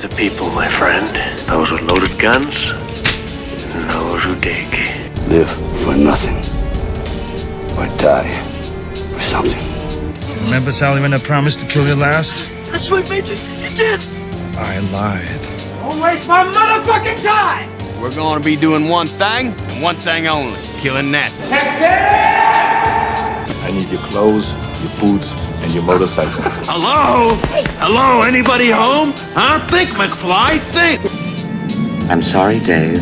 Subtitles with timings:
[0.00, 1.08] kinds of people, my friend.
[1.46, 2.56] Those with loaded guns,
[3.74, 4.72] and those who dig.
[5.28, 6.36] Live for nothing,
[7.76, 8.32] or die
[9.12, 9.62] for something.
[10.44, 12.48] Remember, Sally, when I promised to kill you last?
[12.70, 13.34] That's what made you.
[13.34, 14.00] You did.
[14.56, 15.42] I lied.
[15.80, 17.68] Don't waste my motherfucking time!
[18.00, 21.30] We're gonna be doing one thing, and one thing only killing that.
[23.64, 25.30] I need your clothes, your boots,
[25.70, 26.42] and your motorcycle.
[26.64, 27.34] Hello?
[27.78, 28.22] Hello?
[28.22, 29.12] Anybody home?
[29.34, 29.64] Huh?
[29.68, 31.00] Think, McFly, think!
[32.10, 33.00] I'm sorry, Dave.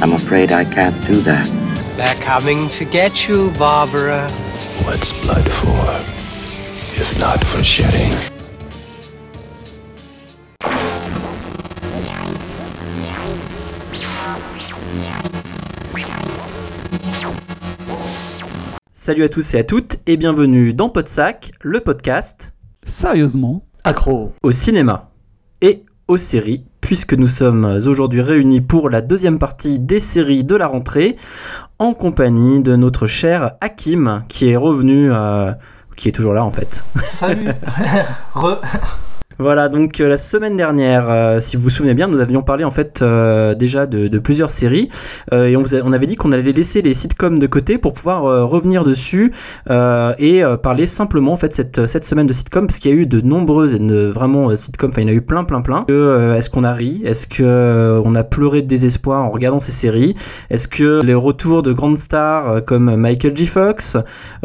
[0.00, 1.46] I'm afraid I can't do that.
[1.96, 4.30] They're coming to get you, Barbara.
[4.84, 5.86] What's blood for,
[7.00, 8.37] if not for shedding?
[19.08, 24.50] Salut à tous et à toutes et bienvenue dans Podsac, le podcast Sérieusement accro au
[24.50, 25.12] cinéma
[25.62, 30.54] et aux séries, puisque nous sommes aujourd'hui réunis pour la deuxième partie des séries de
[30.56, 31.16] la rentrée,
[31.78, 35.52] en compagnie de notre cher Hakim, qui est revenu, euh,
[35.96, 36.84] qui est toujours là en fait.
[37.02, 37.48] Salut
[38.34, 38.60] Re...
[39.40, 42.64] Voilà, donc euh, la semaine dernière, euh, si vous vous souvenez bien, nous avions parlé
[42.64, 44.88] en fait euh, déjà de, plusieurs séries
[45.30, 48.48] et on, vous a- avait dit qu'on allait laisser les sitcoms de côté pour pouvoir
[48.50, 49.32] revenir dessus
[49.70, 53.06] et parler simplement en fait cette, cette semaine de sitcoms parce qu'il y a eu
[53.06, 55.86] de nombreuses et de, vraiment sitcoms, enfin il y en a eu plein plein plein.
[55.88, 57.00] Est-ce qu'on a ri?
[57.04, 60.16] Est-ce que euh, on a pleuré de désespoir en regardant ces séries?
[60.50, 63.46] Est-ce que les retours de grandes stars comme Michael J.
[63.46, 63.96] Fox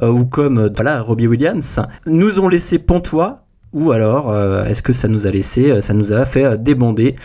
[0.03, 3.42] ou comme voilà Robbie Williams nous ont laissé pantois?
[3.73, 6.57] Ou alors euh, est-ce que ça nous a laissé, euh, ça nous a fait euh,
[6.57, 7.15] débander?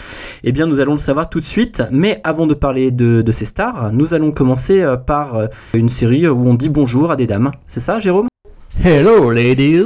[0.42, 3.44] Eh bien nous allons le savoir tout de suite, mais avant de parler de, ces
[3.44, 7.50] stars, nous allons commencer par une série où on dit bonjour à des dames.
[7.66, 8.28] C'est ça Jérôme?
[8.84, 9.82] Hello ladies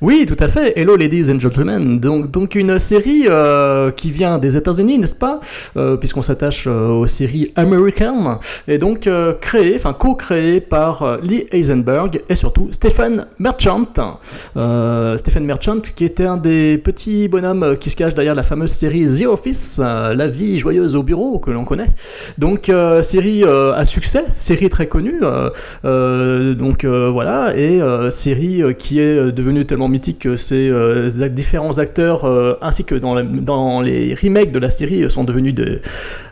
[0.00, 0.72] Oui, tout à fait.
[0.74, 2.00] Hello ladies and gentlemen.
[2.00, 5.38] Donc, donc une série euh, qui vient des États-Unis, n'est-ce pas?
[5.76, 8.38] Euh, Puisqu'on s'attache euh, aux séries américaines.
[8.66, 9.06] Et donc
[9.42, 13.84] créée, enfin co-créée par Lee Eisenberg et surtout Stephen Merchant.
[15.18, 19.06] Stephen Merchant qui était un des petits bonhommes qui se cache derrière la fameuse série
[19.06, 21.88] The Office, La vie joyeuse au bureau que l'on connaît.
[22.38, 22.72] Donc
[23.02, 25.20] série à succès, série très connue.
[25.82, 30.72] donc voilà, et euh, série euh, qui est euh, devenue tellement mythique que ces
[31.30, 32.24] différents acteurs,
[32.62, 35.80] ainsi que dans, dans les remakes de la série, sont devenus de-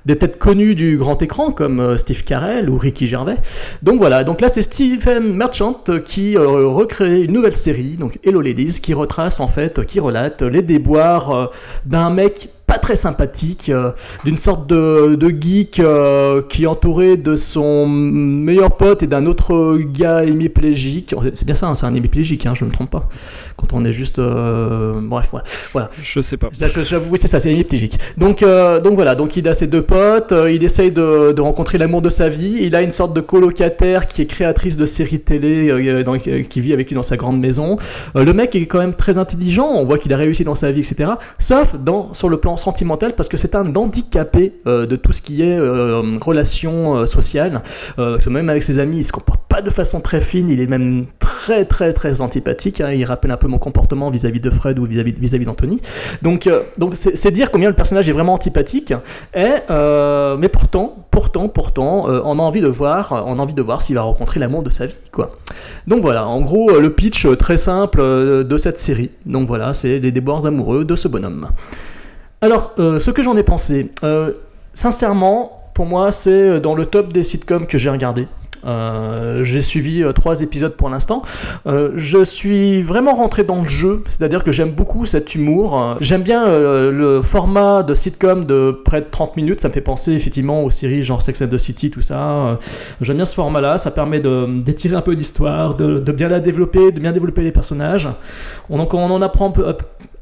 [0.06, 3.36] des têtes connues du grand écran, comme Steve Carell ou Ricky Gervais.
[3.82, 8.80] Donc voilà, donc là c'est Stephen Merchant qui recrée une nouvelle série, donc Hello Ladies,
[8.80, 11.50] qui retrace en fait, qui relate les déboires
[11.84, 13.90] d'un mec pas très sympathique, euh,
[14.24, 19.24] d'une sorte de, de geek euh, qui est entouré de son meilleur pote et d'un
[19.26, 21.14] autre gars hémiplégique.
[21.32, 23.08] C'est bien ça, hein, c'est un hémiplégique, hein, je ne me trompe pas.
[23.56, 24.18] Quand on est juste...
[24.18, 25.44] euh, bref, voilà.
[25.72, 25.90] voilà.
[26.02, 26.50] Je sais pas.
[26.84, 27.98] J'avoue, oui, c'est ça, c'est hémiplégique.
[28.18, 28.44] Donc,
[28.84, 32.10] donc voilà, donc il a ses deux potes, il essaye de, de rencontrer l'amour de
[32.10, 36.18] sa vie, il a une sorte de colocataire qui est créatrice de séries télé, dans-
[36.18, 37.78] qui vit avec lui dans sa grande maison.
[38.14, 40.80] Le mec est quand même très intelligent, on voit qu'il a réussi dans sa vie,
[40.80, 41.12] etc.
[41.38, 45.22] Sauf dans, sur le plan sentimental, parce que c'est un handicapé euh, de tout ce
[45.22, 49.70] qui est euh, relations euh, que même avec ses amis, il se comporte pas de
[49.70, 52.80] façon très fine, il est même très très très antipathique.
[52.80, 52.92] hein.
[52.92, 55.80] Il rappelle un peu mon comportement vis-à-vis de Fred ou vis-à-vis vis-à-vis d'Anthony.
[56.22, 58.92] Donc donc c'est dire combien le personnage est vraiment antipathique.
[59.34, 64.02] Mais pourtant, pourtant, pourtant, on a envie de voir, on a envie voir s'il va
[64.02, 65.36] rencontrer l'amour de sa vie, quoi.
[65.86, 68.00] Donc voilà, en gros, le pitch très simple
[68.44, 69.10] de cette série.
[69.26, 71.48] Donc voilà, c'est les déboires amoureux de ce bonhomme.
[72.40, 74.32] Alors, euh, ce que j'en ai pensé, euh,
[74.72, 78.28] sincèrement, pour moi, c'est dans le top des sitcoms que j'ai regardé.
[78.66, 81.22] Euh, j'ai suivi trois épisodes pour l'instant.
[81.66, 85.96] Je suis vraiment rentré dans le jeu, c'est-à-dire que j'aime beaucoup cet humour.
[86.00, 89.60] J'aime bien le format de sitcom de près de 30 minutes.
[89.60, 92.58] Ça me fait penser effectivement aux séries genre Sex and the City, tout ça.
[93.00, 93.78] J'aime bien ce format-là.
[93.78, 98.08] Ça permet d'étirer un peu l'histoire, de, bien la développer, de bien développer les personnages.
[98.70, 99.64] On, on en apprend peu,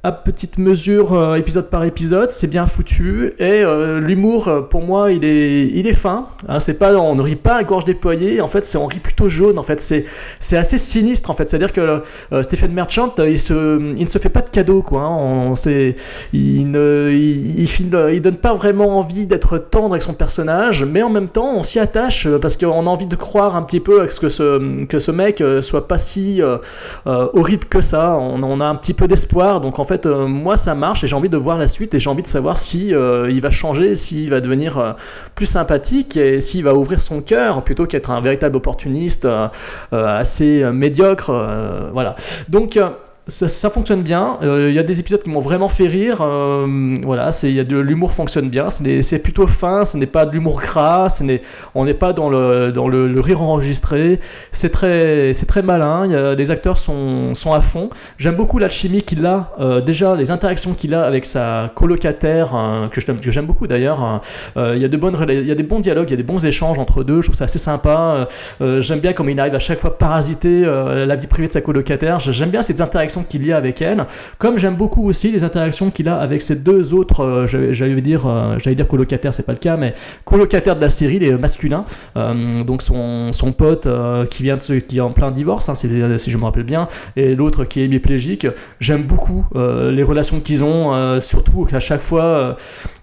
[0.06, 3.34] à petite mesure, euh, épisode par épisode, c'est bien foutu.
[3.40, 6.28] Et euh, l'humour, euh, pour moi, il est, il est fin.
[6.48, 8.40] Hein, c'est pas, on ne rit pas à gorge déployée.
[8.40, 9.58] En fait, c'est on rit plutôt jaune.
[9.58, 10.04] En fait, c'est,
[10.38, 11.28] c'est assez sinistre.
[11.28, 14.50] En fait, c'est-à-dire que euh, Stephen Merchant, il se, il ne se fait pas de
[14.50, 15.00] cadeaux, quoi.
[15.00, 15.08] hein.
[15.10, 15.96] On, c'est,
[16.32, 21.28] il ne, il, donne pas vraiment envie d'être tendre avec son personnage, mais en même
[21.28, 24.20] temps, on s'y attache parce qu'on a envie de croire un petit peu à ce
[24.20, 26.40] que ce, que ce mec soit pas si
[27.04, 28.16] horrible que ça.
[28.16, 29.60] On a un petit peu d'espoir.
[29.60, 31.98] Donc en fait, euh, moi, ça marche et j'ai envie de voir la suite et
[31.98, 34.92] j'ai envie de savoir si euh, il va changer, s'il va devenir euh,
[35.34, 39.26] plus sympathique et s'il va ouvrir son cœur plutôt qu'être un véritable opportuniste
[39.92, 41.30] assez médiocre.
[41.92, 42.16] voilà.
[42.48, 42.78] Donc
[43.28, 44.38] ça, fonctionne bien.
[44.42, 46.18] Euh, Il y a des épisodes qui m'ont vraiment fait rire.
[46.20, 48.68] euh, voilà, c'est il y a de l'humour fonctionne bien.
[48.70, 49.84] C'est plutôt fin.
[49.84, 51.08] Ce n'est pas de l'humour gras.
[51.74, 54.20] On n'est pas dans le dans le, rire enregistré.
[54.52, 56.34] C'est très c'est très malin.
[56.34, 57.90] Les acteurs sont sont à fond.
[58.16, 59.50] J'aime beaucoup l'alchimie qu'il a.
[59.60, 63.46] euh, déjà les interactions qu'il a avec sa colocataire hein, que je t'aime- que j'aime
[63.46, 64.02] beaucoup d'ailleurs.
[64.02, 64.20] hein.
[64.56, 66.06] Euh, Il y a de bonnes il y a des bons dialogues.
[66.08, 67.20] Il y a des bons échanges entre deux.
[67.22, 67.96] Je trouve ça assez sympa.
[67.98, 68.24] Euh,
[68.60, 71.52] euh, j'aime bien comme il arrive à chaque fois parasiter euh, la vie privée de
[71.52, 72.20] sa colocataire.
[72.20, 74.06] J'aime bien ces interactions qu'il y a avec elle.
[74.38, 78.26] Comme j'aime beaucoup aussi les interactions qu'il a avec ces deux autres, euh, j'allais dire,
[78.26, 81.84] euh, j'allais dire colocataires, c'est pas le cas, mais colocataires de la série, les masculins.
[82.16, 85.68] Euh, donc son, son pote euh, qui vient de se, qui est en plein divorce,
[85.68, 88.46] hein, c'est- si je me rappelle bien, et l'autre qui est hémiplégique.
[88.80, 92.56] J'aime beaucoup les relations qu'ils ont, surtout qu'à chaque fois.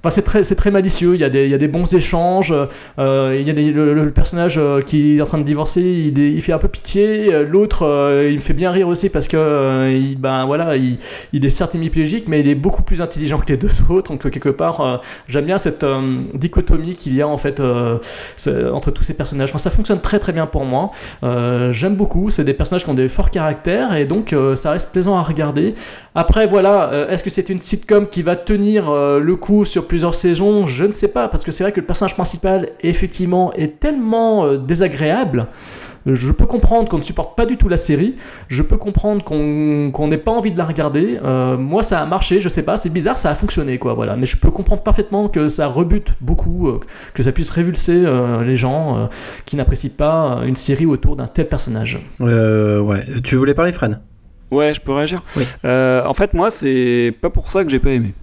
[0.06, 0.10] Euh,
[0.44, 1.16] c'est très, malicieux.
[1.16, 2.54] Il y, a des, bons échanges.
[3.00, 6.42] euh, il y a des- le, personnage euh, qui est en train de divorcer, il,
[6.42, 7.34] fait un peu pitié.
[7.34, 10.76] Euh, L'autre, euh, il me fait bien rire aussi parce que, euh, il, ben voilà,
[10.76, 10.98] il,
[11.34, 14.12] est certes hémiplégique, mais il est beaucoup plus intelligent que les deux autres.
[14.12, 14.98] Donc euh, quelque part, euh,
[15.28, 17.98] j'aime bien cette euh, dichotomie qu'il y a en fait euh,
[18.72, 19.54] entre tous ces personnages.
[19.58, 20.92] Ça fonctionne très très bien pour moi.
[21.24, 22.30] Euh, j'aime beaucoup.
[22.30, 25.24] C'est des personnages qui ont des forts caractères et donc euh, ça reste plaisant à
[25.24, 25.76] regarder.
[26.16, 29.88] Après, voilà, euh, est-ce que c'est une sitcom qui va tenir euh, le coup sur
[29.94, 33.54] plusieurs saisons Je ne sais pas, parce que c'est vrai que le personnage principal, effectivement,
[33.54, 35.46] est tellement euh, désagréable.
[36.08, 38.16] Je peux comprendre qu'on ne supporte pas du tout la série.
[38.48, 41.20] Je peux comprendre qu'on qu'on n'ait pas envie de la regarder.
[41.24, 43.94] Euh, moi, ça a marché, je sais pas, c'est bizarre, ça a fonctionné, quoi.
[43.94, 44.16] Voilà.
[44.16, 46.80] Mais je peux comprendre parfaitement que ça rebute beaucoup, euh,
[47.14, 49.06] que ça puisse révulser euh, les gens euh,
[49.46, 52.04] qui n'apprécient pas une série autour d'un tel personnage.
[52.20, 53.06] Euh, ouais.
[53.24, 53.98] Tu voulais parler, Fred?
[54.50, 55.22] Ouais, je peux réagir?
[55.38, 55.44] Oui.
[55.66, 58.16] Euh, en fait, moi, c'est pas pour ça que j'ai pas aimé.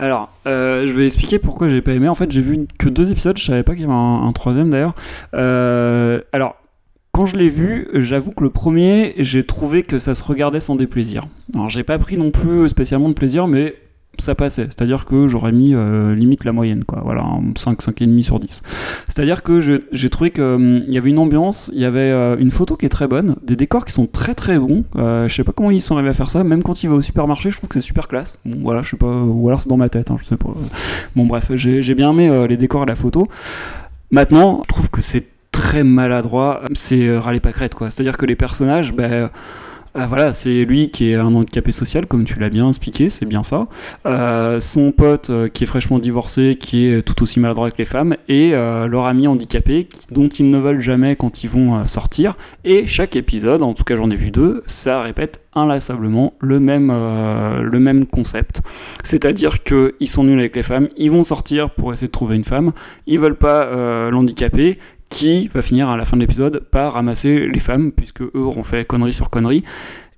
[0.00, 2.08] Alors, euh, je vais expliquer pourquoi j'ai pas aimé.
[2.08, 4.70] En fait, j'ai vu que deux épisodes, je savais pas qu'il y avait un, troisième
[4.70, 4.94] d'ailleurs.
[5.34, 6.56] Euh, alors,
[7.12, 10.74] quand je l'ai vu, j'avoue que le premier, j'ai trouvé que ça se regardait sans
[10.74, 11.26] déplaisir.
[11.54, 13.74] Alors, j'ai pas pris non plus spécialement de plaisir, mais
[14.20, 14.64] ça passait.
[14.64, 17.00] C'est-à-dire que j'aurais mis euh, limite la moyenne, quoi.
[17.04, 18.62] Voilà, un 5, 5,5 sur 10.
[19.08, 22.76] C'est-à-dire que j'ai trouvé qu'il y avait une ambiance, il y avait euh, une photo
[22.76, 24.84] qui est très bonne, des décors qui sont très très bons.
[24.96, 26.96] Euh, je sais pas comment ils sont arrivés à faire ça, même quand il va
[26.96, 28.40] au supermarché, je trouve que c'est super classe.
[28.44, 30.50] Bon, voilà, je sais pas, ou alors c'est dans ma tête, hein, je sais pas.
[31.16, 33.26] Bon, bref, j'ai bien aimé les décors et la photo.
[34.10, 37.90] Maintenant, je trouve que c'est très maladroit, c'est râler pas crête, quoi.
[37.90, 39.30] C'est-à-dire que les personnages, ben.
[39.96, 43.26] Euh, voilà, c'est lui qui est un handicapé social, comme tu l'as bien expliqué, c'est
[43.26, 43.66] bien ça.
[44.06, 47.84] Euh, son pote euh, qui est fraîchement divorcé, qui est tout aussi maladroit que les
[47.84, 52.36] femmes, et euh, leur ami handicapé dont ils ne veulent jamais quand ils vont sortir.
[52.64, 58.06] Et chaque épisode, en tout cas j'en ai vu deux, ça répète inlassablement le même,
[58.06, 58.62] concept.
[59.02, 62.44] C'est-à-dire qu'ils sont nuls avec les femmes, ils vont sortir pour essayer de trouver une
[62.44, 62.72] femme,
[63.06, 64.78] ils veulent pas l'handicapé,
[65.10, 68.62] qui va finir à la fin de l'épisode par ramasser les femmes, puisque eux auront
[68.62, 69.64] fait connerie sur connerie.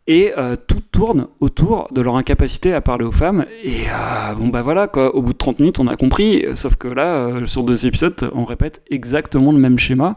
[0.08, 3.46] Et euh, tout tourne autour de leur incapacité à parler aux femmes.
[3.62, 6.44] Et euh, bon, bah voilà, quoi, au bout de 30 minutes, on a compris.
[6.54, 10.16] Sauf que là, euh, sur deux épisodes, on répète exactement le même schéma.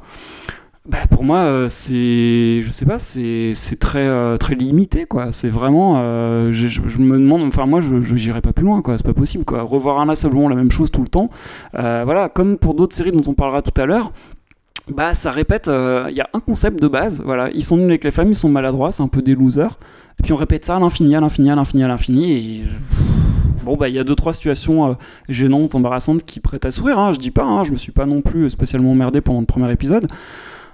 [0.88, 5.32] Bah, pour moi, c'est, je sais pas, c'est, très, très limité, quoi.
[5.32, 5.96] C'est vraiment,
[6.52, 8.96] je, me demande, enfin moi, je, j'irai pas plus loin, quoi.
[8.96, 9.64] C'est pas possible, quoi.
[9.64, 11.32] Revoir inlassablement la même chose tout le temps,
[11.74, 14.12] voilà, comme pour d'autres séries dont on parlera tout à l'heure.
[14.88, 17.90] Bah, ça répète, euh, il y a un concept de base, voilà, ils sont nuls
[17.90, 19.80] avec les femmes, ils sont maladroits, c'est un peu des losers,
[20.20, 22.64] et puis on répète ça à l'infini, à l'infini, à l'infini, à l'infini, et
[23.64, 24.94] bon, bah, il y a deux, trois situations euh,
[25.28, 28.06] gênantes, embarrassantes qui prêtent à sourire, hein, je dis pas, hein, je me suis pas
[28.06, 30.08] non plus spécialement emmerdé pendant le premier épisode,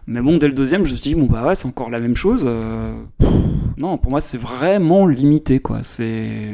[0.07, 2.01] mais bon, dès le deuxième, je me suis dit, bon, bah ouais, c'est encore la
[2.01, 2.93] même chose, euh,
[3.77, 6.51] non, pour moi, c'est vraiment limité, quoi, c'est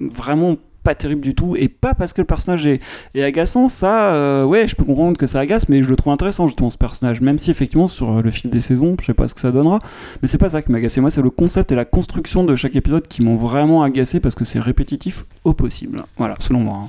[0.00, 0.56] vraiment
[0.88, 2.80] pas terrible du tout et pas parce que le personnage est,
[3.14, 6.46] agaçant ça euh, ouais je peux comprendre que ça agace mais je le trouve intéressant
[6.46, 9.28] justement ce personnage même si effectivement sur euh, le fil des saisons je sais pas
[9.28, 9.80] ce que ça donnera
[10.22, 12.56] mais c'est pas ça qui m'a agacé moi c'est le concept et la construction de
[12.56, 16.84] chaque épisode qui m'ont vraiment agacé parce que c'est répétitif au possible voilà selon moi
[16.84, 16.88] hein.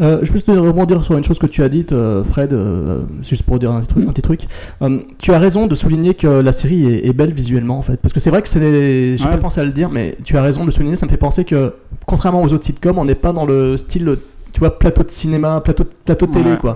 [0.00, 3.00] Euh, je peux juste rebondir sur une chose que tu as dite, euh, Fred, euh,
[3.22, 4.08] juste pour dire un petit truc.
[4.08, 4.40] Un petit truc.
[5.18, 7.96] Tu as raison de souligner que la série est, est belle visuellement, en fait.
[8.00, 8.60] Parce que c'est vrai que c'est.
[9.16, 9.30] J'ai Ouais.
[9.32, 10.96] pas pensé à le dire, mais tu as raison de le souligner.
[10.96, 11.72] Ça me fait penser que,
[12.06, 14.16] contrairement aux autres sitcoms, on n'est pas dans le style.
[14.58, 16.74] Tu vois, plateau de cinéma, plateau, plateau de télé, Ouais, quoi.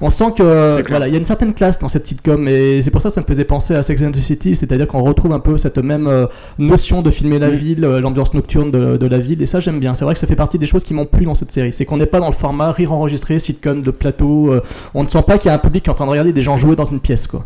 [0.00, 2.92] On sent que voilà, il y a une certaine classe dans cette sitcom et c'est
[2.92, 5.32] pour ça que ça me faisait penser à Sex and the City, c'est-à-dire qu'on retrouve
[5.32, 6.26] un peu cette même euh,
[6.58, 9.80] notion de filmer la ville, euh, l'ambiance nocturne de, de la ville et ça j'aime
[9.80, 9.96] bien.
[9.96, 11.84] C'est vrai que ça fait partie des choses qui m'ont plu dans cette série, c'est
[11.84, 14.62] qu'on n'est pas dans le format rire enregistré, sitcom de plateau, euh,
[14.94, 16.32] on ne sent pas qu'il y a un public qui est en train de regarder
[16.32, 17.44] des gens jouer dans une pièce quoi.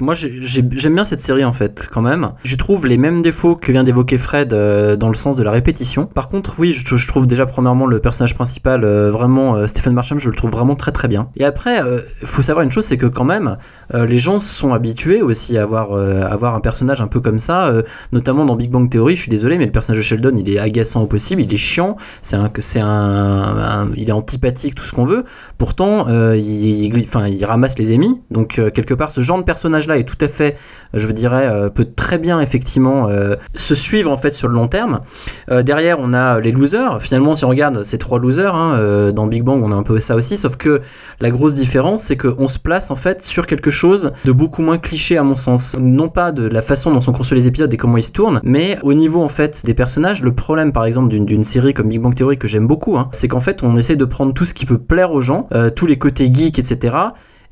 [0.00, 2.30] Moi, j'ai- j'ai- j'aime bien cette série en fait, quand même.
[2.44, 5.50] Je trouve les mêmes défauts que vient d'évoquer Fred euh, dans le sens de la
[5.50, 6.06] répétition.
[6.06, 10.18] Par contre, oui, je, trouve déjà premièrement le personnage principal, euh, vraiment euh, Stephen Marsham,
[10.18, 11.28] je le trouve vraiment très très bien.
[11.36, 13.58] Et après, euh, faut savoir une chose, c'est que quand même,
[13.94, 17.72] les gens sont habitués aussi à avoir, à avoir un personnage un peu comme ça,
[18.12, 19.14] notamment dans Big Bang Theory.
[19.16, 21.56] Je suis désolé, mais le personnage de Sheldon, il est agaçant au possible, il est
[21.58, 25.24] chiant, c'est un, c'est un, il est antipathique, tout ce qu'on veut.
[25.58, 28.20] Pourtant, il, il- enfin, il ramasse les ennemis.
[28.30, 30.56] Donc quelque part, ce genre de personnage-là est tout à fait,
[30.94, 34.54] euh, je dirais, euh, peut très bien effectivement euh, se suivre en fait sur le
[34.54, 35.00] long terme.
[35.48, 37.00] Derrière, on a les losers.
[37.00, 39.98] Finalement, si on regarde ces trois losers, hein, dans Big Bang, on a un peu
[40.00, 40.36] ça aussi.
[40.36, 40.80] Sauf que
[41.20, 44.78] la grosse différence, c'est qu'on se place en fait sur quelque chose de beaucoup moins
[44.78, 45.76] cliché à mon sens.
[45.78, 48.40] Non pas de la façon dont sont construits les épisodes et comment ils se tournent,
[48.42, 50.22] mais au niveau en fait des personnages.
[50.22, 53.28] Le problème, par exemple, d'une série comme Big Bang Theory que j'aime beaucoup, hein, c'est
[53.28, 55.98] qu'en fait, on essaie de prendre tout ce qui peut plaire aux gens, tous les
[55.98, 56.96] côtés geeks, etc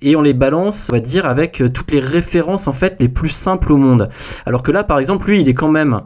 [0.04, 3.08] et on les balance, on va dire, avec euh, toutes les références en fait les
[3.08, 4.08] plus simples au monde.
[4.46, 6.00] Alors que là, par exemple, lui, il est quand même,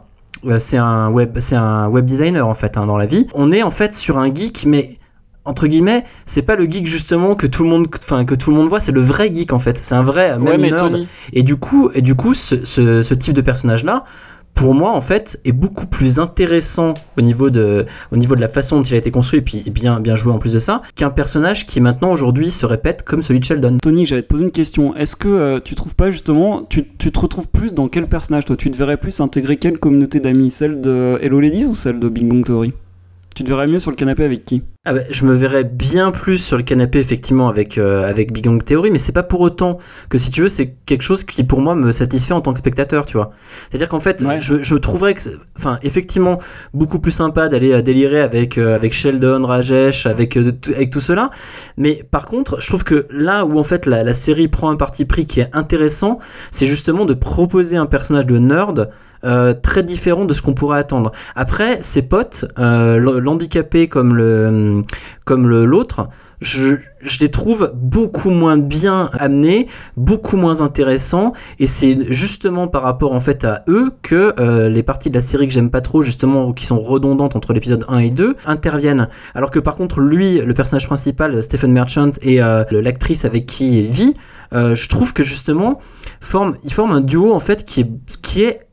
[0.45, 3.27] euh, c'est un web, c'est un web designer en fait hein, dans la vie.
[3.33, 4.95] On est en fait sur un geek, mais
[5.45, 8.57] entre guillemets, c'est pas le geek justement que tout le monde, enfin que tout le
[8.57, 9.79] monde voit, c'est le vrai geek en fait.
[9.81, 10.91] C'est un vrai Ouais, même mais nerd.
[10.91, 14.03] Tony- Et du coup, et du coup, ce, ce- ce type de personnage là.
[14.53, 18.49] Pour moi, en fait, est beaucoup plus intéressant au niveau de, au niveau de la
[18.49, 20.81] façon dont il a été construit et puis bien, bien joué en plus de ça,
[20.95, 23.77] qu'un personnage qui maintenant aujourd'hui se répète comme celui de Sheldon.
[23.81, 24.95] Tony, j'allais te poser une question.
[24.95, 28.57] Est-ce que euh, tu trouves pas justement, tu, te retrouves plus dans quel personnage toi?
[28.57, 30.51] Tu te verrais plus intégrer quelle communauté d'amis?
[30.51, 32.73] Celle de Hello Ladies ou celle de Big Bang Theory?
[33.39, 34.63] Tu te verrais mieux sur le canapé avec qui?
[34.83, 38.43] Ah bah, je me verrais bien plus sur le canapé effectivement avec, euh, avec Big
[38.43, 39.77] Bang Theory, mais c'est pas pour autant
[40.09, 42.59] que si tu veux c'est quelque chose qui pour moi me satisfait en tant que
[42.59, 43.31] spectateur, tu vois.
[43.69, 44.41] C'est-à-dire qu'en fait Ouais.
[44.41, 45.21] je, je trouverais que,
[45.57, 46.39] enfin effectivement
[46.73, 50.89] beaucoup plus sympa d'aller euh, délirer avec, euh, avec Sheldon, Rajesh, avec, euh, tout- avec
[50.89, 51.29] tout cela,
[51.77, 54.75] mais par contre je trouve que là où en fait la, la série prend un
[54.75, 56.19] parti pris qui est intéressant,
[56.51, 58.89] c'est justement de proposer un personnage de nerd
[59.25, 61.11] euh, très différent de ce qu'on pourrait attendre.
[61.35, 64.81] Après, ses potes, euh, l'handicapé comme le
[65.25, 66.07] comme l'autre,
[66.39, 72.81] je, je les trouve beaucoup moins bien amenés, beaucoup moins intéressants, et c'est justement par
[72.81, 75.81] rapport en fait à eux que euh, les parties de la série que j'aime pas
[75.81, 79.09] trop, justement, qui sont redondantes entre l'épisode 1 et 2, interviennent.
[79.35, 82.37] Alors que par contre, lui, le personnage principal, Stephen Merchant, et
[82.71, 84.15] l'actrice avec qui il vit,
[84.53, 85.79] je trouve que justement,
[86.21, 88.68] forment, ils forment un duo en fait qui est, qui est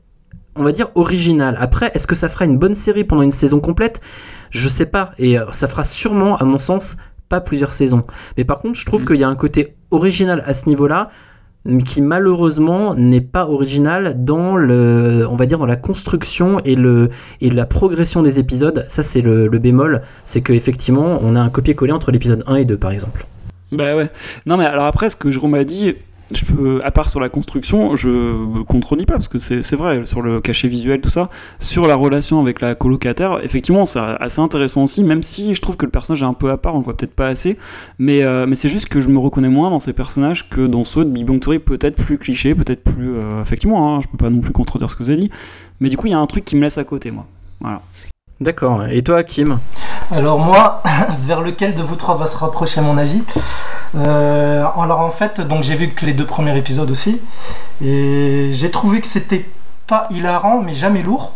[0.56, 1.56] on va dire original.
[1.60, 4.00] Après, est-ce que ça fera une bonne série pendant une saison complète?
[4.50, 5.12] Je sais pas.
[5.18, 6.96] Et euh, ça fera sûrement, à mon sens,
[7.28, 8.02] pas plusieurs saisons.
[8.36, 11.10] Mais par contre, je trouve qu'il y a un côté original à ce niveau-là
[11.84, 17.08] qui malheureusement n'est pas original dans le on va dire dans la construction et le
[17.40, 21.40] et la progression des épisodes ça c'est le, le bémol c'est que effectivement on a
[21.40, 23.26] un copier-coller entre l'épisode 1 et 2 par exemple
[23.72, 24.10] Bah ouais.
[24.46, 25.96] Non mais alors après, ce que Jérôme a dit,
[26.34, 30.22] je peux, à part sur la construction, je contredis pas parce que c'est vrai sur
[30.22, 31.30] le cachet visuel tout ça,
[31.60, 35.76] sur la relation avec la colocataire, effectivement c'est assez intéressant aussi, même si je trouve
[35.76, 37.58] que le personnage est un peu à part, on le voit peut-être pas assez,
[37.98, 41.04] mais euh, c'est juste que je me reconnais moins dans ces personnages que dans ceux
[41.04, 44.40] de Big Bang peut-être plus clichés, peut-être plus euh, effectivement, hein, je peux pas non
[44.40, 45.30] plus contredire ce que vous avez dit,
[45.80, 47.26] mais du coup il y a un truc qui me laisse à côté moi.
[47.60, 47.82] Voilà.
[48.40, 49.58] D'accord et toi Kim
[50.10, 50.82] Alors moi,
[51.18, 53.22] vers lequel de vous trois va se rapprocher à mon avis
[53.96, 57.20] Euh, Alors en fait, donc j'ai vu que les deux premiers épisodes aussi,
[57.82, 59.48] et j'ai trouvé que c'était
[59.86, 61.32] pas hilarant, mais jamais lourd.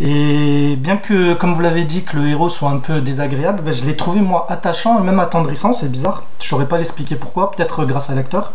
[0.00, 3.72] Et bien que, comme vous l'avez dit, que le héros soit un peu désagréable, ben,
[3.72, 6.24] je l'ai trouvé moi attachant et même attendrissant, c'est bizarre.
[6.40, 8.52] Je saurais pas l'expliquer pourquoi, peut-être grâce à l'acteur.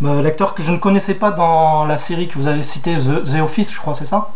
[0.00, 3.24] Ben, l'acteur que je ne connaissais pas dans la série que vous avez citée, The,
[3.24, 4.30] The Office, je crois, c'est ça?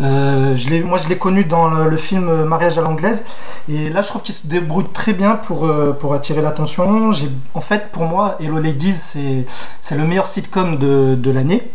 [0.00, 3.24] Euh, je moi, je l'ai connu dans le, film Mariage à l'anglaise.
[3.68, 7.10] Et là, je trouve qu'il se débrouille très bien pour, euh, attirer l'attention.
[7.54, 9.46] En fait, pour moi, Hello Ladies,
[9.80, 11.70] c'est le meilleur sitcom de l'année,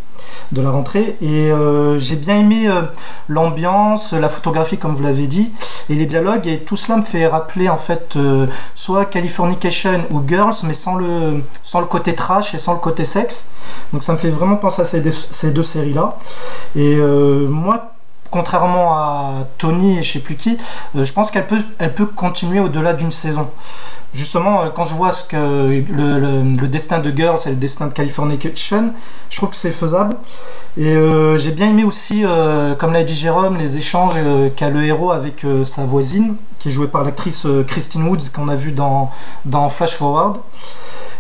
[0.52, 1.18] de la rentrée.
[1.22, 2.82] Et euh, j'ai bien aimé euh,
[3.28, 5.52] l'ambiance, la photographie, comme vous l'avez dit,
[5.90, 6.48] et les dialogues.
[6.48, 10.96] Et tout cela me fait rappeler, en fait, euh, soit Californication ou Girls, mais sans
[10.96, 11.44] le,
[11.90, 13.50] côté trash et sans le côté sexe.
[13.94, 16.18] Donc ça me fait vraiment penser à ces, deux- séries-là.
[16.76, 17.91] Et moi,
[18.32, 20.58] contrairement à Tony et je sais plus qui,
[20.96, 23.50] euh, je pense qu'elle peut, elle peut continuer au-delà d'une saison.
[24.14, 27.88] Justement, euh, quand je vois ce que le, le- destin de Girls et le destin
[27.88, 28.94] de Californication,
[29.30, 30.16] je trouve que c'est faisable.
[30.78, 32.24] Et euh, j'ai bien aimé aussi,
[32.80, 34.16] comme l'a dit Jérôme, les échanges
[34.56, 38.48] qu'a le héros avec sa voisine, qui est jouée par l'actrice euh, Christine Woods, qu'on
[38.48, 39.10] a vu dans,
[39.70, 40.38] Flash Forward.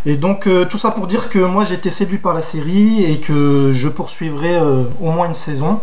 [0.05, 3.03] Et donc euh, tout ça pour dire que moi j'ai été séduit par la série
[3.03, 5.79] et que je poursuivrai euh, au moins une saison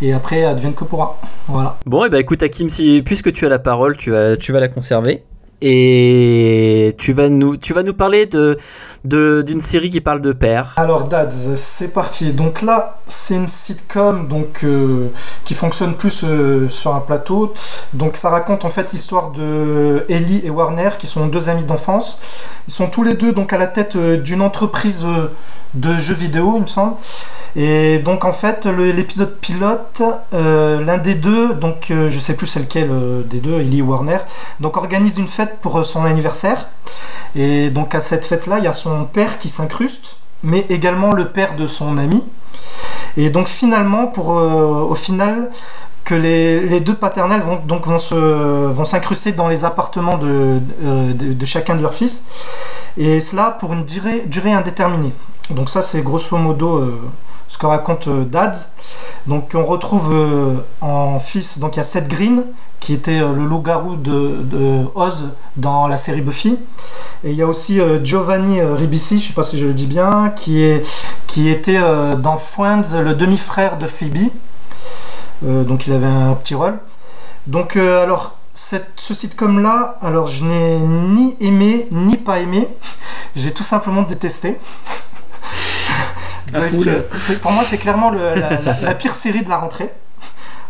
[0.00, 1.18] et après advienne que pourra.
[1.48, 1.76] Voilà.
[1.84, 4.60] Bon, et bah écoute, Hakim, si, puisque tu as la parole, tu vas, tu vas
[4.60, 5.22] la conserver.
[5.60, 8.58] Et tu vas nous, tu vas nous parler de,
[9.04, 10.74] d'une série qui parle de père.
[10.76, 12.32] Alors Dads, c'est parti.
[12.32, 15.08] Donc là, c'est une sitcom donc euh,
[15.44, 17.52] qui fonctionne plus euh, sur un plateau.
[17.92, 22.46] Donc ça raconte en fait l'histoire de Ellie et Warner, qui sont deux amis d'enfance.
[22.66, 25.06] Ils sont tous les deux donc à la tête euh, d'une entreprise
[25.74, 26.94] de jeux vidéo, il me semble.
[27.56, 32.90] Et donc en fait, l'épisode pilote, l'un des deux, donc je sais plus c'est lequel
[33.28, 34.18] des deux, Ellie ou Warner,
[34.60, 36.68] donc organise une fête pour euh, son anniversaire.
[37.36, 41.28] Et donc à cette fête-là, il y a son père qui s'incruste, mais également le
[41.28, 42.22] père de son ami.
[43.16, 45.50] Et donc finalement, pour euh, au final,
[46.04, 51.14] que les, deux paternels vont donc vont se vont s'incruster dans les appartements de, euh,
[51.14, 52.24] de, chacun de leurs fils,
[52.98, 55.14] et cela pour une durée, durée indéterminée.
[55.50, 56.92] Donc ça c'est grosso modo
[57.48, 58.72] ce que raconte euh, Dads.
[59.26, 60.12] Donc on retrouve
[60.82, 62.44] en fils donc il y a Seth Green
[62.84, 66.58] qui était euh, le loup-garou de, de Oz dans la série Buffy.
[67.24, 69.72] Et il y a aussi euh, Giovanni euh, Ribisi, je sais pas si je le
[69.72, 70.86] dis bien, qui, est,
[71.26, 71.80] qui était
[72.18, 74.28] dans Friends, le demi-frère de Phoebe.
[75.42, 76.78] Donc il avait un petit rôle.
[77.46, 82.68] Donc alors cette, ce sitcom là, alors je n'ai ni aimé ni pas aimé.
[83.34, 84.58] J'ai tout simplement détesté.
[86.52, 86.62] Donc,
[87.42, 89.90] pour moi c'est clairement le- la, la- la pire série de la rentrée.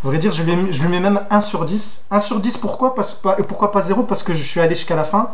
[0.04, 2.04] À vrai dire, je lui, mets même 1 sur 10.
[2.10, 2.94] 1 sur 10, pourquoi
[3.48, 5.30] pourquoi pas 0 Parce que je suis allé jusqu'à la fin.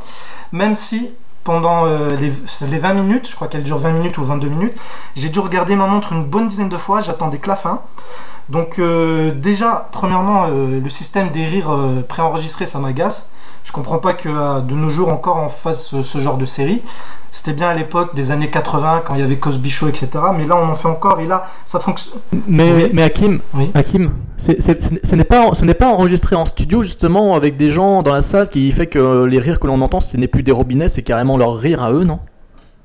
[0.52, 1.10] Même si,
[1.42, 4.48] pendant euh, les, c'est les 20 minutes, je crois qu'elle dure 20 minutes ou 22
[4.48, 4.74] minutes,
[5.16, 7.82] j'ai dû regarder ma montre une bonne dizaine de fois, j'attendais que la fin.
[8.50, 13.30] Donc euh, déjà, premièrement, euh, le système des rires euh, préenregistrés, ça m'agace.
[13.64, 16.46] Je comprends pas que euh, de nos jours encore on fasse ce, ce genre de
[16.46, 16.82] série.
[17.32, 20.08] C'était bien à l'époque des années 80 quand il y avait Cosby Show, etc.
[20.36, 22.18] Mais là, on en fait encore et là, ça fonctionne.
[22.48, 22.90] Mais, Oui.
[22.92, 23.70] mais Hakim, Oui.
[23.74, 27.70] Hakim ce n'est- ce n'est pas, ce n'est pas enregistré en studio justement avec des
[27.70, 30.42] gens dans la salle qui fait que les rires que l'on entend, ce n'est plus
[30.42, 32.18] des robinets, c'est carrément leur rire à eux, non?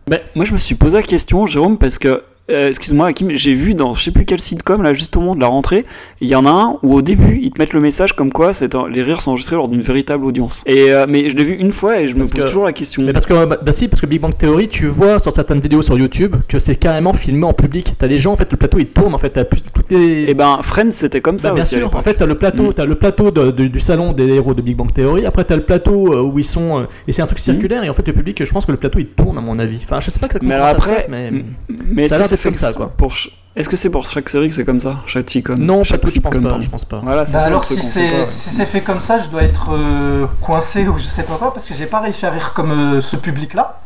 [0.07, 2.21] Ben, moi, je me suis posé la question, Jérôme, parce que,
[2.51, 5.35] euh, excuse-moi, Hakim, j'ai vu dans je sais plus quel sitcom, là, juste au moment
[5.35, 5.83] de la rentrée,
[6.21, 8.53] il y en a un où au début, ils te mettent le message comme quoi
[8.53, 10.63] c'est un- les rires sont enregistrés lors d'une véritable audience.
[10.67, 12.73] Et, euh, mais je l'ai vu une fois et je me pose que- toujours la
[12.73, 13.01] question.
[13.03, 15.59] Mais parce que bah, bah si, parce que Big Bang Theory, tu vois sur certaines
[15.59, 17.93] vidéos sur YouTube que c'est carrément filmé en public.
[17.97, 20.25] T'as les gens, en fait, le plateau il tourne, en fait, t'as plus toutes les.
[20.29, 21.75] Et ben, Friends, c'était comme ça Bah, bien aussi.
[21.75, 21.95] sûr.
[21.95, 22.73] En fait, t'as le plateau, Mm.
[22.75, 25.25] t'as le plateau de- de- du salon des héros de Big Bang Theory.
[25.25, 27.83] Après, t'as le plateau euh, où ils sont, euh, et c'est un truc circulaire.
[27.83, 29.79] Et en fait, le public, je pense que le plateau il tourne à mon avis.
[29.83, 32.07] Enfin, je sais pas exactement Mais comment alors ça se après, passe, mais.
[32.07, 32.89] ça c'est comme ça, quoi.
[32.95, 34.97] Pour ch- Est-ce que c'est pour chaque série que c'est comme ça?
[35.05, 35.57] Chaque sitcom?
[35.57, 36.59] Non, pas Chaque tout, je pense pas.
[36.59, 36.99] Je pense pas.
[37.03, 38.23] Voilà, c'est Bah alors si c'est ouais.
[38.23, 41.67] si fait comme ça, je dois être euh, coincé ou je sais pas quoi parce
[41.67, 43.79] que j'ai pas réussi à rire comme euh, ce public-là.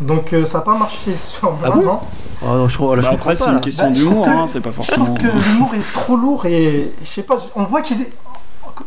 [0.00, 1.60] Donc euh, ça n'a pas marché sur moi.
[1.64, 1.82] Ah bon?
[1.82, 2.00] non.
[2.44, 4.28] Oh, non, je, oh, là, je Bah, comprends après, c'est une question Bah, je d'humour,
[4.28, 5.04] hein, c'est pas Je forcément.
[5.04, 7.98] trouve que l'humour est trop lourd et je sais pas, on voit qu'ils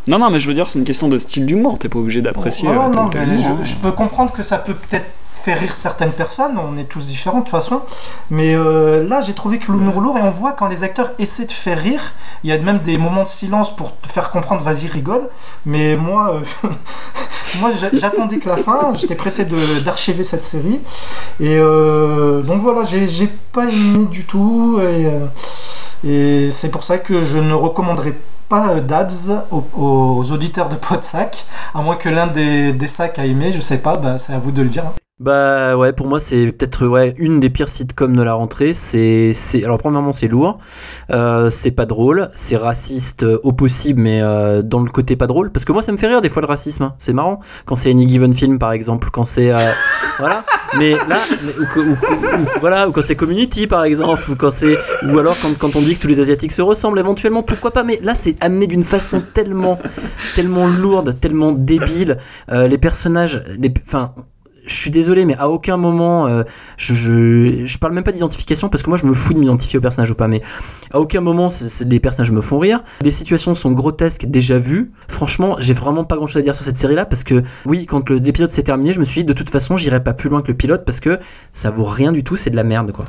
[0.07, 1.79] Non, non, mais je veux dire, c'est une question de style d'humour.
[1.79, 2.67] T'es pas obligé d'apprécier.
[2.67, 3.57] Ouais, ouais, euh, je, hein.
[3.63, 5.05] je peux comprendre que ça peut peut-être
[5.53, 7.81] rire certaines personnes, on est tous différents de toute façon,
[8.29, 11.45] mais euh, là j'ai trouvé que l'humour lourd et on voit quand les acteurs essaient
[11.45, 12.01] de faire rire,
[12.43, 15.29] il y a même des moments de silence pour te faire comprendre vas-y rigole,
[15.65, 16.69] mais moi, euh,
[17.59, 19.45] moi j'a- j'attendais que la fin, j'étais pressé
[19.83, 20.81] d'archiver cette série,
[21.39, 27.39] et euh, donc voilà, j'ai pas aimé du tout, et, c'est pour ça que je
[27.39, 28.13] ne recommanderais
[28.47, 33.51] pas Dads aux, auditeurs de Podsac, à moins que l'un des, des sacs a aimé,
[33.53, 34.83] je sais pas, bah, c'est à vous de le dire.
[35.17, 38.73] Bah ouais, pour moi c'est peut-être ouais une des pires sitcoms de la rentrée.
[38.73, 40.59] C'est c'est alors premièrement c'est lourd,
[41.09, 45.25] euh, c'est pas drôle, c'est raciste euh, au possible, mais euh, dans le côté pas
[45.27, 45.53] drôle.
[45.53, 46.83] Parce que moi ça me fait rire des fois le racisme.
[46.83, 46.95] hein.
[46.97, 49.71] C'est marrant quand c'est Any Given Film par exemple, quand c'est euh,
[50.19, 50.43] voilà.
[50.77, 51.19] Mais là
[51.77, 55.37] ou- ou- ou- voilà ou quand c'est Community par exemple, ou quand c'est ou alors
[55.41, 57.83] quand, quand on dit que tous les asiatiques se ressemblent éventuellement pourquoi pas.
[57.83, 59.79] Mais là c'est amené d'une façon tellement
[60.35, 62.17] tellement lourde, tellement débile.
[62.51, 64.13] Euh, les personnages, les enfin
[64.67, 66.43] je suis désolé, mais à aucun moment, euh,
[66.77, 66.93] je,
[67.65, 70.11] je, parle même pas d'identification parce que moi je me fous de m'identifier au personnage
[70.11, 70.41] ou pas, mais
[70.91, 71.47] à aucun moment
[71.85, 72.83] les personnages me font rire.
[73.01, 74.91] Les situations sont grotesques, déjà vues.
[75.07, 77.85] Franchement, j'ai vraiment pas grand chose à dire sur cette série là parce que, oui,
[77.85, 80.41] quand l'épisode s'est terminé, je me suis dit de toute façon, j'irai pas plus loin
[80.41, 81.19] que le pilote parce que
[81.51, 83.05] ça vaut rien du tout, c'est de la merde quoi.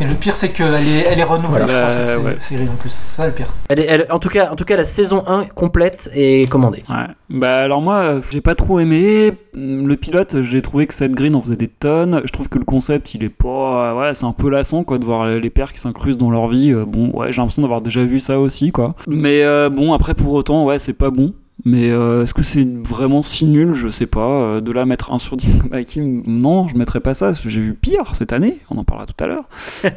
[0.00, 1.82] Et le pire, c'est qu'elle est, elle est renouvelée, je Voilà.
[1.86, 2.34] pense, cette Euh, ouais.
[2.38, 2.88] série en plus.
[2.90, 3.48] C'est ça le pire.
[3.68, 6.84] Elle est, elle- en, tout cas, en tout cas, la saison 1 complète est commandée.
[6.88, 7.06] Ouais.
[7.30, 9.32] Bah alors moi, j'ai pas trop aimé.
[9.54, 12.22] Le pilote, j'ai trouvé que Seth Green en faisait des tonnes.
[12.24, 13.94] Je trouve que le concept, il est pas...
[13.96, 16.70] Ouais, c'est un peu lassant, quoi, de voir les pères qui s'incrustent dans leur vie.
[16.72, 18.94] Euh, Bon, ouais, j'ai l'impression d'avoir déjà vu ça aussi, quoi.
[19.08, 21.34] Mais euh, bon, après, pour autant, ouais, c'est pas bon.
[21.64, 23.74] Mais euh, est-ce que c'est vraiment si nul?
[23.74, 24.20] Je sais pas.
[24.20, 27.32] Euh, de là mettre 1 sur 10 comme Hakim, non, je mettrais pas ça.
[27.32, 29.44] J'ai vu pire cette année, on en parlera tout à l'heure.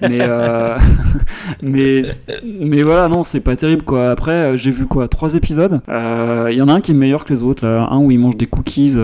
[0.02, 0.78] Mais, euh,
[1.64, 2.02] mais,
[2.60, 4.12] mais voilà, non, c'est pas terrible quoi.
[4.12, 5.08] Après, j'ai vu quoi?
[5.08, 5.82] Trois épisodes.
[5.90, 7.66] Euh, Il y en a un qui est meilleur que les autres.
[7.66, 7.88] Là.
[7.92, 8.96] Un où il mange des cookies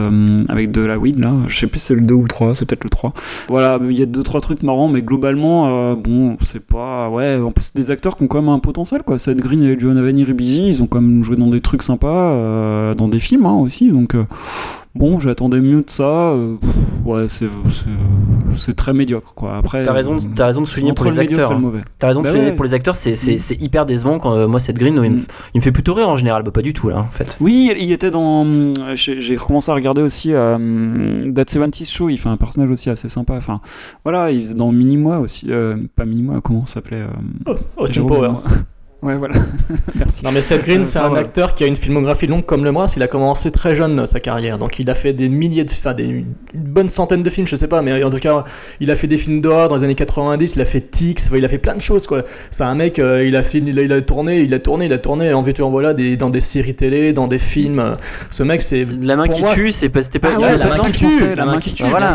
[0.49, 1.33] avec de la weed, là.
[1.47, 3.13] Je sais plus si c'est le 2 ou le 3, c'est peut-être le 3.
[3.49, 7.09] Voilà, il y a deux trois trucs marrants, mais globalement, bon, c'est pas.
[7.09, 9.19] Ouais, en plus, des acteurs qui ont quand même un potentiel quoi.
[9.19, 12.95] Seth Green et Giovanni Ribisi, ils ont quand même joué dans des trucs sympas, euh,
[12.95, 14.15] dans des films hein, aussi, donc.
[14.15, 14.25] euh,
[14.95, 16.31] Bon, j'attendais mieux de ça.
[16.31, 16.71] euh, pff,
[17.05, 17.27] ouais,
[18.55, 19.55] c'est très médiocre, quoi.
[19.57, 21.59] Après, T'as raison, euh, t'as raison de souligner pour les le acteurs.
[21.59, 21.83] le hein.
[21.99, 22.55] T'as raison de Bah souligner ouais.
[22.55, 23.39] pour les acteurs, c'est c'est- Mm.
[23.39, 25.21] c'est hyper décevant quand euh, moi cette green, il, me, Mm.
[25.53, 27.37] il me fait plutôt rire en général, bah, pas du tout là en fait.
[27.39, 28.41] Oui, il était dans.
[28.41, 32.09] hum, J'ai recommencé à regarder aussi euh, That 70 Show.
[32.09, 33.35] Il fait un personnage aussi assez sympa.
[33.35, 33.61] Enfin,
[34.03, 35.45] voilà, il faisait dans Mini-moi aussi.
[35.51, 37.03] euh, pas Mini-moi, comment ça s'appelait
[37.47, 38.33] euh, Austin Jérôme, Powers.
[39.01, 39.11] moi.
[39.13, 39.35] Ouais, voilà.
[39.95, 40.25] Merci.
[40.25, 41.25] Non mais Seth Green, Euh, c'est enfin, un voilà.
[41.25, 42.87] acteur qui a une filmographie longue comme le mois.
[42.95, 45.71] Il a commencé très jeune euh, sa carrière, donc il a fait des milliers de,
[45.71, 48.43] enfin des une bonne centaine de films, je sais pas, mais en tout cas,
[48.79, 50.55] il a fait des films d'horreur dans les années 90.
[50.55, 52.23] Il a fait Tix, enfin, il a fait plein de choses quoi.
[52.51, 54.85] C'est un mec, euh, il a fait, il a, il a tourné, il a tourné,
[54.85, 57.91] il a tourné en veux-tu en voilà des, dans des séries télé, dans des films.
[58.31, 60.29] Ce mec, c'est La main qui moi- tue, c'est pas, c'était pas.
[60.35, 60.77] Ah ouais, la pas.
[60.77, 62.09] main qui tue, la main qui tue, Voilà,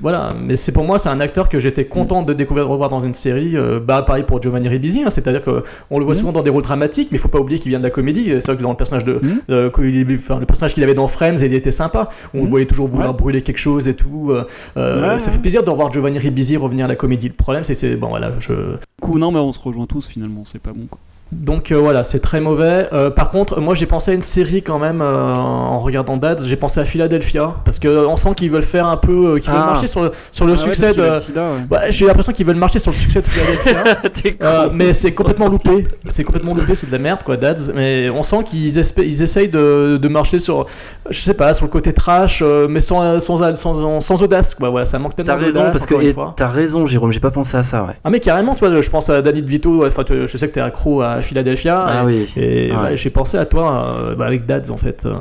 [0.00, 2.88] voilà, mais c'est pour moi c'est un acteur que j'étais content de découvrir de revoir
[2.90, 3.56] dans une série.
[3.56, 6.20] euh, bah pareil pour Giovanni Ribisi, hein, c'est-à-dire que on le voit Mhm.
[6.20, 8.26] souvent dans des rôles dramatiques, mais il faut pas oublier qu'il vient de la comédie.
[8.40, 9.40] C'est vrai que dans le personnage de, Mhm.
[9.50, 9.70] euh,
[10.14, 12.10] enfin, le personnage qu'il avait dans Friends, il était sympa.
[12.34, 12.50] On le Mhm.
[12.50, 13.16] voyait toujours vouloir Ouais.
[13.16, 14.30] brûler quelque chose et tout.
[14.30, 14.44] euh,
[14.76, 15.32] euh, Ouais, ça ouais.
[15.36, 17.28] fait plaisir de revoir Giovanni Ribisi revenir à la comédie.
[17.28, 18.52] Le problème c'est c'est bon voilà je
[19.00, 20.42] coup, non, mais on se rejoint tous finalement.
[20.44, 20.98] C'est pas bon, quoi.
[21.32, 22.88] Donc euh, voilà, c'est très mauvais.
[22.92, 26.46] Euh, par contre, moi j'ai pensé à une série quand même euh, en regardant Dads.
[26.46, 29.60] J'ai pensé à Philadelphia parce que on sent qu'ils veulent faire un peu, qu'ils veulent
[29.62, 29.66] Ah.
[29.66, 31.02] marcher sur le, sur le Ah succès de.
[31.02, 31.76] le sida, ouais.
[31.78, 34.68] Ouais, j'ai l'impression qu'ils veulent marcher sur le succès de Philadelphia.
[34.74, 35.86] Mais c'est complètement loupé.
[36.10, 37.72] C'est complètement loupé, c'est de la merde quoi, Dads.
[37.74, 40.66] Mais on sent qu'ils ils essayent de, de marcher sur,
[41.08, 44.68] je sais pas, sur le côté trash, mais sans, sans, sans, sans audace quoi.
[44.68, 45.94] Voilà, ça manque tellement T'as raison parce que
[46.36, 47.94] t'as raison Jérôme, j'ai pas pensé à ça ouais.
[48.04, 49.86] Ah mais carrément, tu vois, je pense à Danny DeVito.
[49.86, 51.84] Enfin, je sais que t'es accro à Philadelphia.
[51.86, 52.32] Ah et- oui.
[52.36, 52.78] et Ouais.
[52.82, 55.04] ouais, j'ai pensé à toi euh, bah, avec Dads en fait.
[55.06, 55.14] euh.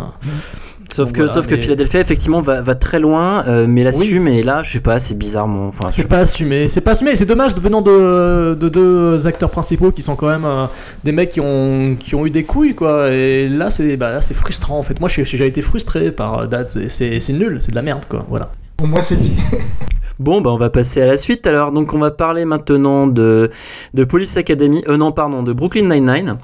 [0.94, 4.28] Sauf Donc que, voilà, sauf que Philadelphia effectivement va, va très loin, euh, mais l'assume
[4.28, 5.68] et là je sais pas, c'est bizarre mon.
[5.68, 7.16] Enfin, je- C'est pas assumé, c'est pas assumé.
[7.16, 10.66] C'est dommage venant de, de deux acteurs principaux qui sont quand même euh,
[11.06, 13.10] des mecs qui ont, qui ont eu des couilles quoi.
[13.10, 15.00] Et là c'est bah, là, c'est frustrant en fait.
[15.00, 16.66] Moi j'ai j'ai été frustré par Dads.
[16.78, 18.26] et C'est c'est nul, c'est de la merde quoi.
[18.28, 18.52] Voilà.
[18.84, 19.38] Au moins c'est dit.
[20.22, 21.72] Bon, bah on va passer à la suite alors.
[21.72, 23.50] Donc on va parler maintenant de,
[23.96, 26.38] de Police Academy, euh non pardon, de Brooklyn Nine-Nine.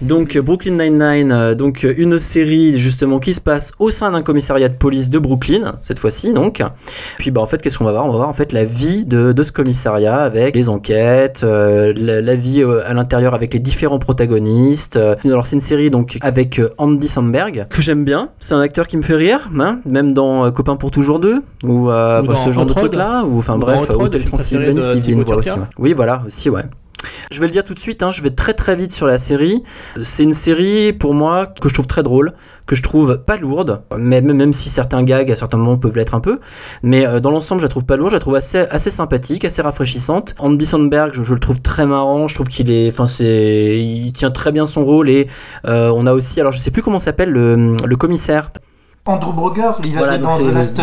[0.00, 4.10] Donc euh, Brooklyn Nine-Nine, euh, donc euh, une série justement qui se passe au sein
[4.10, 6.62] d'un commissariat de police de Brooklyn, cette fois-ci donc.
[7.18, 8.06] Puis bah en fait qu'est-ce qu'on va voir?
[8.06, 11.92] On va voir en fait la vie de, de ce commissariat avec les enquêtes, euh,
[11.96, 14.98] la, la vie à l'intérieur avec les différents protagonistes.
[15.24, 18.30] Alors c'est une série donc avec Andy Samberg que j'aime bien.
[18.40, 21.88] C'est un acteur qui me fait rire, hein, même dans Copains pour toujours 2 ou,
[21.88, 25.50] dans ce genre de truc là ou enfin bref Hôtel Transylvanie il vient voix aussi
[25.50, 25.66] ouais.
[25.78, 26.64] oui voilà aussi ouais
[27.30, 29.18] je vais le dire tout de suite, hein, je vais très très vite sur la
[29.18, 29.62] série.
[30.02, 32.32] C'est une série pour moi que je trouve très drôle,
[32.66, 36.14] que je trouve pas lourde, même, même si certains gags à certains moments peuvent l'être
[36.14, 36.40] un peu.
[36.82, 39.44] Mais euh, dans l'ensemble, je la trouve pas lourde, je la trouve assez, assez sympathique,
[39.44, 40.34] assez rafraîchissante.
[40.38, 44.12] Andy Sandberg, je, je le trouve très marrant, je trouve qu'il est, enfin c'est, il
[44.12, 45.28] tient très bien son rôle et
[45.66, 48.50] euh, on a aussi, alors je sais plus comment s'appelle le, le commissaire.
[49.06, 50.76] Andrew Broger, il a Voilà, joué dans c'est- The Last,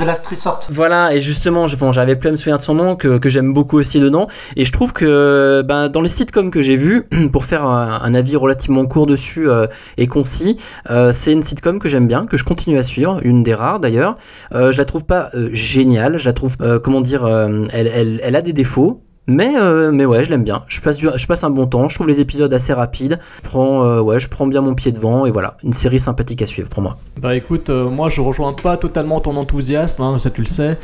[0.00, 0.60] The Last Resort.
[0.72, 3.52] Voilà, et justement, bon, j'avais plus à me souvenir de son nom, que, que j'aime
[3.52, 4.26] beaucoup aussi dedans.
[4.56, 7.02] Et je trouve que ben, dans les sitcoms que j'ai vus,
[7.32, 9.66] pour faire un, un avis relativement court dessus euh,
[9.98, 10.56] et concis,
[10.90, 13.80] euh, c'est une sitcom que j'aime bien, que je continue à suivre, une des rares
[13.80, 14.16] d'ailleurs.
[14.54, 17.88] Euh, je la trouve pas euh, géniale, je la trouve, euh, comment dire, euh, elle,
[17.94, 19.02] elle, elle a des défauts.
[19.28, 20.64] Mais, euh, mais ouais, je l'aime bien.
[20.68, 21.88] Je passe, un bon temps.
[21.88, 23.20] Je trouve les épisodes assez rapides.
[23.44, 25.26] Je prends, euh, je prends bien mon pied devant.
[25.26, 26.96] Et voilà, une série sympathique à suivre pour moi.
[27.20, 30.78] Bah écoute, euh, moi je rejoins pas totalement ton enthousiasme, hein, ça tu le sais.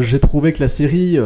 [0.00, 1.18] J'ai trouvé que la série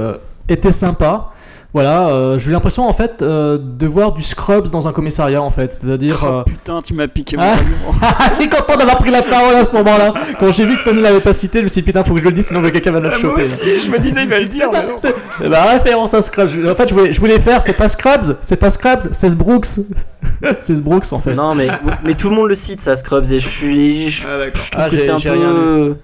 [0.49, 1.31] était sympa.
[1.77, 5.43] Voilà, euh, j'ai eu l'impression en fait euh, de voir du Scrubs dans un commissariat
[5.43, 6.21] en fait, c'est-à-dire.
[6.25, 7.51] Oh euh, putain, tu m'as piqué mon Ah.
[7.53, 7.95] argument.
[8.37, 10.15] Je suis content d'avoir pris la parole à ce moment-là.
[10.41, 12.21] Quand j'ai vu que Tony l'avait pas cité, je me suis dit putain, faut que
[12.21, 13.43] je le dise sinon quelqu'un va me le choper.
[13.43, 13.49] là.
[13.85, 14.71] je me disais, il va le dire.
[14.73, 14.95] mais non.
[14.97, 15.15] C'est
[15.51, 16.49] bah, référence à Scrubs.
[16.49, 19.37] Je- En fait, je voulais, je voulais faire, c'est pas Scrubs, c'est pas Scrubs, c'est
[19.37, 19.67] Brooks.
[20.61, 21.35] c'est Brooks en fait.
[21.35, 21.69] Non, mais,
[22.05, 23.31] mais tout le monde le cite, ça, Scrubs.
[23.31, 24.09] Et je suis.
[24.09, 24.62] je- Ah, d'accord.
[24.65, 25.97] je trouve Ah, que c'est un j'ai rien peu.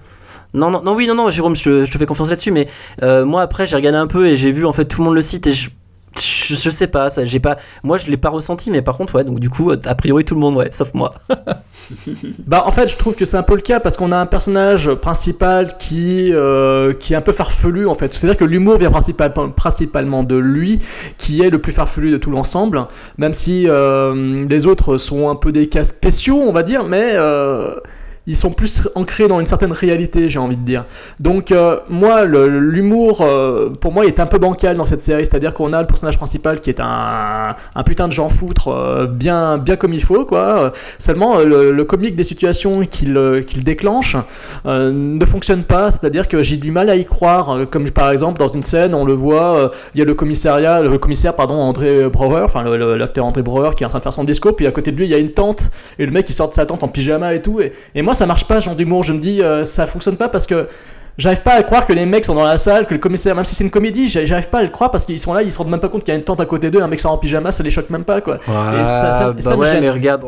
[0.53, 2.67] Non, non, non, oui, non, non, Jérôme, je, te- fais confiance là-dessus, mais
[3.01, 5.15] euh, moi après j'ai regardé un peu et j'ai vu en fait tout le monde
[5.15, 5.69] le cite et je,
[6.15, 9.23] je, sais pas, ça, j'ai pas, moi je l'ai pas ressenti, mais par contre, ouais,
[9.23, 11.13] donc du coup, a priori tout le monde, ouais, sauf moi.
[12.47, 14.25] Bah en fait je trouve que c'est un peu le cas parce qu'on a un
[14.25, 18.13] personnage principal qui, euh, qui est un peu farfelu en fait.
[18.13, 20.79] C'est-à-dire que l'humour vient principal- principalement de lui
[21.17, 22.87] qui est le plus farfelu de tout l'ensemble.
[23.17, 27.11] Même si euh, les autres sont un peu des cas spéciaux on va dire mais
[28.25, 30.85] ils sont plus ancrés dans une certaine réalité, j'ai envie de dire.
[31.19, 35.25] Donc euh, moi, l'humour, euh, pour moi, est un peu bancal dans cette série.
[35.25, 37.55] C'est-à-dire qu'on a le personnage principal qui est un,
[37.85, 40.71] putain de Jean foutre, euh, bien, bien comme il faut, quoi.
[40.99, 44.15] Seulement, le, comique des situations qu'il qu'il déclenche
[44.65, 45.91] ne fonctionne pas.
[45.91, 47.57] C'est-à-dire que j'ai du mal à y croire.
[47.69, 50.97] Comme par exemple dans une scène, on le voit, il y a le commissariat, le
[50.97, 54.23] commissaire, pardon, André Brouwer, enfin l'acteur André Brouwer qui est en train de faire son
[54.23, 56.33] discours, puis à côté de lui, il y a une tente et le mec il
[56.33, 57.59] sort de sa tente en pyjama et tout.
[57.93, 59.03] Et moi, ça marche pas, genre d'humour.
[59.03, 60.67] Je me dis, euh, ça fonctionne pas parce que.
[61.15, 63.45] J'arrive pas à croire que les mecs sont dans la salle, que le commissaire, même
[63.45, 65.59] si c'est une comédie, j'arrive pas à le croire parce qu'ils sont là, ils se
[65.59, 67.11] rendent même pas compte qu'il y a une tente à côté d'eux, un mec sort
[67.11, 68.37] en pyjama, ça les choque même pas quoi.
[68.37, 69.81] et ça, ça, bah ça me ouais, gêne.
[69.81, 70.25] mais regarde.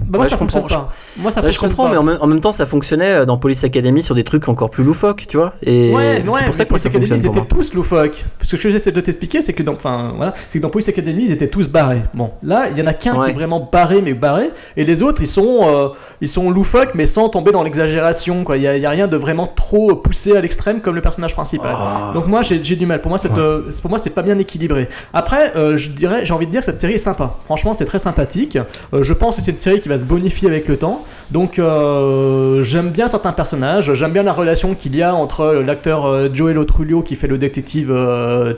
[0.00, 0.92] Bah, moi Ouais, ça je fonctionne pas.
[1.18, 1.90] Moi ça Ouais, je comprends, pas.
[1.92, 4.48] mais en même, en même temps, ça fonctionnait euh, dans Police Academy sur des trucs
[4.48, 5.52] encore plus loufoques, tu vois.
[5.62, 8.24] Et ouais, c'est pour ça que Police Academy, ils étaient tous loufoques.
[8.42, 11.24] Ce que j'essaie de t'expliquer, c'est que dans, enfin, voilà, c'est que dans Police Academy,
[11.24, 12.02] ils étaient tous barrés.
[12.14, 15.02] Bon, là, il y en a qu'un qui est vraiment barré, mais barré, et les
[15.02, 15.88] autres, ils sont, euh,
[16.20, 18.44] ils sont loufoques, mais sans tomber dans l'exagération.
[18.44, 21.34] Quoi, il y, y a rien de vraiment trop poussé à l'extrême comme le personnage
[21.34, 21.74] principal.
[21.76, 22.10] Ah.
[22.14, 23.00] Donc moi, j'ai du mal.
[23.00, 24.88] Pour moi, c'est- pour moi, c'est pas bien équilibré.
[25.12, 27.34] Après, euh, je dirais, j'ai envie de dire que cette série est sympa.
[27.44, 28.58] Franchement, c'est très sympathique.
[28.94, 31.04] Euh, je pense que c'est une série qui va se bonifier avec le temps.
[31.30, 33.94] Donc, euh, j'aime bien certains personnages.
[33.94, 37.28] J'aime bien la relation qu'il y a entre euh, l'acteur euh, Joel Otrulio qui fait
[37.28, 37.96] le détective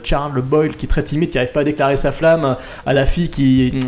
[0.03, 2.55] Charles Boyle, qui est très timide, qui n'arrive pas à déclarer sa flamme,
[2.85, 3.79] à la fille qui,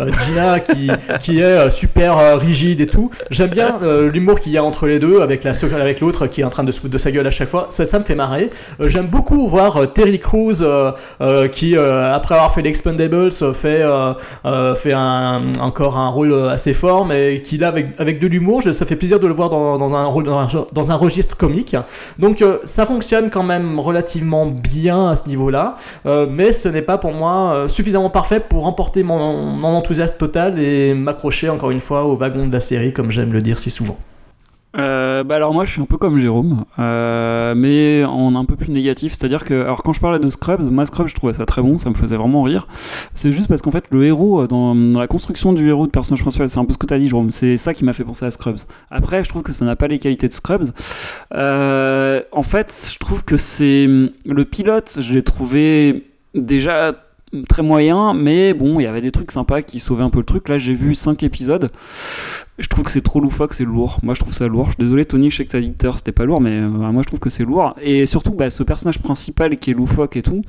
[0.00, 3.10] Gina, qui, qui est super rigide et tout.
[3.30, 3.78] J'aime bien
[4.12, 6.64] l'humour qu'il y a entre les deux, avec la avec l'autre qui est en train
[6.64, 7.66] de se foutre de sa gueule à chaque fois.
[7.70, 8.50] Ça, ça me fait marrer.
[8.80, 10.64] J'aime beaucoup voir Terry Crews
[11.52, 13.84] qui, après avoir fait l'Expendables, fait,
[14.76, 18.96] fait encore un rôle assez fort, mais qui là, avec, avec de l'humour, ça fait
[18.96, 21.76] plaisir de le voir dans un registre comique.
[22.18, 26.82] Donc euh, ça fonctionne quand même relativement bien à ce niveau-là, euh, mais ce n'est
[26.82, 31.70] pas pour moi euh, suffisamment parfait pour remporter mon, mon enthousiasme total et m'accrocher encore
[31.70, 33.98] une fois au wagon de la série, comme j'aime le dire si souvent.
[34.78, 38.56] Euh, bah alors moi je suis un peu comme Jérôme, euh, mais en un peu
[38.56, 41.44] plus négatif, c'est-à-dire que alors quand je parlais de Scrubs, moi Scrubs je trouvais ça
[41.44, 42.66] très bon, ça me faisait vraiment rire.
[43.12, 46.22] C'est juste parce qu'en fait le héros euh, dans, la construction du héros de personnage
[46.22, 48.24] principal, c'est un peu ce que t'as dit Jérôme, c'est ça qui m'a fait penser
[48.24, 48.60] à Scrubs.
[48.90, 50.70] Après je trouve que ça n'a pas les qualités de Scrubs.
[51.32, 56.04] En fait je trouve que c'est le pilote, je l'ai trouvé
[56.34, 56.94] déjà
[57.48, 60.24] très moyen, mais bon, il y avait des trucs sympas qui sauvaient un peu le
[60.24, 60.48] truc.
[60.48, 61.70] Là, j'ai vu 5 épisodes.
[62.58, 63.98] Je trouve que c'est trop loufoque, c'est lourd.
[64.02, 64.66] Moi, je trouve ça lourd.
[64.66, 65.60] Je suis désolé, Tony, je sais que
[65.94, 67.74] c'était pas lourd, mais euh, moi, je trouve que c'est lourd.
[67.80, 70.42] Et surtout, bah, ce personnage principal qui est loufoque et tout.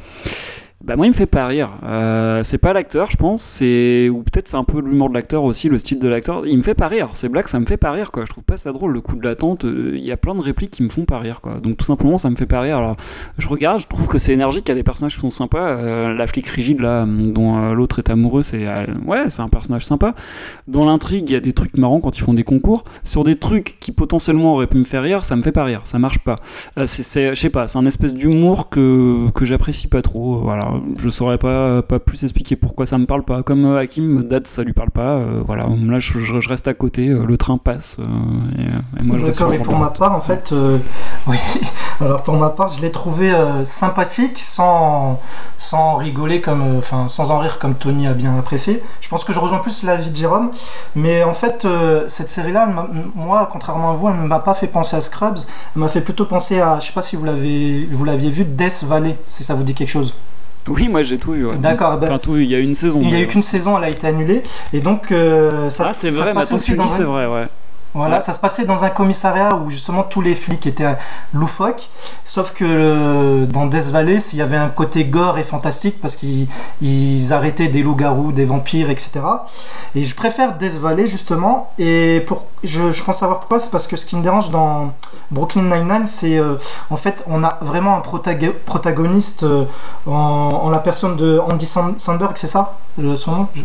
[0.83, 1.69] Bah moi il me fait pas rire.
[1.83, 5.45] Euh, c'est pas l'acteur je pense, c'est ou peut-être c'est un peu l'humour de l'acteur
[5.45, 6.45] aussi, le style de l'acteur.
[6.45, 7.09] Il me fait pas rire.
[7.13, 8.25] C'est blague, ça me fait pas rire quoi.
[8.25, 8.91] Je trouve pas ça drôle.
[8.91, 11.19] Le coup de l'attente, euh, il y a plein de répliques qui me font pas
[11.19, 11.59] rire quoi.
[11.63, 12.79] Donc tout simplement ça me fait pas rire.
[12.79, 12.97] Alors
[13.37, 14.65] je regarde, je trouve que c'est énergique.
[14.67, 15.69] Il y a des personnages qui sont sympas.
[15.69, 18.67] Euh, la flic rigide là, dont l'autre est amoureux, c'est
[19.07, 20.15] ouais c'est un personnage sympa.
[20.67, 22.83] Dans l'intrigue, il y a des trucs marrants quand ils font des concours.
[23.03, 25.79] Sur des trucs qui potentiellement auraient pu me faire rire, ça me fait pas rire.
[25.85, 26.39] Ça marche pas.
[26.87, 30.39] C'est, je sais pas, c'est un espèce d'humour que que j'apprécie pas trop.
[30.41, 33.43] Voilà, je saurais pas pas plus expliquer pourquoi ça me parle pas.
[33.43, 35.17] Comme euh, Hakim, Dad, ça lui parle pas.
[35.17, 37.09] euh, voilà, là je, reste à côté.
[37.09, 37.97] euh, le train passe
[38.57, 38.61] et,
[39.01, 40.53] et moi je D'accord, et pour ma part, en fait,
[41.27, 41.37] oui,
[42.01, 43.31] alors pour ma part, je l'ai trouvé
[43.65, 45.19] sympathique sans,
[45.57, 48.81] sans rigoler comme, enfin, sans en rire comme Tony a bien apprécié.
[49.01, 50.51] Je pense que je rejoins plus l'avis de Jérôme,
[50.95, 51.67] mais en fait,
[52.07, 52.67] cette série-là,
[53.15, 55.37] moi, contrairement à vous, elle ne m'a pas fait penser à Scrubs,
[55.75, 58.45] elle m'a fait plutôt penser à, je sais pas si vous l'avez, vous l'aviez vu,
[58.45, 60.13] Death Valley, si ça vous dit quelque chose.
[60.67, 61.45] Oui, moi j'ai tout vu.
[61.45, 61.57] ouais.
[61.57, 62.43] D'accord, bah- Enfin tout vu.
[62.43, 62.99] Il y a une saison.
[63.01, 64.41] Il n'y a eu qu'une saison, elle a été annulée,
[64.73, 66.33] et donc euh, ça, Ah se- ça vrai.
[66.33, 67.47] se que aussi dans un- c'est vrai, ouais.
[67.93, 68.21] Voilà, Ouais.
[68.21, 70.95] ça se passait dans un commissariat où justement tous les flics étaient
[71.33, 71.89] loufoques,
[72.25, 76.15] sauf que euh, dans Death Valley, il y avait un côté gore et fantastique parce
[76.15, 76.47] qu'ils
[76.81, 79.21] ils arrêtaient des loups-garous, des vampires, etc.
[79.93, 83.85] Et je préfère Death Valley justement, et pour, je, je pense savoir pourquoi, c'est parce
[83.85, 84.91] que ce qui me dérange dans
[85.29, 86.55] Brooklyn Nine-Nine, c'est euh,
[86.89, 89.65] en fait, on a vraiment un protago- protagoniste euh,
[90.07, 90.11] en,
[90.63, 93.47] en la personne de Andy Sand- Sandberg, c'est ça le- son nom?
[93.53, 93.61] Je,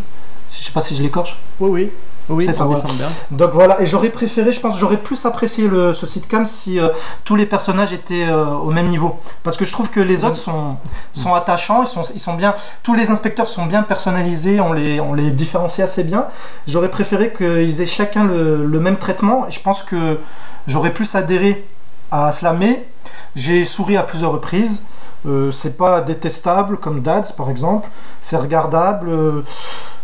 [0.51, 1.37] je sais pas si je l'écorche.
[1.61, 1.91] Oui, oui.
[2.29, 2.83] Oui, C'est ça, voilà.
[3.31, 6.89] Donc voilà, et j'aurais préféré, je pense, j'aurais plus apprécié le, ce sitcom si euh,
[7.25, 9.19] tous les personnages étaient euh, au même niveau.
[9.43, 10.77] Parce que je trouve que les autres sont,
[11.13, 15.01] sont attachants, ils sont, ils sont bien, tous les inspecteurs sont bien personnalisés, on les,
[15.01, 16.27] on les différencie assez bien.
[16.67, 20.19] J'aurais préféré qu'ils aient chacun le, le même traitement, et je pense que
[20.67, 21.67] j'aurais plus adhéré
[22.11, 22.87] à cela, mais
[23.35, 24.83] j'ai souri à plusieurs reprises.
[25.27, 27.89] Euh, c'est pas détestable comme Dads par exemple,
[28.21, 29.09] c'est regardable.
[29.09, 29.43] euh,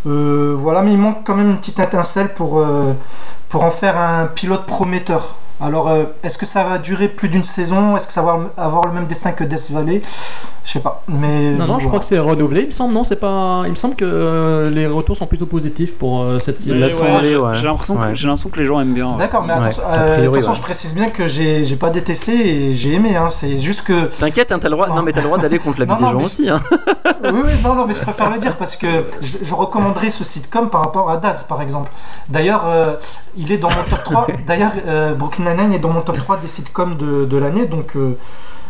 [0.07, 2.63] euh, voilà, mais il manque quand même une petite étincelle pour,
[3.49, 5.37] pour en faire un pilote prometteur.
[5.61, 7.97] Alors, euh, est-ce que ça va durer plus d'une saison?
[7.97, 10.03] Est-ce que ça va avoir le même destin que Death Valley?
[10.65, 11.03] Je sais pas.
[11.09, 12.95] Mais Non, non, je crois que c'est renouvelé, il me semble.
[12.95, 13.63] Non, c'est pas.
[13.67, 16.83] Il me semble que euh, les retours sont plutôt positifs pour euh, cette série.
[16.83, 19.11] Ouais, j'ai j'ai l'impression que, j'ai l'impression que les gens aiment bien.
[19.11, 19.19] ouais.
[19.19, 20.57] D'accord, mais attention, a euh, priori, attention, ouais.
[20.57, 22.33] je précise bien que j'ai j'ai pas détesté
[22.69, 23.15] et j'ai aimé.
[23.15, 24.07] Hein, c'est juste que.
[24.07, 24.89] T'inquiète, hein, t'as le droit.
[24.89, 26.49] Non, mais t'as le droit d'aller contre la vie Non, des non, gens aussi.
[26.49, 26.63] Hein.
[27.25, 28.87] oui, oui, non, non, mais je préfère le dire parce que
[29.21, 31.91] je, je recommanderais ce sitcom par rapport à Daz, par exemple.
[32.31, 32.95] D'ailleurs, euh,
[33.37, 34.27] il est dans mon top 3.
[34.47, 37.67] D'ailleurs, euh, Brooklyn Nine-Nine est dans mon top 3 des sitcoms de, de l'année.
[37.67, 38.17] Donc, euh,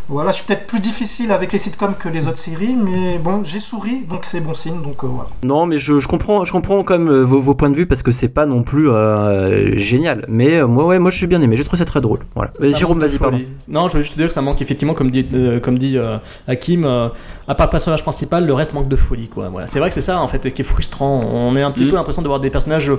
[0.07, 3.43] voilà, je suis peut-être plus difficile avec les sitcoms que les autres séries, mais bon,
[3.43, 4.83] j'ai souri, donc c'est bon signe.
[4.83, 5.31] Donc, euh, voilà.
[5.43, 7.87] Non, mais je, je comprends, je comprends quand même euh, vos, vos points de vue
[7.87, 10.27] parce que c'est pas non plus euh, génial.
[10.29, 11.57] Mais euh, moi, ouais, moi, je suis bien aimé.
[11.57, 12.19] J'ai trouvé ça très drôle.
[12.35, 12.51] Voilà.
[12.55, 13.41] Ça Euh, Jérôme, vas-y, pardon.
[13.69, 15.97] Non, je veux juste te dire que ça manque effectivement, comme dit, euh, comme dit
[15.97, 17.09] euh, Hakim, euh,
[17.49, 19.29] à part le personnage principal, le reste manque de folie.
[19.29, 19.49] Quoi.
[19.49, 19.69] Voilà.
[19.69, 21.21] C'est vrai que c'est ça en fait qui est frustrant.
[21.33, 21.89] On est un petit Mm.
[21.89, 22.93] peu l'impression de voir des personnages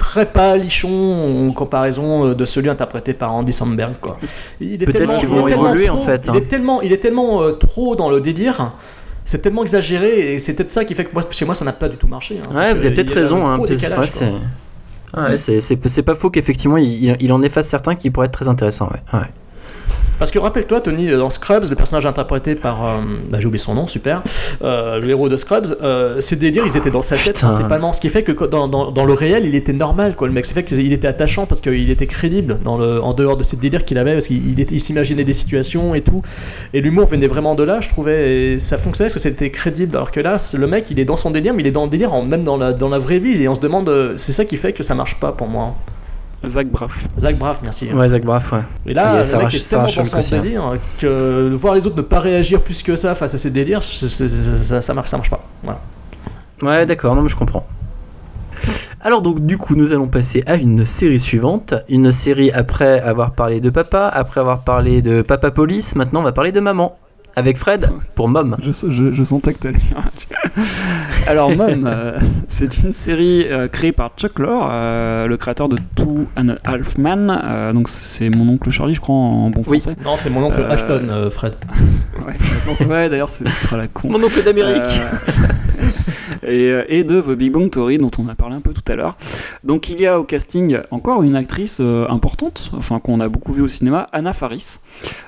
[0.00, 3.92] très pâlichons en comparaison euh, de celui interprété par Andy Samberg.
[4.00, 4.16] Quoi.
[4.60, 6.34] Il est Peut-être tellement- qu'ils vont évoluer, trop- en fait, Il hein.
[6.34, 8.72] est tellement, il est tellement euh, trop dans le délire.
[9.26, 11.72] C'est tellement exagéré et c'est peut-être ça qui fait que moi, chez moi ça n'a
[11.72, 12.40] pas du tout marché.
[12.42, 12.56] hein.
[12.56, 13.46] Ouais, vous avez peut-être raison.
[13.46, 14.26] Hein, ouais, c'est.
[15.16, 18.88] Ouais, pas faux qu'effectivement il, il- il en efface certains qui pourraient être très intéressants.
[18.88, 19.18] Ouais.
[19.20, 19.26] Ouais.
[20.20, 22.84] Parce que rappelle-toi, Tony, dans Scrubs, le personnage interprété par.
[22.86, 24.22] euh, bah, j'ai oublié son nom, super.
[24.62, 27.48] euh, le héros de Scrubs, euh, ces délires, ils étaient dans sa tête Putain.
[27.48, 27.92] principalement.
[27.92, 30.28] Ce qui fait que dans, dans- dans le réel, il était normal, quoi.
[30.28, 33.36] Le mec, c'est fait qu'il était attachant parce qu'il était crédible dans le, en dehors
[33.38, 36.22] de ces délires qu'il avait, parce qu'il il était- il s'imaginait des situations et tout.
[36.74, 38.52] Et l'humour venait vraiment de là, je trouvais.
[38.52, 39.96] Et ça fonctionnait parce que c'était crédible.
[39.96, 41.90] Alors que là, le mec, il est dans son délire, mais il est dans le
[41.90, 43.42] délire en- même dans la, dans la vraie vie.
[43.42, 43.88] Et on se demande.
[43.88, 45.72] euh, C'est ça qui fait que ça marche pas pour moi.
[46.46, 47.06] Zach Braff.
[47.18, 47.92] Zach Braff, merci.
[47.92, 48.60] Ouais, Zach Braff, ouais.
[48.86, 50.40] Et là, Et le Sarah- mec est Sarah tellement dans Chalk son hein.
[50.40, 50.62] délire
[50.98, 54.94] que voir les autres ne pas réagir plus que ça face à ces délires, ça
[54.94, 55.44] marche, ça marche pas.
[55.62, 55.80] Voilà.
[56.62, 57.66] Ouais, d'accord, non, mais je comprends.
[59.02, 63.30] Alors donc du coup nous allons passer à une série suivante, une série après avoir
[63.32, 66.98] parlé de papa, après avoir parlé de papa police, maintenant on va parler de maman
[67.36, 68.56] avec Fred pour Mom.
[68.62, 69.78] Je, je, je sentais que t'allais.
[71.26, 75.76] Alors, Mom, euh, c'est une série euh, créée par Chuck Lorre, euh, le créateur de
[75.94, 77.30] Two and a Half Men.
[77.44, 79.80] Euh, donc, c'est mon oncle Charlie, je crois, en bon Oui.
[79.80, 79.96] français.
[80.04, 81.54] Non, c'est mon oncle Euh, Ashton, euh, Fred.
[82.88, 83.44] Ouais, d'ailleurs, c'est
[83.76, 84.08] la con.
[84.10, 84.82] Mon oncle d'Amérique.
[86.44, 88.96] Euh, et, de The Big Bang Theory, dont on a parlé un peu tout à
[88.96, 89.16] l'heure.
[89.64, 93.52] Donc, il y a au casting encore une actrice euh, importante, enfin, qu'on a beaucoup
[93.52, 94.78] vu au cinéma, Anna Faris.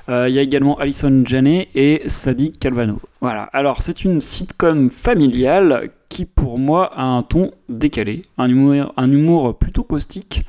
[0.09, 2.97] Euh, il y a également Alison Janney et Sadie Calvano.
[3.21, 3.43] Voilà.
[3.53, 9.83] Alors, c'est une sitcom familiale qui, pour moi, a un ton décalé, un humour, plutôt
[9.83, 10.45] caustique,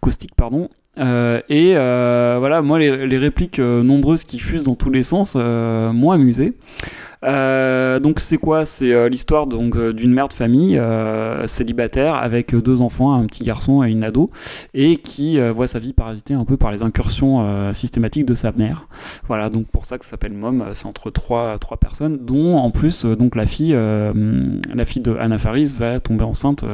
[0.00, 0.68] caustique, pardon.
[0.96, 6.54] Et voilà, moi, les, répliques nombreuses qui fusent dans tous les sens m'ont amusé.
[7.24, 8.64] Euh, donc c'est quoi?
[8.64, 10.80] C'est euh, l'histoire donc euh, d'une mère de famille
[11.46, 14.30] célibataire avec deux enfants, un petit garçon et une ado,
[14.72, 18.86] et qui voit sa vie parasitée un peu par les incursions systématiques de sa mère.
[19.26, 20.64] Voilà, donc pour ça que ça s'appelle Mom.
[20.72, 25.38] C'est entre trois, trois personnes, dont en plus donc la fille, la fille de Anna
[25.38, 26.64] Faris va tomber enceinte.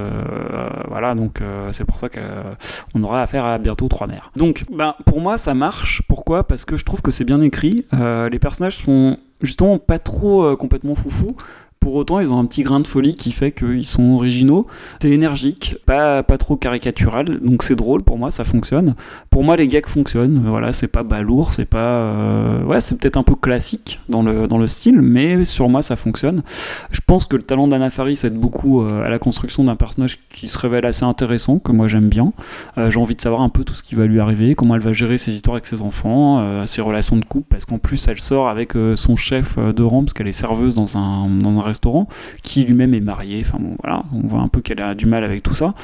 [0.89, 4.31] voilà, donc c'est pour ça qu'on aura affaire à bientôt trois mères.
[4.37, 6.03] Donc, ben pour moi ça marche.
[6.09, 6.45] Pourquoi?
[6.45, 7.87] Parce que je trouve que c'est bien écrit.
[7.93, 11.37] Les personnages sont justement pas trop euh, complètement foufou.
[11.81, 14.67] Pour autant, ils ont un petit grain de folie qui fait qu'ils sont originaux.
[15.01, 18.95] C'est énergique, pas, pas trop caricatural, donc c'est drôle pour moi, ça fonctionne.
[19.31, 20.43] Pour moi, les gags fonctionnent.
[20.47, 21.79] Voilà, c'est pas balourd, c'est pas.
[21.79, 25.81] euh, Ouais, c'est peut-être un peu classique dans le, dans le style, mais sur moi,
[25.83, 26.43] ça fonctionne.
[26.91, 30.19] Je pense que le talent d'Anna Faris aide beaucoup euh, à la construction d'un personnage
[30.29, 32.33] qui se révèle assez intéressant, que moi j'aime bien.
[32.77, 34.83] Euh, J'ai envie de savoir un peu tout ce qui va lui arriver, comment elle
[34.83, 38.21] va gérer ses histoires avec ses enfants, ses relations de couple, parce qu'en plus elle
[38.21, 42.09] sort avec son chef de rang, parce qu'elle est serveuse dans un, dans un restaurant,
[42.43, 43.43] qui lui-même est marié.
[43.45, 45.75] Enfin bon, voilà, on voit un peu qu'elle a du mal avec tout ça.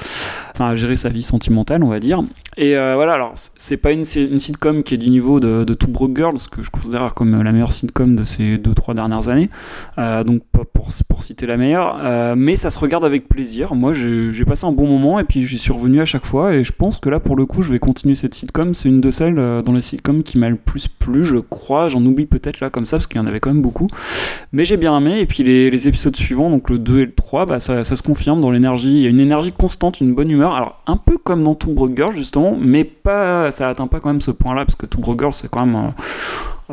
[0.53, 2.22] Enfin, à gérer sa vie sentimentale, on va dire.
[2.59, 5.75] Et euh, voilà, alors c'est pas une, une sitcom qui est du niveau de, de
[5.75, 9.51] Two Broke Girls, que je considère comme la meilleure sitcom de ces 2-3 dernières années.
[9.99, 13.75] Euh, donc pas pour, pour citer la meilleure, euh, mais ça se regarde avec plaisir.
[13.75, 16.64] Moi j'ai passé un bon moment et puis j'y suis revenu à chaque fois et
[16.64, 18.72] je pense que là pour le coup je vais continuer cette sitcom.
[18.72, 21.88] C'est une de celles euh, dans les sitcoms qui m'a le plus plu, je crois.
[21.88, 23.88] J'en oublie peut-être là comme ça parce qu'il y en avait quand même beaucoup.
[24.53, 27.46] Mais j'ai bien aimé et puis les épisodes suivants, donc le 2 et le 3,
[27.46, 28.92] bah, ça, se confirme dans l'énergie.
[28.96, 30.54] Il y a une énergie constante, une bonne humeur.
[30.54, 34.20] Alors un peu comme dans Broke Girls justement, mais pas, ça atteint pas quand même
[34.20, 35.76] ce point-là parce que Broke Girls c'est quand même...
[35.76, 36.02] euh,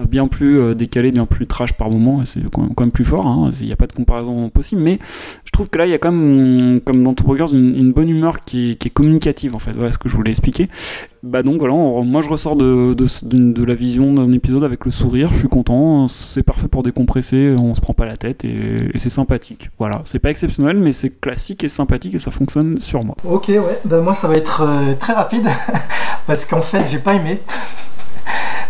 [0.02, 3.50] bien plus euh, décalé, bien plus trash par moment, c'est quand même, plus fort, hein.
[3.60, 5.00] il n'y a pas de comparaison possible, mais
[5.46, 8.10] je trouve que là, il y a quand même, comme dans Two Burgers, une, bonne
[8.10, 10.70] humeur qui est, communicative, en fait, voilà ce que je voulais expliquer.
[11.22, 15.40] Bah donc voilà, moi je ressors de, la vision d'un épisode avec le sourire, je
[15.40, 19.10] suis content, c'est parfait pour décompresser, on se prend pas la tête, et, et c'est
[19.10, 19.70] sympathique.
[19.80, 23.16] Voilà, c'est pas exceptionnel, mais c'est classique et sympathique, et ça fonctionne sur moi.
[23.24, 25.48] Ok, ouais, ben moi ça va être euh, très rapide
[26.28, 27.40] parce qu'en fait j'ai pas aimé.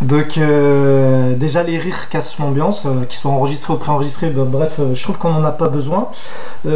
[0.03, 4.75] Donc euh, déjà les rires cassent l'ambiance, euh, qu'ils soient enregistrés ou préenregistrés, ben, bref,
[4.79, 6.09] euh, je trouve qu'on n'en a pas besoin.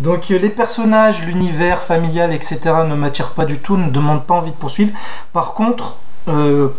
[0.00, 2.58] Donc les personnages, l'univers familial, etc.
[2.88, 4.92] ne m'attirent pas du tout, ne demandent pas envie de poursuivre.
[5.32, 5.96] Par contre,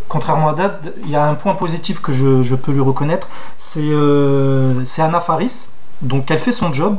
[0.08, 3.82] contrairement à Dad, il y a un point positif que je, peux lui reconnaître, c'est
[5.00, 5.70] Anna Faris.
[6.02, 6.98] Donc elle fait son job,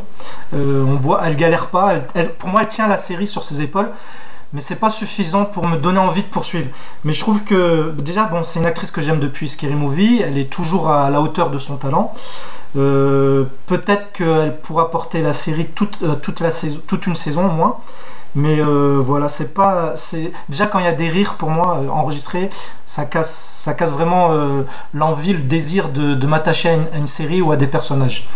[0.53, 1.95] on voit, elle galère pas,
[2.39, 3.91] pour moi elle tient la série sur ses épaules,
[4.53, 6.69] mais c'est pas suffisant pour me donner envie de poursuivre.
[7.05, 10.39] Mais je trouve que déjà, bon, c'est une actrice que j'aime depuis Scary Movie, elle
[10.39, 12.13] est toujours à la hauteur de son talent.
[12.77, 16.43] Euh, Peut-être qu'elle pourra porter la série toute, euh, toute,
[16.87, 17.79] toute une saison au moins.
[18.35, 19.93] Mais euh, voilà, c'est pas.
[19.97, 22.49] c'est Déjà, quand il y a des rires pour moi euh, enregistrés,
[22.87, 24.63] ça casse, ça casse vraiment euh,
[24.95, 28.29] l'envie, le désir de, m'attacher à, une- série ou à des personnages.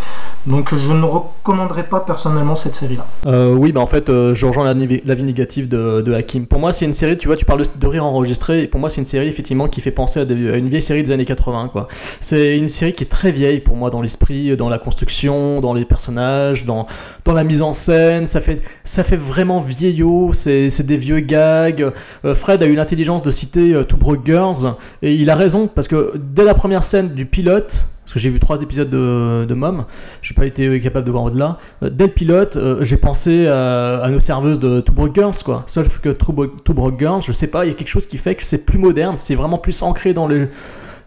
[0.47, 3.07] Donc, je ne recommanderais pas personnellement cette série-là.
[3.55, 6.47] Oui, bah en fait, je rejoins l'avis négatif de, de Hakim.
[6.47, 8.80] Pour moi, c'est une série, tu vois, tu parles de, de rire enregistré, et pour
[8.80, 11.68] moi, c'est une série effectivement qui fait penser à, une vieille série des années 80,
[11.72, 11.88] quoi.
[12.20, 15.72] C'est une série qui est très vieille pour moi dans l'esprit, dans la construction, dans
[15.72, 16.86] les personnages, dans,
[17.24, 18.26] dans la mise en scène.
[18.26, 19.59] Ça fait, ça fait vraiment
[20.32, 21.93] c'est des vieux gags.
[22.24, 25.66] Euh, Fred a eu l'intelligence de citer euh, Two Broke Girls, et il a raison,
[25.66, 29.55] parce que dès la première scène du pilote, parce que j'ai vu trois épisodes de,
[29.55, 29.87] Mom,
[30.22, 31.59] j'ai pas été capable de voir au-delà.
[31.82, 35.64] Euh, Dès le pilote, j'ai pensé à, nos serveuses de Two Broke Girls, quoi.
[35.66, 38.35] Sauf que Two Broke Girls, je sais pas, il y a quelque chose qui fait
[38.35, 40.49] que c'est plus moderne, c'est vraiment plus ancré dans le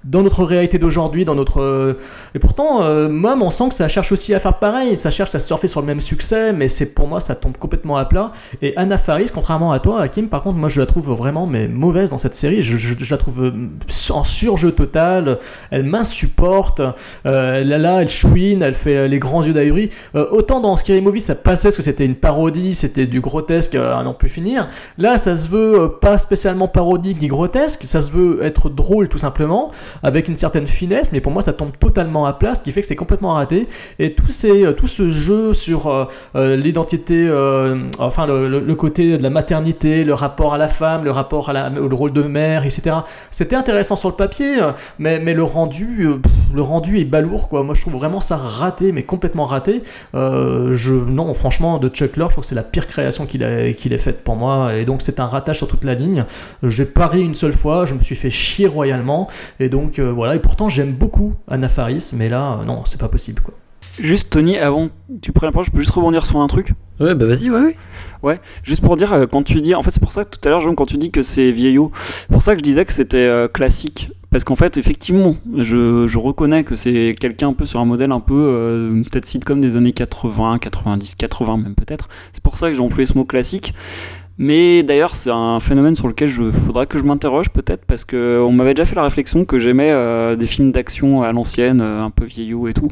[0.07, 1.99] dans notre réalité d'aujourd'hui, dans notre euh,
[2.33, 5.39] et pourtant euh, on sent que ça cherche aussi à faire pareil, ça cherche à
[5.39, 8.31] surfer sur le même succès, mais c'est pour moi ça tombe complètement à plat.
[8.61, 11.67] Et Anna Faris, contrairement à toi, Hakim, par contre, moi je la trouve vraiment mais
[11.67, 12.61] mauvaise dans cette série.
[12.61, 13.51] Je, la trouve euh,
[14.11, 15.39] en surjeu total.
[15.71, 16.81] Elle m'insupporte.
[17.25, 19.89] Euh, là, là, elle chouine, elle fait euh, les grands yeux d'ahuri.
[20.13, 24.01] Autant dans Scary Movie, ça passait parce que c'était une parodie, c'était du grotesque à
[24.03, 24.69] n'en plus finir.
[24.97, 29.17] Là, ça se veut pas spécialement parodique ni grotesque, ça se veut être drôle tout
[29.17, 29.71] simplement,
[30.03, 32.81] avec une certaine finesse, mais pour moi, ça tombe totalement à plat, ce qui fait
[32.81, 33.67] que c'est complètement raté.
[33.99, 37.27] Et tout, ces, euh, tout ce jeu sur euh, euh, l'identité,
[37.99, 41.49] enfin le, le- le côté de la maternité, le rapport à la femme, le rapport
[41.49, 42.97] à la, au rôle de mère, etc.
[43.31, 44.57] C'était intéressant sur le papier,
[44.99, 46.07] mais, mais le rendu,
[46.53, 47.63] le rendu est balourd quoi.
[47.63, 49.83] Moi, je trouve vraiment ça raté, mais complètement raté.
[50.13, 53.97] Je, non, franchement, de Chuck Lorre, je trouve que c'est la pire création qu'il ait
[53.97, 56.25] faite pour moi, et donc c'est un ratage sur toute la ligne.
[56.63, 59.27] J'ai parié une seule fois, je me suis fait chier royalement,
[59.59, 60.35] et donc euh, voilà.
[60.35, 63.53] Et pourtant, j'aime beaucoup Anna Faris, mais là, euh, non, c'est pas possible quoi.
[63.99, 66.73] Juste Tony, avant que tu prennes la parole, je peux juste rebondir sur un truc?
[66.99, 67.75] Ouais, bah vas-y, ouais, ouais.
[68.21, 70.39] Ouais, juste pour dire, euh, quand tu dis, en fait c'est pour ça que tout
[70.47, 72.93] à l'heure, quand tu dis que c'est vieillot, c'est pour ça que je disais que
[72.93, 74.11] c'était euh, classique.
[74.29, 78.11] Parce qu'en fait, effectivement, je, je reconnais que c'est quelqu'un un peu sur un modèle
[78.11, 82.09] un peu, euh, peut-être sitcom des années 80, 90, 80 même peut-être.
[82.33, 83.73] C'est pour ça que j'ai employé ce mot classique.
[84.39, 88.39] Mais d'ailleurs, c'est un phénomène sur lequel il faudra que je m'interroge peut-être parce que
[88.39, 92.03] on m'avait déjà fait la réflexion que j'aimais euh, des films d'action à l'ancienne, euh,
[92.03, 92.89] un peu vieillot et tout.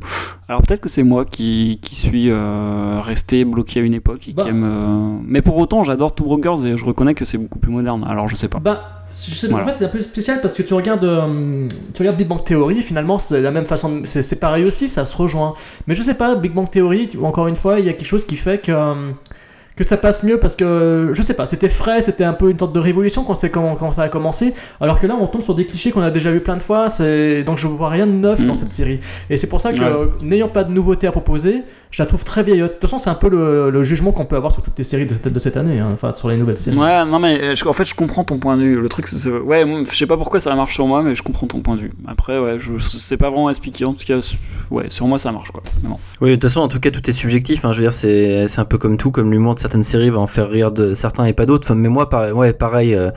[0.50, 4.34] Alors peut-être que c'est moi qui, qui suis euh, resté bloqué à une époque et
[4.34, 4.42] Bah.
[4.44, 4.64] qui aime.
[4.66, 7.72] euh, Mais pour autant, j'adore Two Broke Girls et je reconnais que c'est beaucoup plus
[7.72, 8.04] moderne.
[8.10, 8.58] Alors je sais pas.
[8.58, 9.66] Bah, je sais, Voilà.
[9.66, 11.08] en fait, c'est un peu spécial parce que tu regardes,
[11.94, 15.16] tu regardes Big Bang Theory, finalement, c'est la même façon, c'est pareil aussi, ça se
[15.16, 15.54] rejoint.
[15.86, 18.26] Mais je sais pas, Big Bang Theory, encore une fois, il y a quelque chose
[18.26, 18.72] qui fait que.
[19.76, 22.58] Que ça passe mieux parce que je sais pas, c'était frais, c'était un peu une
[22.58, 25.42] sorte de révolution quand, c'est, quand, quand ça a commencé, alors que là on tombe
[25.42, 27.44] sur des clichés qu'on a déjà vu plein de fois, c'est...
[27.44, 28.48] donc je vois rien de neuf Mm.
[28.48, 29.00] dans cette série.
[29.30, 30.08] Et c'est pour ça que, Ouais.
[30.22, 31.64] n'ayant pas de nouveautés à proposer,
[31.96, 32.72] je la trouve très vieillotte.
[32.72, 34.84] De toute façon, c'est un peu le, le jugement qu'on peut avoir sur toutes les
[34.84, 36.76] séries de, de cette année, hein, enfin sur les nouvelles séries.
[36.78, 38.82] Ouais, non mais euh, je- en fait je comprends ton point de vue.
[38.82, 41.48] Le truc, c'est, ouais, je sais pas pourquoi ça marche sur moi, mais je comprends
[41.48, 41.94] ton point de vue.
[42.06, 43.86] Après, ouais, je sais pas vraiment expliquer.
[43.86, 44.20] En tout cas,
[44.72, 45.64] ouais, sur moi ça marche quoi.
[45.84, 45.96] Mais bon.
[46.20, 47.64] Oui, de toute façon, en tout cas, tout est subjectif.
[47.64, 47.72] hein.
[47.72, 50.20] Je veux dire, c'est c'est un peu comme tout, comme l'humour de certaines séries va
[50.20, 51.66] en faire rire de certains et pas d'autres.
[51.68, 53.12] Enfin, mais moi, pareil, ouais, pareil euh,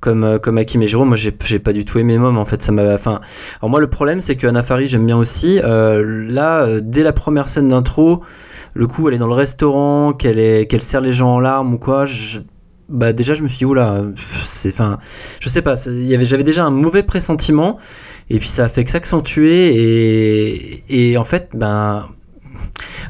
[0.00, 2.36] comme, euh, comme Hakim et Jérôme, moi, j'ai j'ai pas du tout aimé Mom.
[2.36, 2.92] En fait, ça m'a.
[2.92, 3.20] Enfin,
[3.62, 5.58] alors moi, le problème, c'est que Anna Faris, j'aime bien aussi.
[5.64, 8.17] Euh, là, dès la première scène d'intro,
[8.74, 11.74] le coup, elle est dans le restaurant, qu'elle est qu'elle serre les gens en larmes
[11.74, 12.04] ou quoi.
[12.88, 14.72] Bah déjà, je me suis dit, oula, c'est.
[14.72, 14.98] Enfin,
[15.40, 15.74] je sais pas.
[15.76, 17.78] J'avais déjà un mauvais pressentiment.
[18.30, 22.04] Et puis ça a fait que s'accentuer et, et en fait, ben,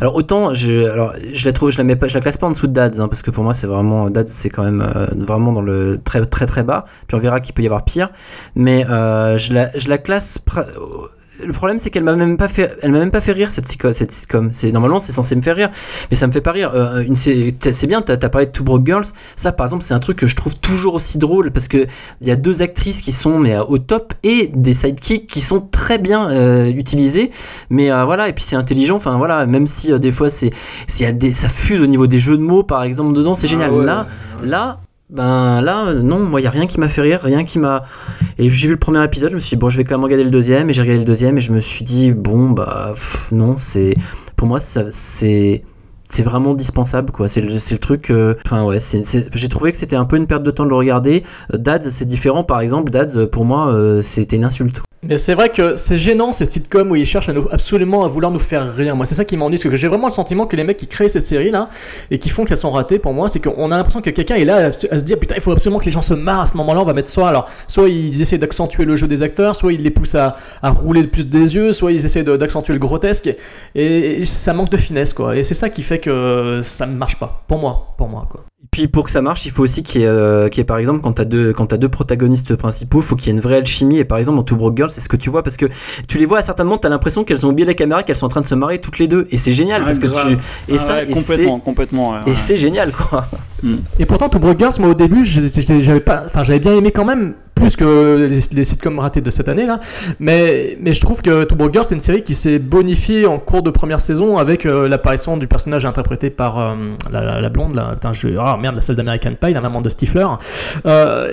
[0.00, 2.72] Alors autant je, la trouve, je la pas, je la classe pas en dessous de
[2.72, 5.60] Dads, hein, parce que pour moi c'est vraiment Dads, c'est quand même euh, vraiment dans
[5.60, 6.84] le très très très bas.
[7.06, 8.10] Puis on verra qu'il peut y avoir pire,
[8.54, 10.38] mais euh, je la classe.
[11.44, 13.68] Le problème c'est qu'elle m'a même pas fait, elle m'a même pas fait rire cette
[13.68, 13.92] sitcom.
[13.92, 14.50] Cette sitcom.
[14.52, 15.70] C'est normalement c'est censé me faire rire,
[16.10, 16.72] mais ça me fait pas rire.
[16.74, 19.06] Euh, une, c'est bien, t'as as parlé de Two Broke Girls.
[19.36, 21.86] Ça par exemple c'est un truc que je trouve toujours aussi drôle parce que
[22.20, 25.40] il y a deux actrices qui sont mais euh, au top et des sidekicks qui
[25.40, 27.30] sont très bien euh, utilisés.
[27.70, 28.96] Mais euh, voilà, et puis c'est intelligent.
[28.96, 30.52] Enfin voilà, même si des fois c'est,
[30.88, 33.70] ça fuse au niveau des jeux de mots par exemple dedans, c'est génial.
[33.70, 34.06] ouais, là,
[34.42, 34.80] là.
[35.10, 37.84] Ben là, euh, non, moi, il a rien qui m'a fait rire, rien qui m'a.
[38.36, 40.04] Et j'ai vu le premier épisode, je me suis dit, bon, je vais quand même
[40.04, 42.92] regarder le deuxième, et j'ai regardé le deuxième, et je me suis dit, bon, bah,
[43.32, 43.96] non, c'est.
[44.36, 45.62] Pour moi, c'est.
[46.10, 47.28] C'est vraiment dispensable, quoi.
[47.28, 48.10] C'est le, le truc.
[48.10, 50.76] euh, Enfin, ouais, j'ai trouvé que c'était un peu une perte de temps de le
[50.76, 51.22] regarder.
[51.52, 52.90] Euh, Dads, c'est différent, par exemple.
[52.90, 54.80] Dads, euh, pour moi, c'était une insulte.
[55.04, 58.40] Mais c'est vrai que c'est gênant ces sitcoms où ils cherchent absolument à vouloir nous
[58.40, 58.96] faire rire.
[58.96, 60.88] Moi, c'est ça qui m'ennuie, parce que j'ai vraiment le sentiment que les mecs qui
[60.88, 61.68] créent ces séries là
[62.10, 64.44] et qui font qu'elles sont ratées, pour moi, c'est qu'on a l'impression que quelqu'un est
[64.44, 66.56] là à, se dire putain, il faut absolument que les gens se marrent à ce
[66.56, 66.80] moment-là.
[66.80, 69.82] On va mettre soit alors, soit ils essaient d'accentuer le jeu des acteurs, soit ils
[69.82, 73.32] les poussent à, à rouler le plus des yeux, soit ils essaient d'accentuer le grotesque.
[73.76, 75.36] Et, et ça manque de finesse, quoi.
[75.36, 77.44] Et c'est ça qui fait que ça ne marche pas.
[77.48, 78.44] Pour moi, pour moi, quoi.
[78.62, 80.62] Et puis pour que ça marche, il faut aussi qu'il y ait, euh, qu'il y
[80.62, 83.32] ait, par exemple, quand t'as deux, quand t'as deux protagonistes principaux, faut qu'il y ait
[83.34, 83.98] une vraie alchimie.
[83.98, 85.66] Et par exemple, dans Two Broke Girls, c'est ce que tu vois parce que
[86.08, 88.26] tu les vois à certains moments, t'as l'impression qu'elles ont oublié la caméra, qu'elles sont
[88.26, 89.26] en train de se marier toutes les deux.
[89.30, 90.34] Et c'est génial Ouais, parce que tu.
[90.68, 92.10] Et Ah ça, ouais, et complètement, c'est- complètement.
[92.10, 92.36] ouais, Et ouais.
[92.36, 93.26] c'est génial, quoi.
[93.98, 97.04] Et pourtant, Two Broke Girls, moi au début, j'avais pas, enfin, j'avais bien aimé quand
[97.04, 99.80] même plus que les, les sitcoms ratés de cette année là.
[100.20, 103.38] Mais, mais je trouve que Two Broke Girls, c'est une série qui s'est bonifiée en
[103.38, 106.74] cours de première saison avec euh, l'apparition du personnage interprété par euh,
[107.10, 110.26] la, blonde, là, putain, je, ah merde, la celle d'American Pie, la maman de Stifler.
[110.86, 111.30] Euh,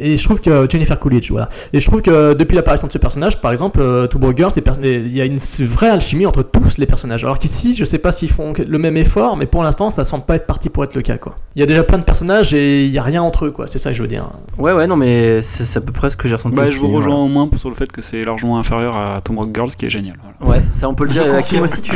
[0.00, 1.48] et, je trouve que Jennifer Coolidge, voilà.
[1.72, 3.80] Et je trouve que depuis l'apparition de ce personnage, par exemple,
[4.10, 4.38] Two Broke
[4.82, 7.24] les- il y a une vraie alchimie entre tous les personnages.
[7.24, 10.24] Alors qu'ici, je sais pas s'ils font le même effort, mais pour l'instant, ça semble
[10.24, 11.36] pas être parti pour être le cas, quoi.
[11.56, 13.66] Il y a déjà plein de personnages et il y a rien entre eux, quoi.
[13.66, 14.28] C'est ça que je veux dire.
[14.58, 16.56] Ouais, ouais, non, mais c'est à peu près ce que j'ai ressenti.
[16.56, 17.24] Bah, je aussi, vous rejoins voilà.
[17.24, 19.90] au moins sur le fait que c'est largement inférieur à Tomb Raider Girls, qui est
[19.90, 20.16] génial.
[20.40, 20.60] voilà.
[20.60, 21.24] Ouais, ça on peut le dire.
[21.44, 21.92] Kim aussi, tu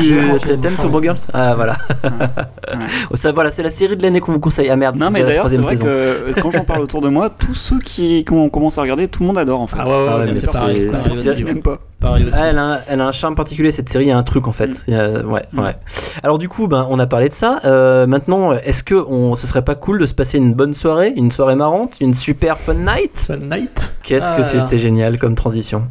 [0.60, 1.18] t'aimes Two Broke Girls?
[1.32, 1.76] Ah voilà.
[3.10, 4.68] Oh, ça, voilà, c'est la série de l'année qu'on vous conseille.
[4.70, 6.32] Ah merde, Non, c'est mais d'ailleurs, c'est troisième vrai saison.
[6.34, 9.22] que quand j'en parle autour de moi, tous ceux qui qu'on commence à regarder, tout
[9.22, 9.76] le monde adore en fait.
[9.78, 10.50] Ah ouais, ouais, Ah ouais, bien mais sûr,
[11.14, 11.78] c'est- n'aime pas.
[12.02, 12.36] Pareil aussi.
[12.38, 14.22] Ah, elle, a un, elle a un charme particulier cette série, il y a un
[14.24, 14.84] truc en fait.
[14.88, 14.92] Mm.
[14.92, 15.76] A- ouais, ouais.
[16.24, 17.60] Alors du coup, ben, on a parlé de ça.
[17.64, 21.12] Euh, maintenant, est-ce que on, ce serait pas cool de se passer une bonne soirée,
[21.16, 23.18] une soirée marrante, une super fun night?
[23.28, 23.94] Fun Night?
[24.02, 25.86] Qu'est-ce Ah que là c'était génial comme transition.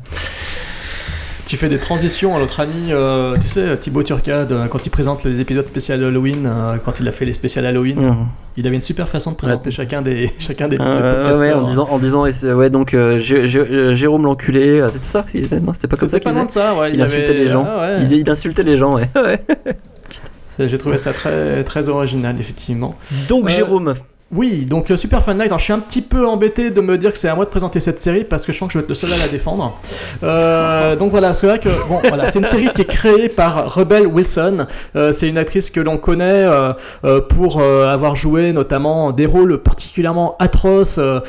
[1.52, 4.90] Tu fais des transitions à notre ami, euh, tu sais, Thibaut Turcade, euh, quand il
[4.90, 8.28] présente les épisodes spéciaux Halloween, euh, quand il a fait les spéciales Halloween, Mhm.
[8.56, 11.40] il avait une super façon de présenter chacun des, chacun des, Euh, podcasters.
[11.42, 12.24] ouais, en disant, en disant,
[12.56, 15.26] ouais, donc Jé- Jé- Jérôme l'enculé, c'était ça
[15.62, 16.94] Non, c'était pas comme ça qu'il de ça, ouais.
[16.94, 17.68] Il, insultait avait- les gens.
[17.68, 17.98] Ah ouais.
[18.04, 19.10] il, il insultait les gens, ouais.
[20.58, 22.96] J'ai trouvé ça très, très original, effectivement.
[23.28, 23.96] Donc Euh, Jérôme,
[24.34, 25.48] Oui, donc Super Fun Night.
[25.48, 27.50] Alors, je suis un petit peu embêté de me dire que c'est à moi de
[27.50, 29.28] présenter cette série parce que je sens que je vais être le seul à la
[29.28, 29.78] défendre.
[30.24, 33.74] Euh, donc voilà, c'est vrai que bon, voilà, c'est une série qui est créée par
[33.76, 34.68] Rebel Wilson.
[34.96, 36.72] Euh, c'est une actrice que l'on connaît euh,
[37.04, 41.20] euh, pour euh, avoir joué notamment des rôles particulièrement atroces, euh,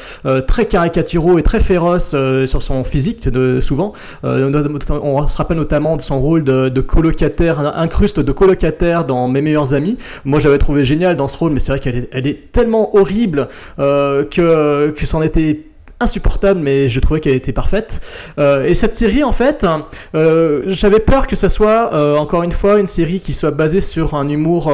[0.46, 2.14] très caricaturaux et très féroces
[2.46, 3.94] sur son physique de, souvent.
[4.22, 9.42] On se rappelle notamment de son rôle de, de colocataire, incruste de colocataire dans Mes
[9.42, 9.98] meilleurs amis.
[10.24, 12.91] Moi, j'avais trouvé génial dans ce rôle, mais c'est vrai qu'elle est, elle est tellement
[12.95, 15.61] horrible euh, que, que c'en était
[16.03, 18.00] insupportable, mais je trouvais qu'elle était parfaite.
[18.38, 19.66] Euh, et cette série, en fait,
[20.14, 23.80] euh, j'avais peur que ce soit, euh, encore une fois, une série qui soit basée
[23.80, 24.72] sur un humour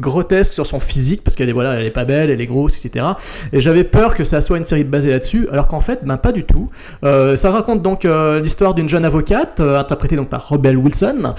[0.00, 2.84] grotesque sur son physique, parce qu'elle est, voilà, elle est pas belle, elle est grosse,
[2.84, 3.04] etc.
[3.52, 6.32] Et j'avais peur que ça soit une série basée là-dessus, alors qu'en fait, ben, pas
[6.32, 6.70] du tout.
[7.02, 8.06] Ça raconte donc
[8.42, 11.34] l'histoire d'une jeune avocate, interprétée donc par Rebel Wilson,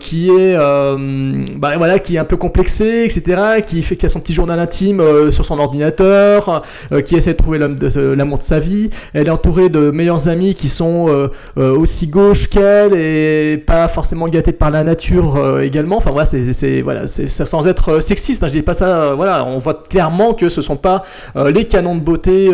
[0.00, 4.20] qui est, bah, voilà, qui est un peu complexée, etc., qui fait qui a son
[4.20, 6.62] petit journal intime sur son ordinateur,
[7.04, 8.77] qui essaie de trouver l'amour de sa vie.
[9.14, 13.88] Elle est entourée de meilleurs amis qui sont euh, euh, aussi gauches qu'elle et pas
[13.88, 15.96] forcément gâtés par la nature euh, également.
[15.96, 18.42] Enfin voilà, c'est voilà, sans être sexiste.
[18.42, 19.14] Hein, je dis pas ça.
[19.14, 21.02] voilà, on voit clairement que ce sont pas
[21.34, 22.50] les canons de beauté.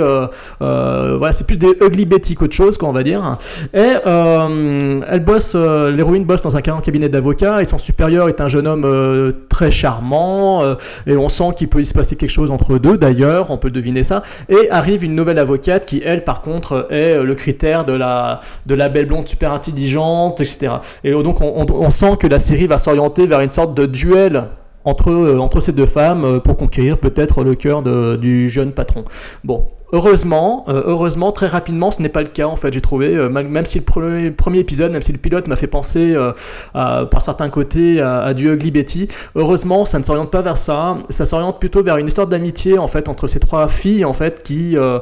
[0.61, 3.39] voilà, c'est plus des ugly Betty qu'autre chose, quoi, on va dire.
[3.73, 8.67] Et elle bosse, l'héroïne bosse dans un cabinet d'avocats et son supérieur est un jeune
[8.67, 10.63] homme très charmant
[11.07, 13.57] et on sent qu'il peut y se passer quelque chose entre eux deux d'ailleurs, on
[13.57, 14.23] peut deviner ça.
[14.49, 18.41] Et arrive une nouvelle avocate qui, elle, par contre, est euh, le critère de la,
[18.67, 20.75] de la belle blonde super intelligente, etc.
[21.03, 24.45] Et donc on, sent que la série va s'orienter vers une sorte de duel
[24.85, 29.05] entre, euh, entre ces deux femmes euh, pour conquérir peut-être le cœur du jeune patron.
[29.43, 32.73] Bon, heureusement, euh, heureusement, très rapidement, ce n'est pas le cas en fait.
[32.73, 35.67] J'ai trouvé, euh, même si le premier, premier épisode, même si le pilote m'a fait
[35.69, 36.33] penser euh,
[36.75, 40.57] à- par certains côtés à, à du Ugly Betty, heureusement, ça ne s'oriente pas vers
[40.57, 40.99] ça.
[41.09, 44.43] Ça s'oriente plutôt vers une histoire d'amitié en fait entre ces trois filles en fait
[44.43, 44.99] qui euh,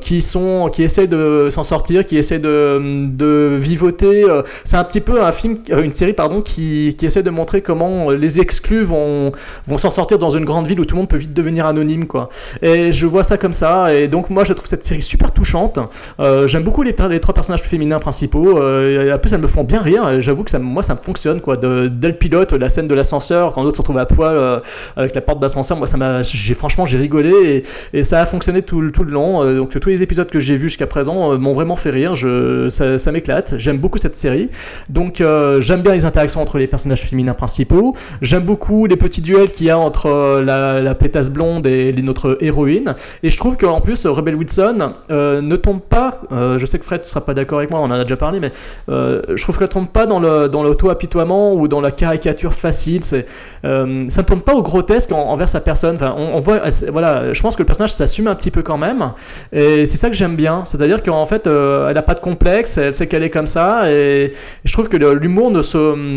[0.00, 4.24] qui sont qui essaient de s'en sortir, qui essaient de, de vivoter.
[4.64, 8.10] C'est un petit peu un film, une série pardon, qui, qui essaie de montrer comment
[8.10, 9.32] les exclus vont
[9.66, 12.06] vont s'en sortir dans une grande ville où tout le monde peut vite devenir anonyme
[12.06, 12.28] quoi.
[12.60, 15.78] Et je vois ça comme ça et donc moi je trouve cette série super touchante.
[16.20, 18.58] Euh, J'aime beaucoup les, trois personnages féminins principaux.
[18.58, 20.20] Euh, en plus elles me font bien rire.
[20.20, 21.56] J'avoue que ça, moi ça me fonctionne quoi.
[21.56, 24.60] De, dès le pilote, la scène de l'ascenseur quand l'autre se retrouve à poil euh,
[24.96, 28.80] avec la porte d'ascenseur, moi ça j'ai franchement j'ai rigolé et, ça a fonctionné tout,
[28.80, 29.42] le- long.
[29.42, 32.14] Euh, donc tous les épisodes que j'ai vus jusqu'à présent m'ont vraiment fait rire.
[32.14, 33.54] Je, ça, m'éclate.
[33.58, 34.48] J'aime beaucoup cette série.
[34.88, 35.22] Donc
[35.60, 37.94] j'aime bien les interactions entre les personnages féminins principaux.
[38.22, 42.94] J'aime beaucoup les petits duels qu'il y a entre la, pétasse blonde et notre héroïne.
[43.22, 46.20] Et je trouve qu'en plus, Rebel Wilson euh, ne tombe pas.
[46.30, 48.16] euh, je sais que Fred ne sera pas d'accord avec moi, on en a déjà
[48.16, 48.52] parlé, mais
[48.88, 53.02] euh, je trouve qu'elle tombe pas dans le dans l'auto-apitoiement ou dans la caricature facile.
[53.04, 53.18] Ça
[53.62, 55.98] ne tombe pas au grotesque en- envers sa personne.
[56.16, 59.12] On, voit, voilà, je pense que le personnage s'assume un petit peu quand même.
[59.52, 60.64] Et c'est ça que j'aime bien.
[60.64, 63.90] C'est-à-dire qu'en fait, elle n'a pas de complexe, elle sait qu'elle est comme ça.
[63.90, 64.32] Et,
[64.64, 65.60] je trouve que l'humour ne,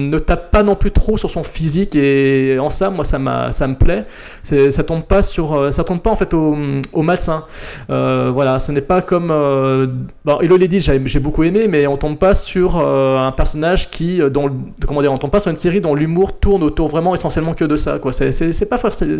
[0.09, 1.95] ne tape pas non plus trop sur son physique.
[1.95, 3.19] Et en ça, moi, ça,
[3.51, 4.05] ça me plaît.
[4.43, 6.55] Ça tombe pas sur, ça tombe pas en fait au,
[6.93, 7.43] au malsain.
[7.89, 9.29] Euh, voilà, ce n'est pas comme.
[9.31, 9.87] Euh,
[10.23, 14.19] bon, Hello Ladies, j'ai beaucoup aimé, mais on tombe pas sur euh, un personnage qui,
[14.31, 14.49] dont,
[14.87, 17.65] comment dire, on tombe pas sur une série dont l'humour tourne autour vraiment essentiellement que
[17.65, 17.99] de ça.
[17.99, 18.77] Quoi, c'est pas.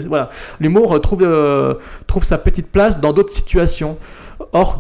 [0.08, 1.28] Voilà, l'humour trouve
[2.08, 3.98] trouve sa petite place dans d'autres situations.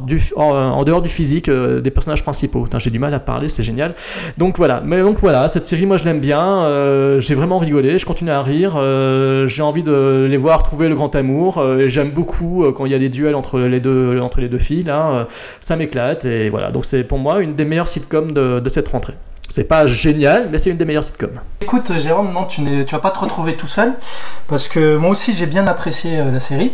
[0.05, 2.65] Du, en, dehors du physique euh, des personnages principaux.
[2.77, 3.93] J'ai du mal à parler, c'est génial.
[4.37, 6.63] Donc voilà, mais donc voilà, cette série, moi je l'aime bien.
[6.63, 8.75] euh, j'ai vraiment rigolé, je continue à rire.
[8.77, 11.57] euh, j'ai envie de les voir trouver le grand amour.
[11.57, 14.47] euh, J'aime beaucoup euh, quand il y a des duels entre les deux, entre les
[14.47, 14.85] deux filles.
[14.87, 15.25] Euh,
[15.59, 16.23] ça m'éclate.
[16.23, 19.13] Et voilà, donc c'est pour moi une des meilleures sitcoms de cette rentrée.
[19.47, 21.39] C'est pas génial, mais c'est une des meilleures sitcoms.
[21.61, 23.93] Écoute, Jérôme, non, tu, tu vas pas te retrouver tout seul,
[24.47, 26.71] parce que moi aussi j'ai bien apprécié euh, la série.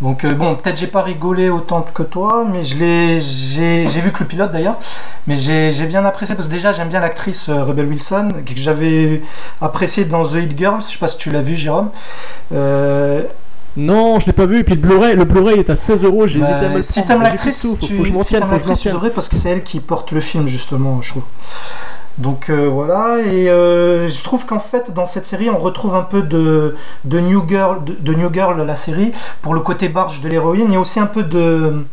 [0.00, 4.12] Donc euh, bon, peut-être j'ai pas rigolé autant que toi, mais je l'ai, j'ai, vu
[4.12, 4.78] que le pilote d'ailleurs,
[5.26, 9.22] mais j'ai, bien apprécié parce que déjà j'aime bien l'actrice euh, Rebel Wilson que j'avais
[9.60, 10.82] appréciée dans The Hit Girls.
[10.82, 11.90] Je sais pas si tu l'as vu, Jérôme.
[13.78, 14.58] Non, je l'ai pas vu.
[14.58, 16.26] Et puis le Blu-ray, le Blu-ray il est à 16 euros.
[16.26, 19.28] J'ai hésité à me bah, si t'aimes l'actrice, tu, si t'aimes l'actrice, tu devrais parce
[19.28, 21.22] que c'est elle qui porte le film justement, je trouve.
[22.18, 26.02] Donc euh, voilà, et euh, je trouve qu'en fait dans cette série on retrouve un
[26.02, 30.74] peu de, New Girl, de, New Girl la série pour le côté barge de l'héroïne.
[30.74, 31.84] A aussi un peu de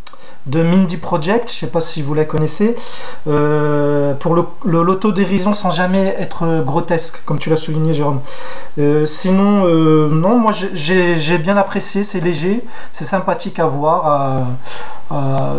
[0.48, 2.76] Mindy Project, je sais pas si vous la connaissez,
[3.28, 8.22] euh, pour le- le- l'autodérision sans jamais être grotesque, comme tu l'as souligné Jérôme.
[9.06, 9.66] Sinon,
[10.10, 12.64] non, moi j'ai- bien apprécié, c'est léger,
[12.94, 14.42] c'est sympathique à voir,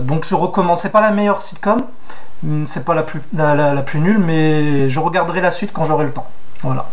[0.02, 0.80] donc je recommande.
[0.80, 1.82] C'est pas la meilleure sitcom,
[2.64, 5.84] c'est pas la plus, la, la- la plus nulle, mais je regarderai la suite quand
[5.84, 6.28] j'aurai le temps.
[6.62, 6.88] Voilà.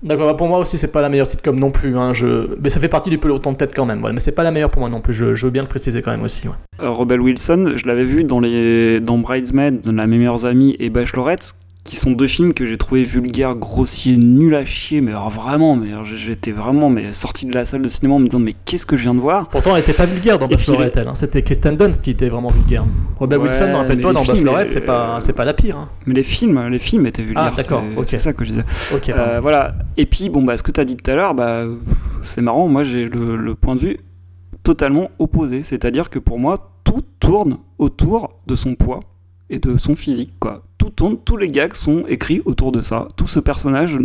[0.00, 1.98] D'accord, bah, pour moi aussi c'est pas la meilleure sitcom non plus.
[1.98, 2.56] Hein, je...
[2.62, 3.98] Mais ça fait partie du peloton de tête quand même.
[4.00, 4.14] Voilà.
[4.14, 5.12] Mais c'est pas la meilleure pour moi non plus.
[5.12, 6.46] Je, je veux bien le préciser quand même aussi.
[6.46, 6.54] ouais.
[6.80, 10.88] Euh, Rebel Wilson, je l'avais vu dans, les, dans Bridesmaid, dans La meilleure amie et
[10.90, 11.54] Bachelorette,
[11.88, 15.74] qui sont deux films que j'ai trouvé vulgaires, grossiers, nuls à chier, mais alors vraiment,
[15.74, 18.84] mais j'étais vraiment mais sorti de la salle de cinéma en me disant mais qu'est-ce
[18.86, 19.48] que je viens de voir?
[19.48, 21.08] Pourtant elle était pas vulgaire dans Bachelorette, elle.
[21.08, 21.14] hein.
[21.14, 22.84] C'était Kristen Dunst qui était vraiment vulgaire.
[23.18, 25.76] Rebel Ouais, Wilson, rappelle-toi, dans les Bachelorette, c'est pas, pas la pire.
[25.78, 25.88] hein.
[26.06, 27.52] Mais les films, les films étaient vulgaires.
[27.52, 28.64] Ah, d'accord, c'est- ça que je disais.
[28.94, 29.74] Ok, Euh, voilà.
[29.96, 31.62] Et puis, bon, bah, ce que tu as dit tout à l'heure, bah,
[32.22, 32.68] c'est marrant.
[32.68, 33.96] Moi, j'ai le, le point de vue
[34.62, 35.62] totalement opposé.
[35.62, 39.00] C'est-à-dire que pour moi, tout tourne autour de son poids
[39.50, 40.32] et de son physique.
[40.38, 40.62] Quoi.
[40.88, 43.08] Tourne, tous les gags sont écrits autour de ça.
[43.16, 43.98] Tout ce personnage.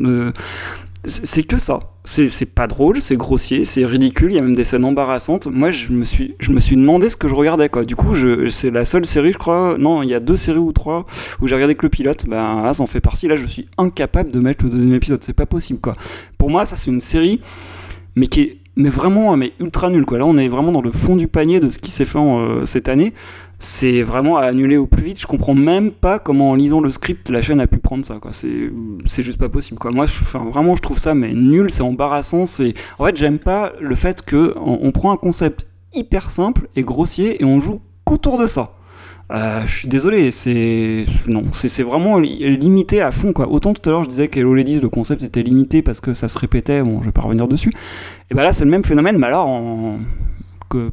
[1.05, 1.79] C'est que ça.
[2.05, 4.31] C'est pas drôle, c'est grossier, c'est ridicule.
[4.31, 5.47] Il y a même des scènes embarrassantes.
[5.47, 7.69] Moi, je me suis, je me suis demandé ce que je regardais.
[7.85, 8.13] Du coup,
[8.49, 9.77] c'est la seule série, je crois.
[9.77, 11.05] Non, il y a deux séries ou trois
[11.41, 12.25] où j'ai regardé que le pilote.
[12.25, 13.27] Ben, As en fait partie.
[13.27, 15.23] Là, je suis incapable de mettre le deuxième épisode.
[15.23, 15.79] C'est pas possible.
[15.79, 15.93] Quoi.
[16.37, 17.41] Pour moi, ça, c'est une série,
[18.15, 20.17] mais qui est mais vraiment mais ultra nul quoi.
[20.17, 22.65] Là on est vraiment dans le fond du panier de ce qui s'est fait euh,
[22.65, 23.13] cette année.
[23.59, 25.21] C'est vraiment à annuler au plus vite.
[25.21, 28.15] Je comprends même pas comment en lisant le script la chaîne a pu prendre ça
[28.15, 28.31] quoi.
[28.33, 29.91] C'est juste pas possible quoi.
[29.91, 32.45] Moi enfin, vraiment je trouve ça mais nul, c'est embarrassant.
[32.45, 36.67] C'est en fait j'aime pas le fait que on, on prend un concept hyper simple
[36.75, 38.73] et grossier et on joue qu'autour de ça.
[39.33, 43.47] Euh, je suis désolé, c'est non, c'est vraiment li- limité à fond quoi.
[43.49, 46.27] Autant tout à l'heure je disais qu'Hello Ladies le concept était limité parce que ça
[46.27, 47.73] se répétait, bon je vais pas revenir dessus.
[48.29, 49.97] Et bah là c'est le même phénomène, mais alors en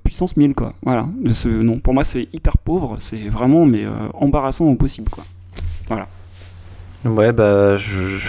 [0.04, 0.74] puissance 1000 quoi.
[0.82, 1.06] Voilà.
[1.46, 5.24] Non, pour moi c'est hyper pauvre, c'est vraiment mais euh, embarrassant au possible quoi.
[5.88, 6.06] Voilà.
[7.04, 8.28] Ouais, bah, je,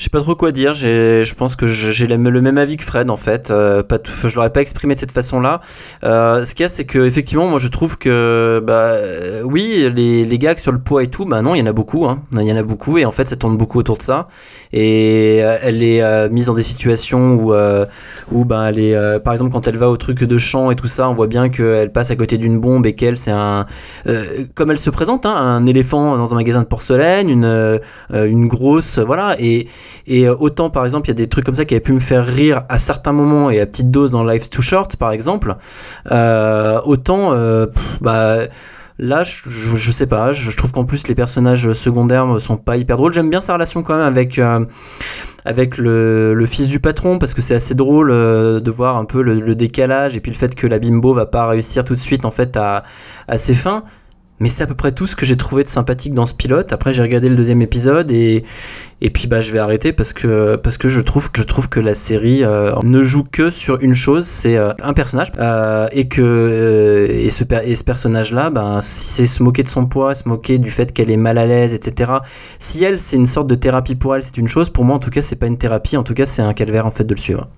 [0.00, 0.72] je, sais pas trop quoi dire.
[0.72, 3.50] Je pense que j'ai le même avis que Fred en fait.
[3.50, 5.60] Euh, pas tout, je l'aurais pas exprimé de cette façon-là.
[6.04, 9.90] Euh, ce qu'il y a, c'est que effectivement, moi, je trouve que bah euh, oui,
[9.94, 12.06] les, les gags sur le poids et tout, bah non, il y en a beaucoup.
[12.06, 12.22] Hein.
[12.32, 14.28] Il y en a beaucoup et en fait, ça tourne beaucoup autour de ça.
[14.72, 17.52] Et euh, elle est euh, mise dans des situations où
[18.32, 20.88] où ben elle est, par exemple, quand elle va au truc de chant et tout
[20.88, 23.66] ça, on voit bien qu'elle passe à côté d'une bombe et qu'elle, c'est un
[24.54, 27.80] comme elle se présente, hein, un éléphant dans un magasin de porcelaine, une
[28.12, 29.36] une grosse, voilà.
[29.38, 29.68] Et,
[30.06, 31.92] et euh, autant, par exemple, il y a des trucs comme ça qui avaient pu
[31.92, 35.12] me faire rire à certains moments et à petite dose dans Life's Too Short, par
[35.12, 35.56] exemple.
[36.10, 37.66] Euh, autant, euh,
[38.00, 38.38] bah.
[39.02, 43.14] Là, je, sais pas, je, trouve qu'en plus les personnages secondaires sont pas hyper drôles.
[43.14, 44.38] J'aime bien sa relation quand même avec,
[45.46, 49.40] avec le, fils du patron parce que c'est assez drôle de voir un peu le,
[49.40, 52.26] le décalage et puis le fait que la bimbo va pas réussir tout de suite
[52.26, 52.84] en fait à,
[53.26, 53.84] à ses fins.
[54.40, 56.72] Mais c'est à peu près tout ce que j'ai trouvé de sympathique dans ce pilote.
[56.72, 58.42] Après, j'ai regardé le deuxième épisode et,
[59.02, 61.78] et puis bah, je vais arrêter parce que, parce que je, trouve, je trouve que
[61.78, 65.28] la série euh, ne joue que sur une chose, c'est euh, un personnage.
[65.38, 70.14] Euh, et que et ce, et ce personnage-là, ben, c'est se moquer de son poids,
[70.14, 72.12] se moquer du fait qu'elle est mal à l'aise, etc.
[72.58, 74.70] Si elle, c'est une sorte de thérapie pour elle, c'est une chose.
[74.70, 75.98] Pour moi, en tout cas, c'est pas une thérapie.
[75.98, 77.48] En tout cas, c'est un calvaire en fait de le suivre.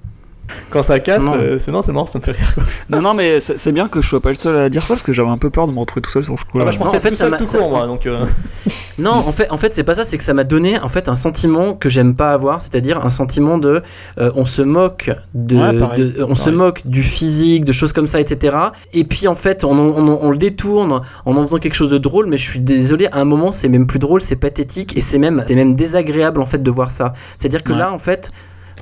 [0.70, 1.34] Quand ça casse, Non.
[1.36, 2.52] euh, c'est non, c'est mort, ça me fait rire.
[2.54, 2.62] Quoi.
[2.90, 4.88] Non, non, mais c'est c'est bien que je sois pas le seul à dire ça
[4.94, 6.64] parce que j'avais un peu peur de me retrouver tout seul sur ce coup Ah
[6.64, 8.06] bah, je pensais en fait, tout ça seul tout ça- court, moi, donc.
[8.06, 8.24] euh,
[8.98, 10.04] Non, en fait, en fait, c'est pas ça.
[10.04, 13.08] C'est que ça m'a donné en fait un sentiment que j'aime pas avoir, c'est-à-dire un
[13.08, 13.82] sentiment de,
[14.18, 16.12] euh, on se moque de, Ouais, pareil.
[16.12, 18.56] de- on se moque du physique, de choses comme ça, etc.
[18.92, 21.98] Et puis en fait, on, on- on le détourne en en faisant quelque chose de
[21.98, 22.26] drôle.
[22.26, 25.18] Mais je suis désolé, à un moment, c'est même plus drôle, c'est pathétique et c'est
[25.18, 27.14] même, c'est même désagréable en fait de voir ça.
[27.36, 27.78] C'est-à-dire que Ouais.
[27.78, 28.30] là, en fait.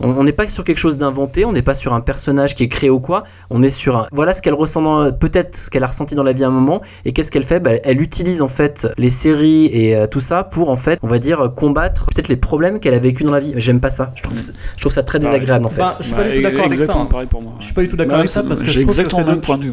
[0.03, 2.69] On n'est pas sur quelque chose d'inventé, on n'est pas sur un personnage qui est
[2.69, 4.07] créé ou quoi, on est sur un...
[4.13, 6.51] Voilà ce qu'elle ressent, dans- peut-être ce qu'elle a ressenti dans la vie à un
[6.51, 7.61] moment, et qu'est-ce qu'elle fait?
[7.61, 11.07] Bah, Elle utilise en fait les séries et euh, tout ça pour en fait, on
[11.09, 13.53] va dire, combattre peut-être les problèmes qu'elle a vécu dans la vie.
[13.57, 15.81] J'aime pas ça, je trouve, je trouve ça très désagréable en fait.
[15.81, 16.95] Bah, je suis pas du tout d'accord avec ça.
[16.97, 17.07] hein.
[17.07, 17.53] pareil pour moi.
[17.61, 19.01] Je suis pas du tout d'accord Ouais, avec ça parce que je j'ai trouve que
[19.03, 19.73] exactement c'est le même de- point de vue.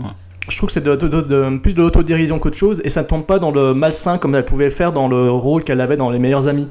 [0.50, 3.08] Je trouve que c'est de, de- de- plus de l'autodérision qu'autre chose et ça ne
[3.08, 6.10] tombe pas dans le malsain comme elle pouvait faire dans le rôle qu'elle avait dans
[6.10, 6.68] Les Meilleurs Amis.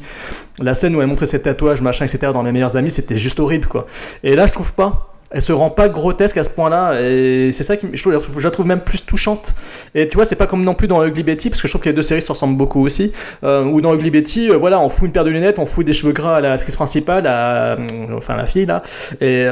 [0.60, 2.32] La scène où elle montrait ses tatouages, machin, etc.
[2.32, 3.86] dans Les Meilleurs Amis, c'était juste horrible quoi.
[4.24, 5.12] Et là, je trouve pas.
[5.36, 8.50] Elle se rend pas grotesque à ce point-là et c'est ça qui je, trouve- la
[8.50, 9.54] trouve même plus touchante.
[9.94, 11.82] Et tu vois, c'est pas comme non plus dans Ugly Betty parce que je trouve
[11.82, 13.12] que les deux séries se ressemblent beaucoup aussi.
[13.44, 15.84] Euh, ou dans Ugly Betty, euh, voilà, on fout une paire de lunettes, on fout
[15.84, 17.76] des cheveux gras à l'actrice principale, à, euh,
[18.16, 18.82] enfin la fille là.
[19.20, 19.44] Et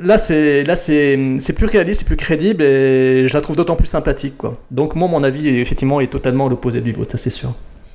[0.00, 3.74] là, c'est là c'est c'est plus réaliste, c'est plus crédible et je la trouve d'autant
[3.74, 4.56] plus sympathique quoi.
[4.70, 7.52] Donc moi, mon avis effectivement est totalement l'opposé du vôtre, ça c'est sûr.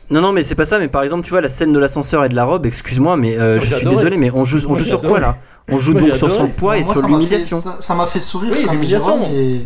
[0.10, 2.24] Non, non, mais c'est pas ça, mais par exemple, tu vois, la scène de l'ascenseur
[2.24, 3.96] et de la robe, excuse-moi, mais euh, je suis adoré.
[3.96, 5.38] désolé, mais on joue, on Moi, joue sur quoi là?
[5.70, 7.58] On joue Moi, donc sur son poids et Moi, sur l'humiliation.
[7.80, 9.28] Ça m'a fait sourire Oui, l'humiliation.
[9.34, 9.66] Et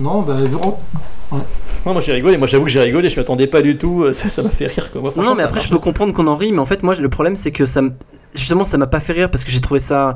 [0.00, 0.80] non, bah, vraiment,
[1.30, 4.12] Moi, moi j'ai rigolé, moi j'avoue que j'ai rigolé, je m'attendais pas du tout, euh,
[4.14, 5.02] ça ça m'a fait rire quoi.
[5.02, 7.08] Moi, Non, mais après, je peux comprendre qu'on en rit, mais en fait, moi, le
[7.10, 7.90] problème, c'est que ça me.
[8.34, 10.14] Justement, ça m'a pas fait rire parce que j'ai trouvé ça.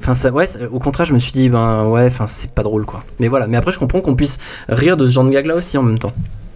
[0.00, 2.86] Enfin, ça, ouais, au contraire, je me suis dit, ben ouais, enfin, c'est pas drôle
[2.86, 3.00] quoi.
[3.18, 5.56] Mais voilà, mais après, je comprends qu'on puisse rire de ce genre de gag là
[5.56, 6.12] aussi en même temps.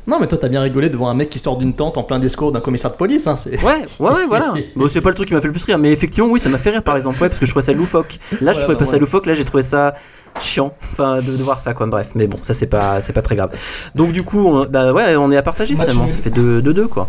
[0.06, 2.18] Non, mais toi t'as bien rigolé devant un mec qui sort d'une tente en plein
[2.18, 3.62] discours d'un commissaire de police, hein, c'est.
[3.62, 4.52] Ouais, ouais, ouais, voilà.
[4.76, 6.48] Bon, c'est pas le truc qui m'a fait le plus rire, mais effectivement, oui, ça
[6.48, 8.18] m'a fait rire par exemple, ouais, parce que je trouvais ça loufoque.
[8.40, 9.94] Là, je trouvais bah, pas ça loufoque, là, j'ai trouvé ça
[10.40, 11.86] chiant, enfin, de, de voir ça, quoi.
[11.86, 13.50] Bref, mais bon, ça, c'est pas, c'est pas très grave.
[13.94, 16.12] Donc, du coup, on, bah ouais, on est à partager Match finalement, nul.
[16.12, 17.08] ça fait 2-2, quoi.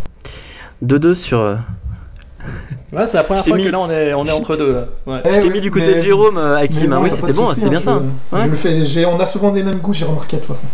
[0.85, 1.39] 2-2 sur.
[1.39, 1.55] euh,
[2.91, 4.55] Ouais, c'est la première Je t'ai fois mis- que là on est, on est entre
[4.57, 4.71] deux.
[4.73, 4.85] là.
[5.07, 5.21] Ouais.
[5.25, 6.97] Eh Je t'ai oui, mis du côté mais- de Jérôme, euh, mais Hakim, hein.
[6.97, 8.01] bon, oui, c'était bon, c'était bien hein, ça.
[8.31, 8.43] je- Ouais.
[8.43, 10.67] je le fais, j'ai- on a souvent des mêmes goûts, j'ai remarqué de toute façon.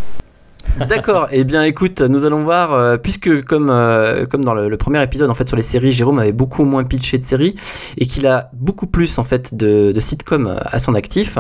[0.88, 1.28] D'accord.
[1.32, 5.04] Eh bien, écoute, nous allons voir, euh, puisque comme euh, comme dans le, le premier
[5.04, 7.56] épisode en fait sur les séries, Jérôme avait beaucoup moins pitché de séries
[7.98, 11.38] et qu'il a beaucoup plus en fait de, de sitcoms à son actif.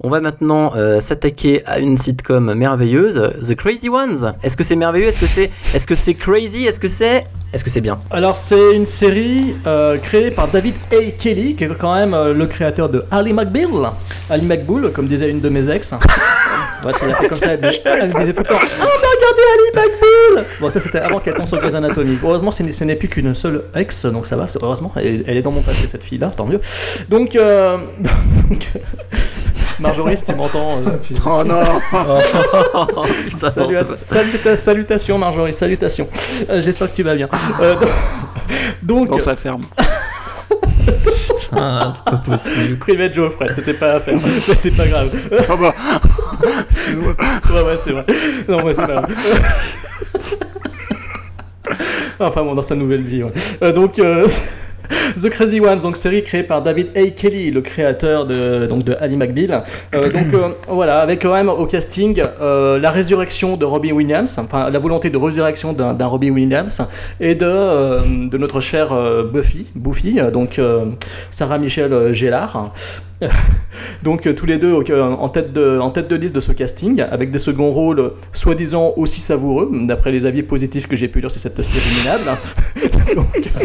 [0.00, 4.34] On va maintenant euh, s'attaquer à une sitcom merveilleuse, The Crazy Ones.
[4.42, 5.08] Est-ce que c'est merveilleux?
[5.08, 6.66] Est-ce que c'est est-ce que c'est crazy?
[6.66, 7.98] Est-ce que c'est est-ce que c'est bien?
[8.10, 11.10] Alors c'est une série euh, créée par David A.
[11.18, 13.90] Kelly, qui est quand même euh, le créateur de Ali McBeal,
[14.28, 15.94] Ali McBool, comme disait une de mes ex.
[16.84, 17.52] Ouais, c'est appelé comme ça.
[17.52, 20.98] Elle, disait- elle disait tout le temps Ah, mais regardez Ali McBeal Bon, ça c'était
[20.98, 22.18] avant qu'elle tombe sur Grey's Anatomy.
[22.22, 24.92] Heureusement, ce n'est- plus qu'une seule ex, donc ça va, c'est- heureusement.
[24.96, 26.60] Elle, elle est dans mon passé, cette fille-là, tant mieux.
[27.08, 27.78] Donc, euh,
[28.48, 28.68] donc,
[29.78, 30.78] Marjorie, si tu m'entends.
[30.86, 31.62] euh, Oh non
[33.28, 36.08] Putain, Salut- non, c'est pas- saluta- salutations Marjorie, salutations.
[36.50, 37.28] Euh, J'espère que tu vas bien.
[37.62, 37.76] Euh,
[38.82, 39.62] donc, Dans sa ferme.
[41.52, 42.78] Ah, c'est pas possible.
[42.78, 44.18] Private Joe, Fred, c'était pas à faire.
[44.22, 45.10] Mais c'est pas grave.
[45.48, 45.74] Ah bah,
[46.70, 47.16] Excuse-moi.
[47.52, 48.04] Ouais, ouais, c'est vrai.
[48.48, 49.10] Non, ouais, c'est pas grave.
[52.20, 53.32] enfin bon, dans sa nouvelle vie, ouais.
[53.62, 54.26] Euh, donc, euh,
[55.20, 57.06] The Crazy Ones, donc série créée par David A.
[57.10, 59.62] Kelly, le créateur de, donc de Ali McBeal.
[59.94, 64.36] Euh, donc euh, voilà, avec quand même au casting euh, la résurrection de Robin Williams,
[64.38, 66.82] enfin la volonté de résurrection d'un Robin Williams
[67.20, 68.94] et de, de notre chère
[69.32, 70.60] Buffy, Buffy, donc
[71.30, 72.72] Sarah Michelle Gellar.
[74.02, 77.00] Donc euh, tous les deux en, tête de, en tête de liste de ce casting,
[77.02, 81.20] avec des seconds rôles euh, soi-disant aussi savoureux, d'après les avis positifs que j'ai pu
[81.20, 82.38] lire sur cette série minable.
[83.16, 83.64] donc, euh,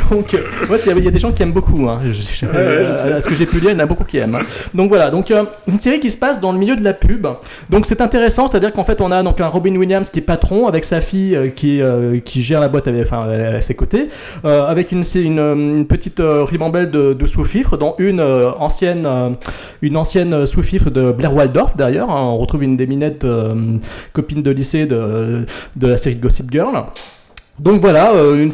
[0.10, 0.38] donc, euh,
[0.68, 1.88] ouais, y a- il y a des gens qui aiment beaucoup.
[1.88, 2.00] Hein.
[2.04, 4.18] Je- je- euh, à ce que j'ai pu lire, il y en a beaucoup qui
[4.18, 4.34] aiment.
[4.36, 4.42] hein.
[4.74, 7.26] Donc voilà, donc euh, une série qui se passe dans le milieu de la pub.
[7.70, 10.66] Donc c'est intéressant, c'est-à-dire qu'en fait on a donc un Robin Williams qui est patron
[10.66, 11.80] avec sa fille euh, qui,
[12.24, 14.08] qui gère la boîte avec, enfin, à ses côtés,
[14.44, 19.30] avec une, une, une petite ribambelle de, de sous-fifres, dont une euh, ancienne, euh,
[19.82, 22.10] une ancienne sous-fifre de Blair Waldorf d'ailleurs.
[22.10, 22.22] hein.
[22.22, 23.76] on retrouve une des minettes euh,
[24.12, 26.84] copines de lycée de, de la série Gossip Girl.
[27.58, 28.50] Donc voilà, euh,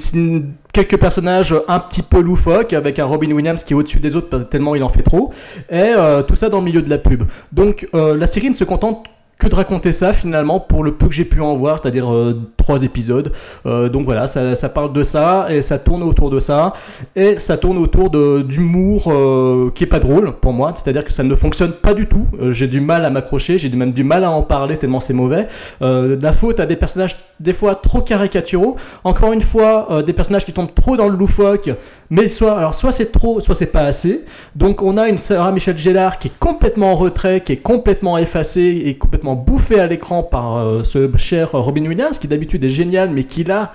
[0.73, 4.37] quelques personnages un petit peu loufoques, avec un Robin Williams qui est au-dessus des autres
[4.51, 5.33] tellement il en fait trop,
[5.71, 7.23] et euh, tout ça dans le milieu de la pub.
[7.53, 9.07] Donc euh, la série ne se contente
[9.39, 12.41] que de raconter ça finalement pour le peu que j'ai pu en voir, c'est-à-dire euh,
[12.57, 13.33] trois épisodes.
[13.67, 16.73] Euh, donc voilà, ça, ça parle de ça et ça tourne autour de ça
[17.15, 21.23] et ça tourne autour d'humour euh, qui est pas drôle pour moi, c'est-à-dire que ça
[21.23, 22.27] ne fonctionne pas du tout.
[22.41, 25.13] Euh, j'ai du mal à m'accrocher, j'ai même du mal à en parler tellement c'est
[25.13, 25.49] mauvais.
[25.83, 28.77] Euh, la faute à des personnages des fois trop caricaturaux.
[29.05, 31.71] Encore une fois, euh, des personnages qui tombent trop dans le loufoque,
[32.11, 34.25] mais soit alors soit c'est trop, soit c'est pas assez.
[34.55, 38.19] Donc on a une Sarah Michelle Gellar qui est complètement en retrait, qui est complètement
[38.19, 42.69] effacée et complètement bouffée à l'écran par euh, ce cher Robin Williams qui d'habitude est
[42.69, 43.73] génial, mais qui là,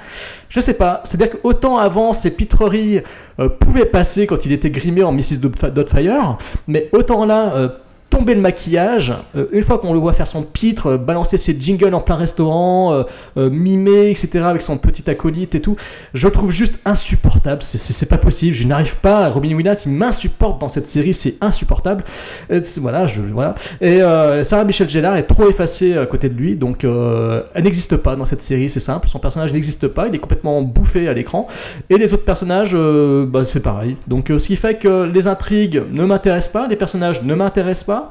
[0.49, 1.01] je sais pas.
[1.03, 3.01] C'est-à-dire qu'autant avant ses pitreries
[3.39, 5.39] euh, pouvaient passer quand il était grimé en Mrs.
[5.41, 7.55] Doubtfire, mais autant là.
[7.55, 7.69] euh,
[8.11, 11.59] tomber le maquillage, euh, une fois qu'on le voit faire son pitre, euh, balancer ses
[11.59, 13.03] jingles en plein restaurant, euh,
[13.37, 15.75] euh, mimer, etc., avec son petit acolyte et tout,
[16.13, 17.63] je le trouve juste insupportable.
[17.63, 18.53] C'est- pas possible.
[18.53, 19.29] Je n'arrive pas.
[19.29, 21.13] Robin Williams, il m'insupporte dans cette série.
[21.13, 22.03] C'est insupportable.
[22.49, 23.55] Et c'est- voilà, je, voilà.
[23.79, 27.63] Et euh, Sarah Michelle Gellar est trop effacée à côté de lui, donc euh, elle
[27.63, 28.69] n'existe pas dans cette série.
[28.69, 29.07] C'est simple.
[29.07, 30.07] Son personnage n'existe pas.
[30.09, 31.47] Il est complètement bouffé à l'écran.
[31.89, 33.95] Et les autres personnages, euh, bah, c'est pareil.
[34.07, 37.85] Donc euh, ce qui fait que les intrigues ne m'intéressent pas, les personnages ne m'intéressent
[37.85, 38.10] pas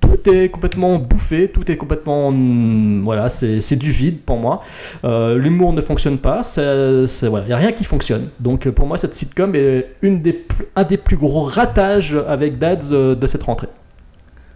[0.00, 2.28] tout est complètement bouffé, tout est complètement.
[2.28, 4.62] hum, voilà, c'est du vide pour moi.
[5.04, 8.28] Euh, L'humour ne fonctionne pas, il voilà, n'y a rien qui fonctionne.
[8.40, 10.46] Donc euh, pour moi, cette sitcom est une des
[10.76, 13.68] un des plus gros ratages avec Dads euh, de cette rentrée.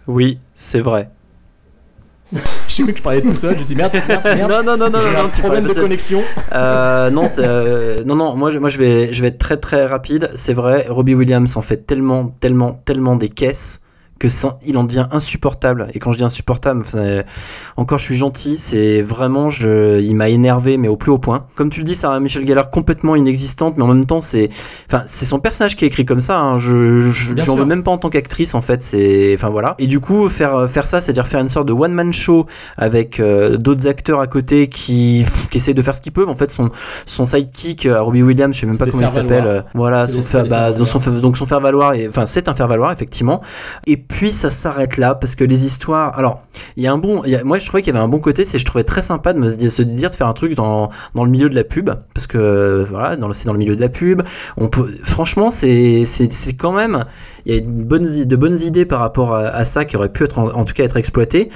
[0.07, 1.09] Oui, c'est vrai.
[2.67, 4.51] J'ai cru que je parlais tout seul, je dis merde, merde, merde.
[4.51, 6.21] non, non, non, non, J'ai un non, problème de connexion.
[6.53, 9.85] Euh, non, euh, non, non, moi, je, moi je, vais, je vais être très très
[9.85, 10.31] rapide.
[10.35, 13.79] C'est vrai, Robbie Williams en fait tellement, tellement, tellement des caisses
[14.19, 15.87] que ça- il en devient insupportable.
[15.93, 16.83] Et quand je dis insupportable,
[17.77, 21.45] encore je suis gentil, c'est vraiment, je, il m'a énervé, mais au plus haut point.
[21.55, 24.49] Comme tu le dis, Sarah Michelle Gellar complètement inexistante, mais en même temps, c'est,
[24.87, 26.39] enfin, c'est son personnage qui est écrit comme ça.
[26.39, 26.57] hein.
[26.57, 26.99] Je,
[27.45, 28.81] j'en veux même pas en tant qu'actrice, en fait.
[28.81, 29.75] C'est, enfin voilà.
[29.79, 32.45] Et du coup, faire faire ça, c'est-à-dire faire une sorte de one man show
[32.77, 36.29] avec euh, d'autres acteurs à côté qui, qui essayent de faire ce qu'ils peuvent.
[36.29, 36.69] En fait, son
[37.05, 39.45] son sidekick, euh, Robbie Williams, je sais même pas comment il s'appelle.
[39.47, 41.93] euh, voilà, son bah, son, donc son faire valoir.
[42.07, 43.41] Enfin, c'est un faire valoir effectivement.
[43.87, 46.17] Et puis ça s'arrête là parce que les histoires.
[46.17, 46.41] Alors,
[46.77, 47.23] il y a un bon.
[47.43, 48.45] moi, je trouvais qu'il y avait un bon côté.
[48.45, 51.49] C'est je trouvais très sympa de se dire, de faire un truc dans le milieu
[51.49, 54.21] de la pub parce que voilà, c'est dans le milieu de la pub.
[54.57, 54.89] On peut.
[55.03, 56.03] Franchement, c'est
[56.57, 57.05] quand même.
[57.45, 60.65] Il y a de bonnes idées par rapport à, ça qui auraient pu être en,
[60.65, 61.49] tout cas être exploitées.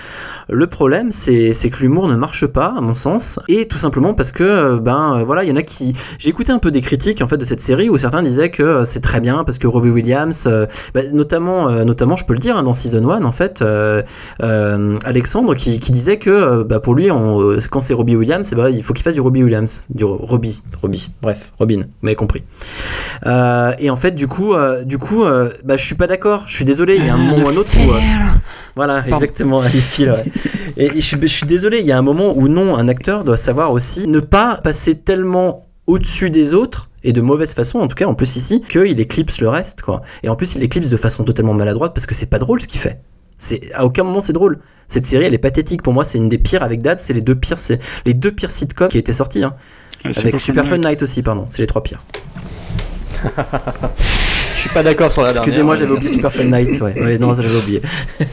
[0.50, 4.32] Le problème, c'est que l'humour ne marche pas, à mon sens, et tout simplement parce
[4.32, 5.96] que, euh, ben euh, voilà, il y en a qui.
[6.18, 8.64] J'ai écouté un peu des critiques en fait de cette série où certains disaient que
[8.64, 10.48] euh, c'est très bien parce que Robbie Williams,
[10.94, 13.64] bah, notamment, notamment, je peux le dire, hein, dans Season 1, en fait,
[14.40, 18.84] Alexandre qui, disait que bah, pour lui, on, quand c'est Robbie Williams, eh ben, il
[18.84, 22.44] faut qu'il fasse du Robbie Williams, du Ro- Robbie, Robbie, bref, Robin, vous m'avez compris.
[23.26, 24.54] Et en fait, du coup,
[24.86, 25.26] du coup,
[25.80, 26.44] je suis pas d'accord.
[26.48, 26.98] Je suis désolé.
[26.98, 28.00] Il y a un moment ou un autre où, euh,
[28.76, 30.08] voilà, exactement, les fils.
[30.08, 30.26] ouais.
[30.78, 31.80] Et, et je, suis, je suis désolé.
[31.80, 34.96] Il y a un moment où non, un acteur doit savoir aussi ne pas passer
[34.96, 39.00] tellement au-dessus des autres et de mauvaise façon en tout cas en plus ici qu'il
[39.00, 42.14] éclipse le reste quoi et en plus il éclipse de façon totalement maladroite parce que
[42.14, 43.00] c'est pas drôle ce qu'il fait
[43.40, 46.30] c'est à aucun moment c'est drôle cette série elle est pathétique pour moi c'est une
[46.30, 49.14] des pires avec Dad c'est les deux pires c'est les deux pires sitcoms qui étaient
[49.14, 49.52] sortis hein.
[50.06, 50.88] Ah, avec Super Fun Night.
[50.88, 52.04] Night aussi pardon c'est les trois pires
[54.56, 55.44] Je suis pas d'accord sur la dernière.
[55.44, 56.82] Excusez-moi, j'avais oublié Super Fun Night.
[56.82, 57.82] Ouais, ouais non, j'avais oublié.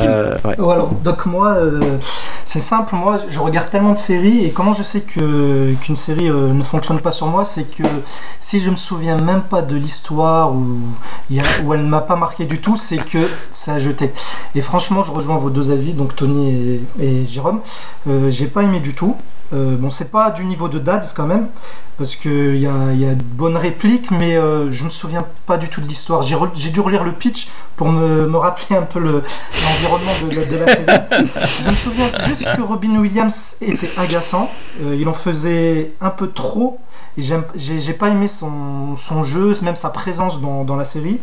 [0.00, 0.56] Euh, ouais.
[0.58, 1.96] Oh, alors, donc moi, euh,
[2.44, 6.28] c'est simple, moi je regarde tellement de séries et comment je sais que qu'une série
[6.28, 7.84] euh, ne fonctionne pas sur moi, c'est que
[8.40, 10.78] si je me souviens même pas de l'histoire ou,
[11.30, 14.10] ou elle ne m'a pas marqué du tout, c'est que ça a jeté.
[14.54, 17.60] Et franchement, je rejoins vos deux avis, donc Tony et, et Jérôme.
[18.08, 19.16] Euh, J'ai pas aimé du tout.
[19.52, 21.46] Euh, bon, c'est pas du niveau de Dads quand même,
[21.98, 25.56] parce qu'il y a, y a de bonnes répliques, mais euh, je me souviens pas
[25.56, 26.22] du tout de l'histoire.
[26.22, 29.22] J'ai, re- j'ai dû relire le pitch pour me, me rappeler un peu le,
[29.62, 31.30] l'environnement de, la- de la série.
[31.60, 34.50] Je me souviens juste que Robin Williams était agaçant.
[34.82, 36.80] Euh, il en faisait un peu trop.
[37.18, 40.84] Et j'aime, j'ai, j'ai pas aimé son, son jeu, même sa présence dans, dans la
[40.84, 41.20] série.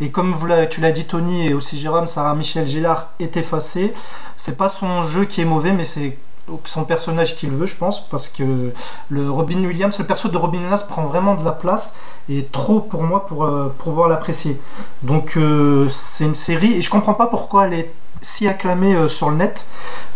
[0.00, 3.92] Et comme vous tu l'as dit, Tony, et aussi Jérôme, Sarah Michel Gellar est effacée.
[4.36, 6.16] C'est pas son jeu qui est mauvais, mais c'est
[6.64, 8.72] son personnage qu'il veut, je pense, parce que
[9.08, 11.96] le Robin Williams, le perso de Robin Williams prend vraiment de la place
[12.28, 14.60] et trop pour moi pour euh, pouvoir l'apprécier.
[15.02, 17.94] Donc euh, c'est une série et je comprends pas pourquoi elle est
[18.24, 19.66] si acclamée euh, sur le net.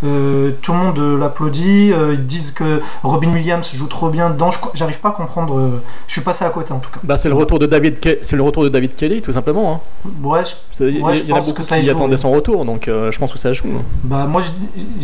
[0.03, 4.49] Euh, tout le monde euh, l'applaudit, ils disent que Robin Williams joue trop bien dedans.
[4.73, 5.79] J'arrive pas à comprendre.
[6.07, 6.99] je suis passé à côté en tout cas.
[7.03, 9.81] Bah, c'est le retour de David, Ke- c'est le retour de David Kelly, tout simplement.
[10.05, 10.09] Hein.
[10.23, 12.15] Ouais, je- Il je il y en a beaucoup que ça y qui joue, attendaient
[12.15, 12.19] oui.
[12.21, 13.67] son retour, donc euh, je pense que ça joue.
[14.03, 14.51] Bah moi je,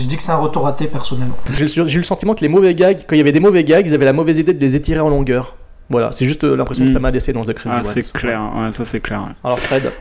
[0.01, 1.35] je dis que c'est un retour raté personnellement.
[1.53, 3.63] J'ai j'ai eu le sentiment que les mauvais gags, quand il y avait des mauvais
[3.63, 5.55] gags, ils avaient la mauvaise idée de les étirer en longueur.
[5.89, 7.01] Voilà, c'est juste euh, l'impression que ça Mm.
[7.03, 9.21] m'a laissé dans The Crazy Ah, c'est clair, ouais, ça c'est clair.
[9.23, 9.33] ouais.
[9.43, 9.91] Alors Fred,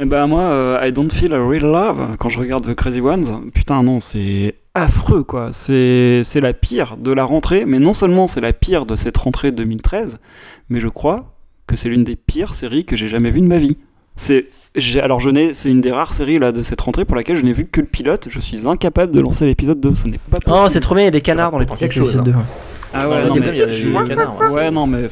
[0.00, 3.00] Eh ben moi, euh, I don't feel a real love quand je regarde The Crazy
[3.00, 3.50] Ones.
[3.54, 5.48] Putain non, c'est affreux quoi.
[5.52, 9.16] C'est c'est la pire de la rentrée, mais non seulement c'est la pire de cette
[9.16, 10.18] rentrée 2013,
[10.70, 11.34] mais je crois
[11.68, 13.76] que c'est l'une des pires séries que j'ai jamais vues de ma vie.
[14.16, 14.48] C'est
[15.00, 17.44] alors je n'ai c'est une des rares séries là de cette rentrée pour laquelle je
[17.44, 18.26] n'ai vu que le pilote.
[18.28, 20.56] Je suis incapable de lancer l'épisode 2, ce n'est pas possible.
[20.64, 22.42] Oh, c'est trop bien, il y a des canards dans chose, épisodes hein.
[22.92, 22.98] 2.
[22.98, 24.50] Ah ouais, non, mais il y ouais.
[24.52, 25.06] Ouais, non, mais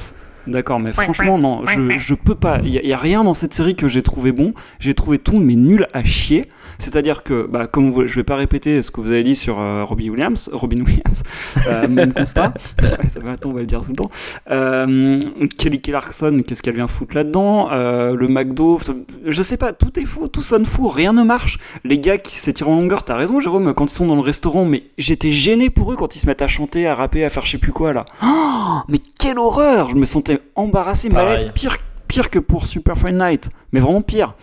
[0.47, 2.61] d'accord, mais franchement, non, je, je peux pas.
[2.65, 4.55] Il y, a rien dans cette série que j'ai trouvé bon.
[4.79, 6.49] J'ai trouvé tout, mais nul à chier.
[6.79, 9.61] C'est-à-dire que, bah, comme vous, je vais pas répéter ce que vous avez dit sur
[9.61, 11.23] euh, Robin Williams, Robin Williams,
[11.67, 12.55] euh, même constat.
[13.03, 14.11] Ouais, ça va, attends, on va le dire tout le temps.
[14.51, 15.21] Euh,
[15.59, 18.79] Kelly Clarkson, qu'est-ce qu'elle vient foutre là-dedans Le McDo,
[19.25, 21.59] je sais pas, tout est faux, tout sonne faux, rien ne marche.
[21.85, 24.65] Les gars qui s'étirent en longueur, t'as raison, Jérôme, quand ils sont dans le restaurant,
[24.65, 27.45] mais j'étais gêné pour eux quand ils se mettent à chanter, à rapper, à faire
[27.45, 28.07] je sais plus quoi là.
[28.23, 33.19] Oh, mais quelle horreur Je me sentais embarrassé, malaise, pire, pire que pour Super Fine
[33.19, 34.35] Night, mais vraiment pire.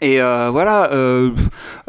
[0.00, 1.30] Et euh, voilà, euh,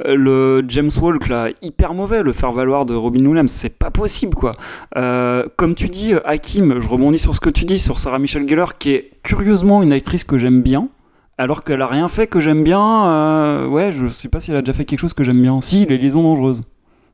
[0.05, 4.35] le James Walk là, hyper mauvais, le faire valoir de Robin Williams, c'est pas possible
[4.35, 4.55] quoi.
[4.95, 8.47] Euh, comme tu dis, Hakim, je rebondis sur ce que tu dis sur Sarah Michelle
[8.47, 10.89] Gellar, qui est curieusement une actrice que j'aime bien,
[11.37, 13.67] alors qu'elle a rien fait que j'aime bien.
[13.67, 15.59] ouais, je sais pas si elle a déjà fait quelque chose que j'aime bien.
[15.61, 16.61] Si, les liaisons dangereuses.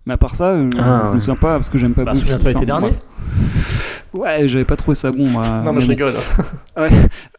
[0.05, 2.11] Mais à part ça, euh, Ah, je me souviens pas parce que j'aime pas bah,
[2.11, 2.93] Buffy, souviens-toi l'été enfin, dernier.
[4.13, 5.27] Ouais, j'avais pas trouvé ça bon.
[5.27, 6.13] moi, Non, mais je rigole.
[6.77, 6.89] Ouais.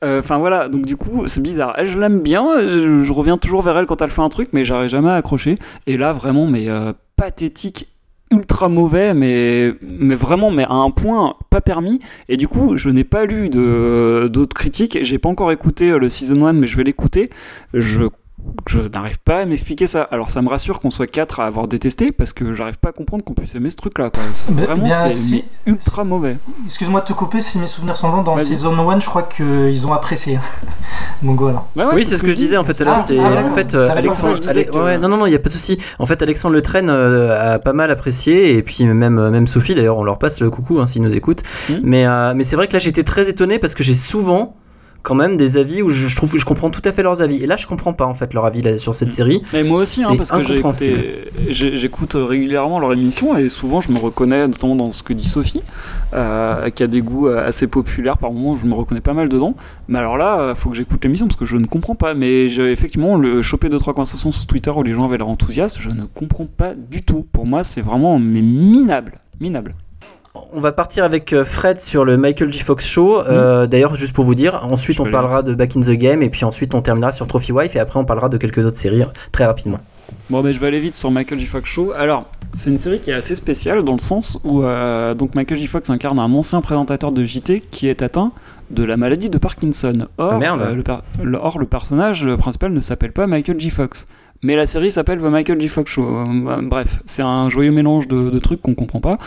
[0.02, 1.74] Euh, Enfin voilà, donc du coup, c'est bizarre.
[1.76, 4.48] Elle, je l'aime bien, je, je reviens toujours vers elle quand elle fait un truc,
[4.52, 5.58] mais j'arrive jamais à accrocher.
[5.86, 7.88] Et là, vraiment, mais euh, pathétique,
[8.30, 12.00] ultra mauvais, mais, mais vraiment, mais à un point pas permis.
[12.28, 14.98] Et du coup, je n'ai pas lu de- d'autres critiques.
[15.02, 17.30] J'ai pas encore écouté le season 1, mais je vais l'écouter.
[17.72, 18.04] Je
[18.68, 20.02] je n'arrive pas à m'expliquer ça.
[20.10, 22.92] Alors ça me rassure qu'on soit quatre à avoir détesté parce que j'arrive pas à
[22.92, 24.10] comprendre qu'on puisse aimer ce truc-là.
[24.50, 26.36] Mais- Vraiment, bien, c'est si- ultra mauvais.
[26.64, 28.22] Excuse-moi de te couper si mes souvenirs sont bons.
[28.22, 28.36] Dans.
[28.38, 30.38] Season 1, je crois qu'ils ont apprécié.
[31.22, 31.64] Donc voilà.
[31.76, 32.78] Ouais, oui, c'est ce que je disais en fait.
[32.80, 34.42] Là, Ah, c'est ah, en fait euh, Alexandre.
[34.44, 35.78] ça que ouais, non, non, non, il y a pas de souci.
[35.98, 39.74] En fait, Alexandre Le Train euh, a pas mal apprécié et puis même même Sophie
[39.74, 41.42] d'ailleurs, on leur passe le coucou hein, s'ils nous écoutent.
[41.70, 41.80] Mhm.
[41.84, 44.56] Mais euh, mais c'est vrai que là, j'étais très étonné parce que j'ai souvent
[45.04, 47.44] quand même des avis où je, je trouve je comprends tout à fait leurs avis
[47.44, 49.12] et là je comprends pas en fait leur avis là, sur cette Mm.
[49.12, 50.42] série Mais moi aussi, hein, C'est parce que
[51.50, 55.62] j'écoute régulièrement leur émission et souvent je me reconnais, notamment dans ce que dit Sophie,
[56.14, 59.28] euh, qui a des goûts euh, assez populaires par moments, je me reconnais pas mal
[59.28, 59.54] dedans.
[59.88, 62.14] Mais alors là, il faut que j'écoute l'émission parce que je ne comprends pas.
[62.14, 65.78] Mais effectivement le chopé deux trois conversations sur Twitter où les gens avaient l'air enthousiastes,
[65.80, 67.26] je ne comprends pas du tout.
[67.30, 69.74] Pour moi, c'est vraiment mais minable, minable.
[70.34, 72.60] On va partir avec euh, Fred sur le Michael J.
[72.60, 73.20] Fox Show.
[73.20, 76.30] Euh, D'ailleurs, juste pour vous dire, ensuite on parlera de Back in the Game et
[76.30, 79.02] puis ensuite on terminera sur Trophy Wife et après on parlera de quelques autres séries
[79.02, 79.78] euh, très rapidement.
[80.30, 81.46] Bon, ben je vais aller vite sur Michael J.
[81.46, 81.92] Fox Show.
[81.96, 85.56] Alors, c'est une série qui est assez spéciale dans le sens où euh, donc Michael
[85.58, 85.68] J.
[85.68, 88.32] Fox incarne un ancien présentateur de JT qui est atteint
[88.70, 90.08] de la maladie de Parkinson.
[90.18, 90.62] Or, Ah, merde.
[90.62, 90.82] euh,
[91.22, 93.70] le- or, le personnage principal ne s'appelle pas Michael J.
[93.70, 94.08] Fox.
[94.42, 95.68] Mais la série s'appelle The Michael J.
[95.68, 96.04] Fox Show.
[96.06, 99.18] Euh, bref, c'est un joyeux mélange de, trucs qu'on comprend pas.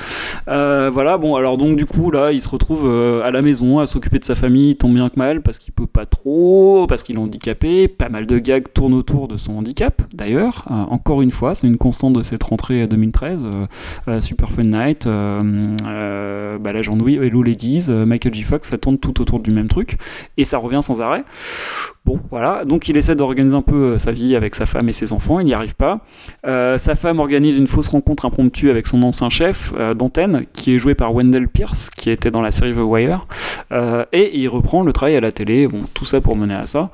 [0.47, 3.79] Euh, voilà, bon, alors donc du coup, là, il se retrouve euh, à la maison
[3.79, 7.01] à s'occuper de sa famille, tant bien que mal, parce qu'il peut pas trop, parce
[7.01, 7.87] qu'il est handicapé.
[7.87, 10.65] Pas mal de gags tournent autour de son handicap, d'ailleurs.
[10.69, 13.41] Euh, encore une fois, c'est une constante de cette rentrée 2013.
[13.43, 13.65] euh,
[14.07, 18.43] euh, Super Fun Night, euh, euh, bah, l'agent Louis, Hello Ladies, euh, Michael J.
[18.43, 19.97] Fox, ça tourne tout autour du même truc.
[20.37, 21.23] Et ça revient sans arrêt.
[22.07, 22.63] Bon, voilà.
[22.63, 25.41] Donc il essaie d'organiser un peu euh, sa vie avec sa femme et ses enfants.
[25.41, 25.99] Il n'y arrive pas.
[26.45, 30.73] Euh, sa femme organise une fausse rencontre impromptue avec son ancien chef euh, d'antenne, qui
[30.73, 33.27] est joué par Wendell Pierce, qui était dans la série The Wire.
[34.13, 35.67] Et il reprend le travail à la télé.
[35.67, 36.91] Bon, tout ça pour mener à ça.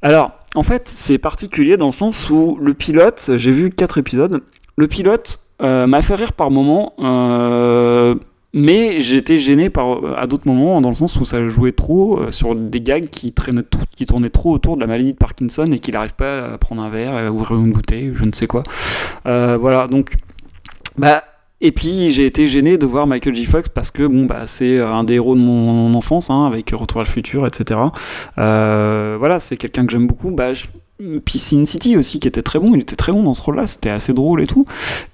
[0.00, 4.42] Alors, en fait, c'est particulier dans le sens où le pilote, j'ai vu quatre épisodes,
[4.76, 8.14] le pilote m'a fait rire par moment, euh,
[8.56, 12.30] mais j'étais gêné par, à d'autres moments, dans le sens où ça jouait trop euh,
[12.30, 16.14] sur des gags qui, tournaient trop autour de la maladie de Parkinson et qu'il n'arrive
[16.14, 18.62] pas à prendre un verre, à ouvrir une bouteille, je ne sais quoi.
[19.26, 20.14] Euh, voilà, donc.
[20.96, 21.22] Bah.
[21.62, 23.46] Et puis j'ai été gêné de voir Michael J.
[23.46, 27.00] Fox parce que bon bah c'est un des héros de mon enfance hein, avec Retour
[27.00, 27.80] à le futur etc.
[28.36, 30.30] Euh, voilà c'est quelqu'un que j'aime beaucoup.
[30.32, 30.52] Bah,
[30.98, 33.66] Puis Sin City aussi qui était très bon, il était très bon dans ce rôle-là,
[33.66, 34.64] c'était assez drôle et tout.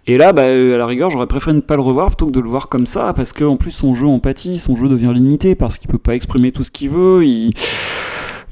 [0.06, 2.30] Et là, bah, euh, à la rigueur, j'aurais préféré ne pas le revoir plutôt que
[2.30, 5.10] de le voir comme ça, parce qu'en plus son jeu en pâtit, son jeu devient
[5.12, 7.52] limité, parce qu'il peut pas exprimer tout ce qu'il veut, il,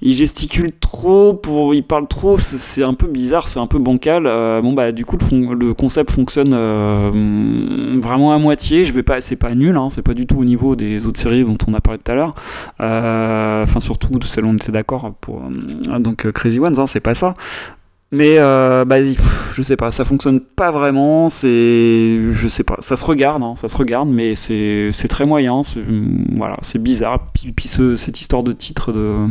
[0.02, 1.40] il gesticule trop,
[1.74, 4.26] il parle trop, c'est- un peu bizarre, c'est un peu bancal.
[4.26, 7.10] Euh, bon bah du coup le, concept fonctionne euh,
[8.00, 8.84] vraiment à moitié.
[8.84, 11.20] Je vais pas, c'est pas nul, hein, c'est pas du tout au niveau des autres
[11.20, 12.34] séries dont on a parlé tout à l'heure.
[12.80, 15.42] Euh, Enfin surtout de celles où on était d'accord pour
[15.98, 17.34] donc Crazy Ones, hein, c'est pas ça.
[18.12, 18.96] Mais euh, bah,
[19.54, 21.28] je sais pas, ça fonctionne pas vraiment.
[21.28, 25.26] C'est, je sais pas, ça se regarde, hein, ça se regarde, mais c'est c'est très
[25.26, 25.62] moyen.
[25.62, 25.80] c'est-
[26.36, 27.26] Voilà, c'est bizarre.
[27.32, 29.26] Puis, puis ce- cette histoire de titre de,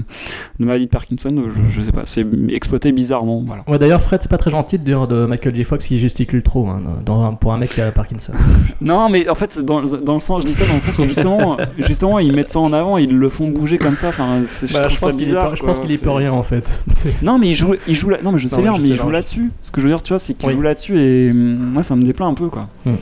[0.59, 3.43] de maladie de Parkinson, je, je sais pas, c'est exploité bizarrement.
[3.45, 3.63] Voilà.
[3.67, 5.63] Ouais, d'ailleurs, Fred, c'est pas très gentil de dire de Michael J.
[5.65, 8.32] Fox qui gesticule trop hein, dans pour un mec qui a Parkinson.
[8.82, 11.03] Non, mais en fait, dans, dans le sens, je dis ça dans le sens où
[11.03, 14.07] justement, justement, ils mettent ça en avant, ils le font bouger comme ça.
[14.07, 15.55] Enfin, je Bah, trouve je ça pense est bizarre.
[15.55, 16.82] je pense qu'il y peut rien en fait.
[17.23, 18.11] Non, mais il joue, il joue.
[18.23, 19.51] Non, mais je sais Mais il joue là-dessus.
[19.63, 20.53] Ce que je veux dire, tu vois, c'est qu'il Oui.
[20.55, 22.67] joue là-dessus et moi, ça me déplaît un peu, quoi.
[22.86, 22.95] Hmm.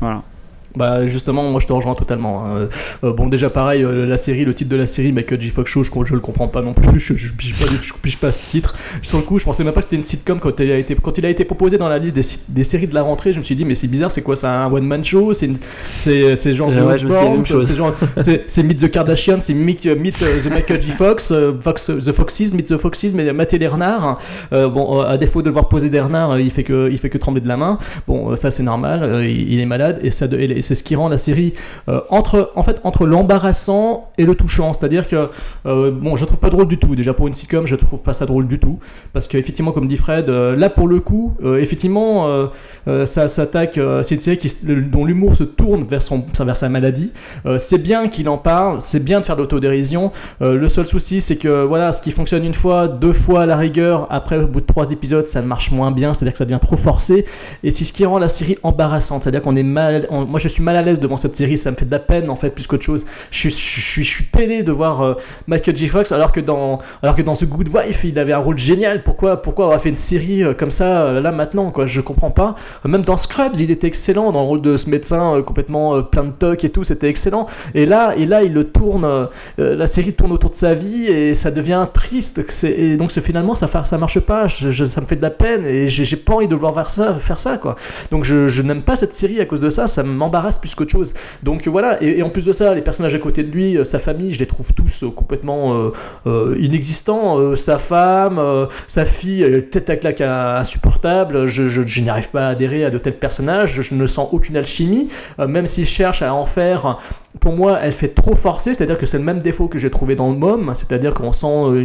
[0.00, 0.22] Voilà.
[0.78, 2.44] Bah justement, moi je te rejoins totalement.
[2.46, 2.68] hein.
[3.02, 5.50] Euh, bon déjà pareil, euh, la série, le titre de la série, Michael J.
[5.50, 8.16] Fox Show, je, je le comprends pas non plus, je, je, pige pas, je pige
[8.18, 8.76] pas ce titre.
[9.02, 10.94] Sur le coup, je pensais même pas que c'était une sitcom quand il a été,
[10.94, 12.22] quand il a été proposé dans la liste des,
[12.54, 14.46] des séries de la rentrée, je me suis dit mais c'est bizarre, c'est quoi, c'est
[14.46, 15.50] un one man show, c'est
[15.96, 17.74] c'est c'est genre The chose.
[18.46, 20.90] c'est Meet the Kardashians, c'est Meet, Meet, euh, the Michael J.
[20.92, 24.18] Fox, euh, Fox, The Foxes, Meet the Foxes, mais Matt Lernar.
[24.52, 26.98] Euh, bon, euh, à défaut de le voir poser Bernard, euh, il fait que il
[26.98, 27.78] fait que trembler de la main.
[28.06, 30.82] Bon, euh, ça c'est normal, euh, il, il est malade et ça et c'est ce
[30.82, 31.54] qui rend la série
[31.88, 34.74] euh, entre en fait entre l'embarrassant et le touchant.
[34.74, 35.30] C'est-à-dire que
[35.66, 36.94] euh, bon, je trouve pas drôle du tout.
[36.94, 38.78] Déjà pour une sitcom, je trouve pas ça drôle du tout
[39.14, 42.48] parce qu'effectivement, comme dit Fred, euh, là pour le coup, effectivement,
[43.06, 43.80] ça s'attaque.
[44.02, 44.38] c'est une série
[44.92, 47.12] dont l'humour se tourne vers son vers sa maladie.
[47.56, 50.12] C'est bien qu'il en parle, c'est bien de faire de l'autodérision.
[50.40, 53.56] Le seul souci, c'est que voilà, ce qui fonctionne une fois, deux fois à la
[53.56, 56.60] rigueur, après au bout de trois épisodes, ça marche moins bien, c'est-à-dire que ça devient
[56.60, 57.24] trop forcé.
[57.62, 60.62] Et c'est ce qui rend la série embarrassante, c'est-à-dire qu'on est mal, moi je suis
[60.62, 62.66] mal à l'aise devant cette série, ça me fait de la peine en fait plus
[62.66, 63.06] qu'autre chose.
[63.30, 65.14] Je, suis- je, je peiné de voir euh,
[65.46, 65.88] Michael J.
[65.88, 69.02] Fox alors que dans alors que dans The Good Wife, il avait un rôle génial.
[69.02, 71.86] Pourquoi pourquoi avoir fait une série euh, comme ça euh, là maintenant quoi?
[71.86, 72.54] Je comprends pas.
[72.84, 76.24] Euh, Même dans Scrubs, il était excellent dans le rôle de ce médecin complètement plein
[76.24, 77.46] de toc et tout, c'était excellent.
[77.74, 79.28] Et là et là il le tourne,
[79.58, 82.44] la série tourne autour de sa vie et ça devient triste.
[82.64, 84.46] Et donc finalement ça ça marche pas.
[84.48, 86.90] Je- je- ça me fait de la peine et j'ai pas envie de voir faire
[86.90, 87.76] ça faire ça quoi.
[88.10, 89.86] Donc je, je n'aime pas cette série à cause de ça.
[89.88, 91.14] Ça m'embarrasse plus qu'autre chose.
[91.42, 93.98] Donc voilà, et, en plus de ça, les personnages à côté de lui, euh, sa
[93.98, 95.92] famille, je les trouve tous euh, complètement euh,
[96.26, 97.38] euh, inexistants.
[97.38, 101.46] Euh, sa femme, euh, sa fille, euh, tête à claque euh, insupportable.
[101.46, 103.80] Je, je, n'arrive pas à adhérer à de tels personnages.
[103.80, 105.08] Je ne sens aucune alchimie,
[105.38, 106.98] euh, même s'il cherche à en faire.
[107.40, 110.16] Pour moi, elle fait trop forcer, c'est-à-dire que c'est le même défaut que j'ai trouvé
[110.16, 111.84] dans le Mom, c'est-à-dire qu'on sent, de,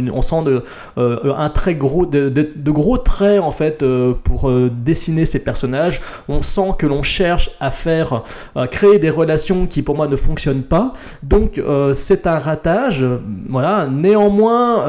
[1.74, 6.00] gros, de, traits en fait euh, pour euh, dessiner ces personnages.
[6.28, 8.22] On sent que l'on cherche à faire
[8.56, 10.94] euh, créer des relations qui pour moi ne fonctionnent pas.
[11.22, 11.60] Donc
[11.92, 13.04] c'est un ratage.
[13.90, 14.86] néanmoins,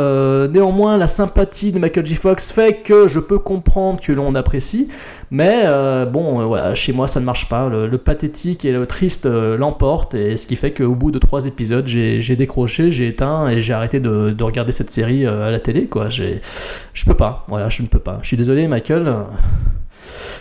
[0.98, 2.16] la sympathie de Michael J.
[2.16, 4.90] Fox fait que je peux comprendre que l'on apprécie.
[5.32, 7.68] Mais euh, bon, euh, voilà, chez moi ça ne marche pas.
[7.68, 11.20] Le, le pathétique et le triste euh, l'emportent, et ce qui fait qu'au bout de
[11.20, 15.48] trois épisodes, j'ai décroché, j'ai éteint et j'ai arrêté de, de regarder cette série euh,
[15.48, 15.88] à la télé.
[15.88, 16.42] Quoi, j'ai,
[16.94, 17.46] je peux pas.
[17.48, 18.20] Voilà, je ne peux pas.
[18.22, 19.14] Je suis désolé, Michael.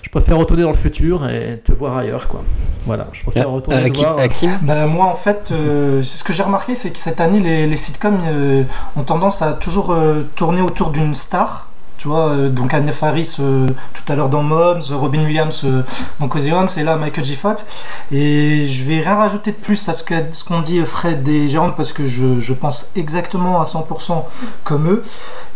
[0.02, 2.42] Je préfère retourner dans le futur et te voir ailleurs, quoi.
[2.84, 4.16] Voilà, je préfère retourner te voir.
[4.62, 7.76] Ben, moi, en fait, euh, ce que j'ai remarqué, c'est que cette année, les, les
[7.76, 8.62] sitcoms euh,
[8.96, 11.70] ont tendance à toujours euh, tourner autour d'une star.
[12.04, 15.82] Tu vois, euh, donc Anne Faris euh, tout à l'heure dans Moms, Robin Williams euh,
[16.20, 17.34] dans Cozy Ones, et là Michael J.
[17.34, 17.64] Fox.
[18.12, 20.04] Et je vais rien rajouter de plus à ce
[20.44, 24.22] qu'ont dit Fred et Jérôme parce que je, je pense exactement à 100%
[24.64, 25.02] comme eux.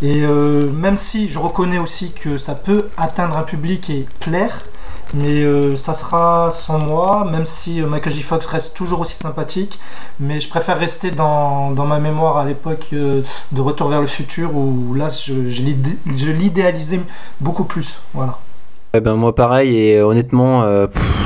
[0.01, 4.57] Et même si je reconnais aussi que ça peut atteindre un public et plaire,
[5.13, 8.21] mais euh, ça sera sans moi, même si euh, Michael J.
[8.21, 9.79] Fox reste toujours aussi sympathique.
[10.19, 14.07] Mais je préfère rester dans, dans ma mémoire à l'époque euh, de Retour vers le
[14.07, 17.01] futur où là je, je l'idé- je l'idéalisais
[17.41, 17.99] beaucoup plus.
[18.13, 18.37] Voilà.
[18.95, 20.63] Eh ben moi pareil et honnêtement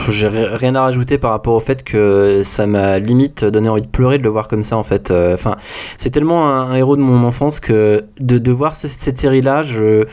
[0.09, 3.81] j'ai ri- rien à rajouter par rapport au fait que ça m'a limite donné envie
[3.84, 5.11] de pleurer de le voir comme ça en fait.
[5.34, 5.55] Enfin
[5.97, 10.03] c'est tellement un, héros de mon enfance que de, voir ce- cette série là je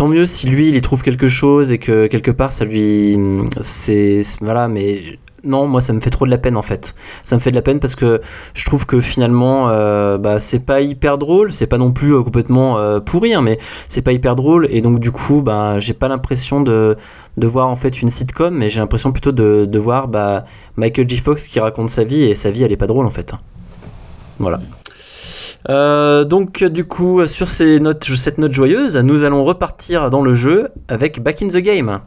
[0.00, 3.18] tant mieux si lui il y trouve quelque chose et que quelque part ça lui
[3.60, 5.02] c'est voilà mais
[5.44, 6.94] non, moi ça me fait trop de la peine en fait.
[7.22, 8.22] Ça me fait de la peine parce que
[8.54, 12.22] je trouve que finalement, euh, bah, c'est pas hyper drôle, c'est pas non plus euh,
[12.22, 15.94] complètement euh, pourri, hein, mais c'est pas hyper drôle et donc du coup, bah, j'ai
[15.94, 16.96] pas l'impression de,
[17.38, 20.44] de voir en fait une sitcom, mais j'ai l'impression plutôt de, de voir bah,
[20.76, 21.18] Michael J.
[21.18, 23.32] Fox qui raconte sa vie et sa vie elle est pas drôle en fait.
[24.38, 24.60] Voilà.
[25.68, 31.22] Euh, donc du coup sur cette note joyeuse, nous allons repartir dans le jeu avec
[31.22, 32.00] Back in the Game.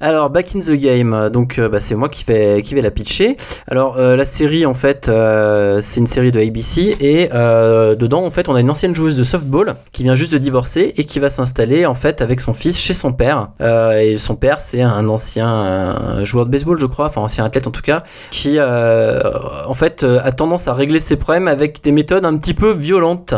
[0.00, 3.36] Alors, Back in the Game, donc euh, bah, c'est moi qui vais, la pitcher.
[3.66, 8.24] Alors, euh, la série, en fait, euh, c'est une série de ABC et euh, dedans,
[8.24, 11.02] en fait, on a une ancienne joueuse de softball qui vient juste de divorcer et
[11.02, 13.48] qui va s'installer, en fait, avec son fils chez son père.
[13.60, 17.44] Euh, et son père, c'est un ancien euh, joueur de baseball, je crois, enfin, ancien
[17.44, 19.20] athlète en tout cas, qui, euh,
[19.66, 22.70] en fait, euh, a tendance à régler ses problèmes avec des méthodes un petit peu
[22.72, 23.34] violentes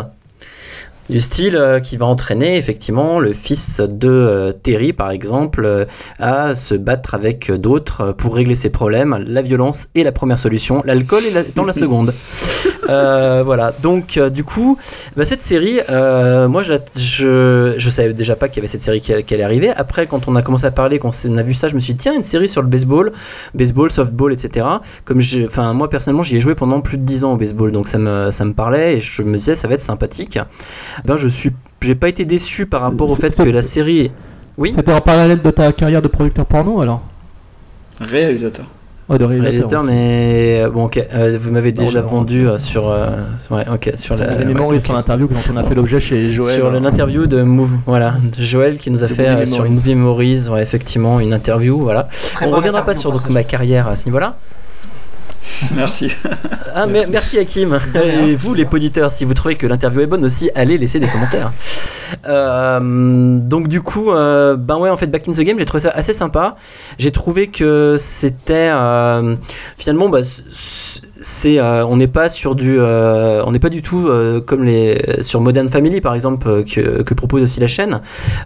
[1.11, 5.85] du style euh, qui va entraîner effectivement le fils de euh, Terry par exemple euh,
[6.17, 10.81] à se battre avec d'autres pour régler ses problèmes, la violence est la première solution,
[10.85, 12.13] l'alcool est la- étant la seconde.
[12.89, 14.77] Euh, voilà, donc du coup,
[15.15, 18.81] bah, cette série, euh, moi je, je, je savais déjà pas qu'il y avait cette
[18.81, 19.69] série qui, allait- qui allait arriver.
[19.69, 21.93] Après, quand on a commencé à parler, quand on a vu ça, je me suis
[21.93, 23.13] dit, tiens, une série sur le baseball,
[23.53, 24.65] baseball, softball, etc.
[25.05, 27.87] Comme enfin, moi personnellement, j'y ai joué pendant plus de 10 ans au baseball, donc
[27.87, 30.39] ça me, ça me parlait et je me disais, ça va être sympathique.
[31.05, 31.51] Ben, je suis,
[31.81, 34.11] j'ai pas été déçu par rapport au fait que la série.
[34.57, 34.71] Oui.
[34.71, 37.01] C'était en parallèle de ta carrière de producteur porno alors
[37.99, 38.65] Réalisateur.
[39.09, 39.83] Oh, de réalisateur.
[39.83, 42.07] Mais bon, ok, euh, vous m'avez déjà non.
[42.07, 43.07] vendu euh, sur, euh,
[43.49, 44.31] ouais, ok, sur Sur la.
[44.31, 44.81] les ouais, Memories, ok.
[44.81, 46.55] son interview dont on a fait l'objet chez Joël.
[46.55, 49.65] sur l'interview de Move, voilà, de Joël qui nous a De fait euh, sur.
[49.65, 52.07] Movie Memories, ouais, effectivement, une interview, voilà.
[52.35, 54.37] Très On reviendra pas sur donc, ma carrière à ce niveau-là.
[55.75, 56.11] Merci.
[56.73, 57.77] Ah, mais merci Hakim.
[58.03, 61.07] Et vous, les poditeurs, si vous trouvez que l'interview est bonne aussi, allez laisser des
[61.07, 61.51] commentaires.
[62.27, 62.79] Euh,
[63.39, 65.89] donc du coup, euh, ben ouais, en fait, Back in the Game, j'ai trouvé ça
[65.89, 66.55] assez sympa.
[66.97, 69.35] J'ai trouvé que c'était euh,
[69.77, 73.83] finalement, bah, c- c'est, euh, on n'est pas sur du, euh, on n'est pas du
[73.83, 78.01] tout euh, comme les sur Modern Family par exemple que, propose aussi la chaîne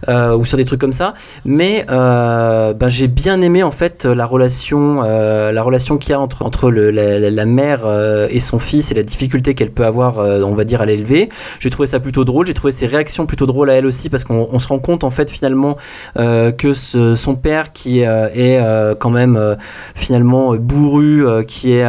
[0.08, 1.14] ou sur des trucs comme ça.
[1.46, 6.44] Mais ben, j'ai bien aimé en fait la relation, la relation qu'il y a entre
[6.44, 7.86] entre la, mère
[8.28, 11.30] et son fils et la difficulté qu'elle peut avoir, on va dire, à l'élever.
[11.58, 12.46] J'ai trouvé ça plutôt drôle.
[12.46, 15.04] J'ai trouvé ses réactions plutôt drôles à elle aussi parce qu'on on se rend compte
[15.04, 15.76] en fait finalement
[16.16, 18.60] que son père qui est
[18.98, 19.56] quand même
[19.94, 21.84] finalement bourru, qui est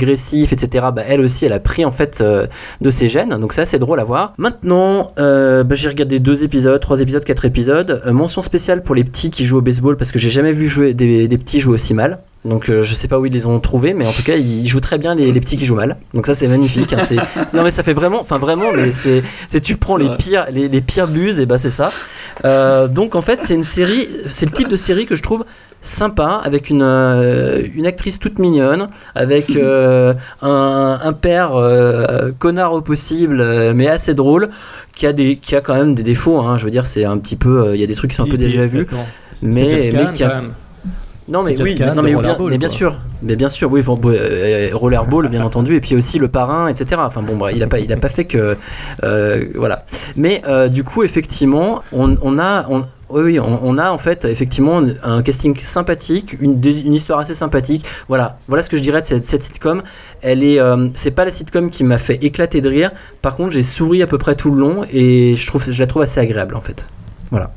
[0.00, 0.86] agressif, etc.
[0.94, 2.46] Bah, elle aussi, elle a pris en fait euh,
[2.80, 3.38] de ses gènes.
[3.38, 4.34] Donc ça, c'est drôle à voir.
[4.38, 8.02] Maintenant, euh, bah, j'ai regardé deux épisodes, trois épisodes, quatre épisodes.
[8.06, 10.68] Euh, mention spéciale pour les petits qui jouent au baseball parce que j'ai jamais vu
[10.68, 12.18] jouer des, des petits jouer aussi mal.
[12.44, 14.66] Donc euh, je sais pas où ils les ont trouvés, mais en tout cas ils
[14.66, 15.96] jouent très bien les, les petits qui jouent mal.
[16.14, 16.92] Donc ça c'est magnifique.
[16.94, 17.16] hein, c'est-
[17.54, 20.80] non mais ça fait vraiment, enfin vraiment, c'est, c'est- tu prends les pires, les, les
[20.80, 21.90] pires buses et bah c'est ça.
[22.46, 25.44] Euh, donc en fait c'est une série, c'est le type de série que je trouve
[25.82, 29.50] sympa avec une, euh, une actrice toute mignonne, avec
[30.42, 31.52] un, un père
[32.38, 34.48] connard au possible, mais assez drôle,
[34.94, 36.40] qui a des, qui a quand même des défauts.
[36.40, 36.58] hein.
[36.58, 38.28] je veux dire c'est un petit peu, il y a des trucs qui sont un
[38.28, 38.86] peu déjà vus,
[39.42, 39.62] mais
[39.92, 40.52] mais qui a- quand même.
[41.30, 44.68] Non mais oui, non mais, bien, mais bien sûr, mais bien sûr, oui, bon, euh,
[44.72, 47.00] Rollerball bien entendu, et puis aussi le parrain, etc.
[47.04, 48.56] Enfin bon, il a pas, il a pas fait que,
[49.04, 49.84] euh, voilà.
[50.16, 54.24] Mais euh, du coup, effectivement, on, on a, on, oui, on, on a en fait
[54.24, 57.84] effectivement un casting sympathique, une histoire assez sympathique.
[58.08, 59.82] Voilà, voilà ce que je dirais de cette, cette sitcom.
[60.22, 62.90] Elle est, euh, c'est pas la sitcom qui m'a fait éclater de rire.
[63.22, 65.86] Par contre, j'ai souri à peu près tout le long et je trouve, je la
[65.86, 66.84] trouve assez agréable en fait.
[67.30, 67.52] Voilà.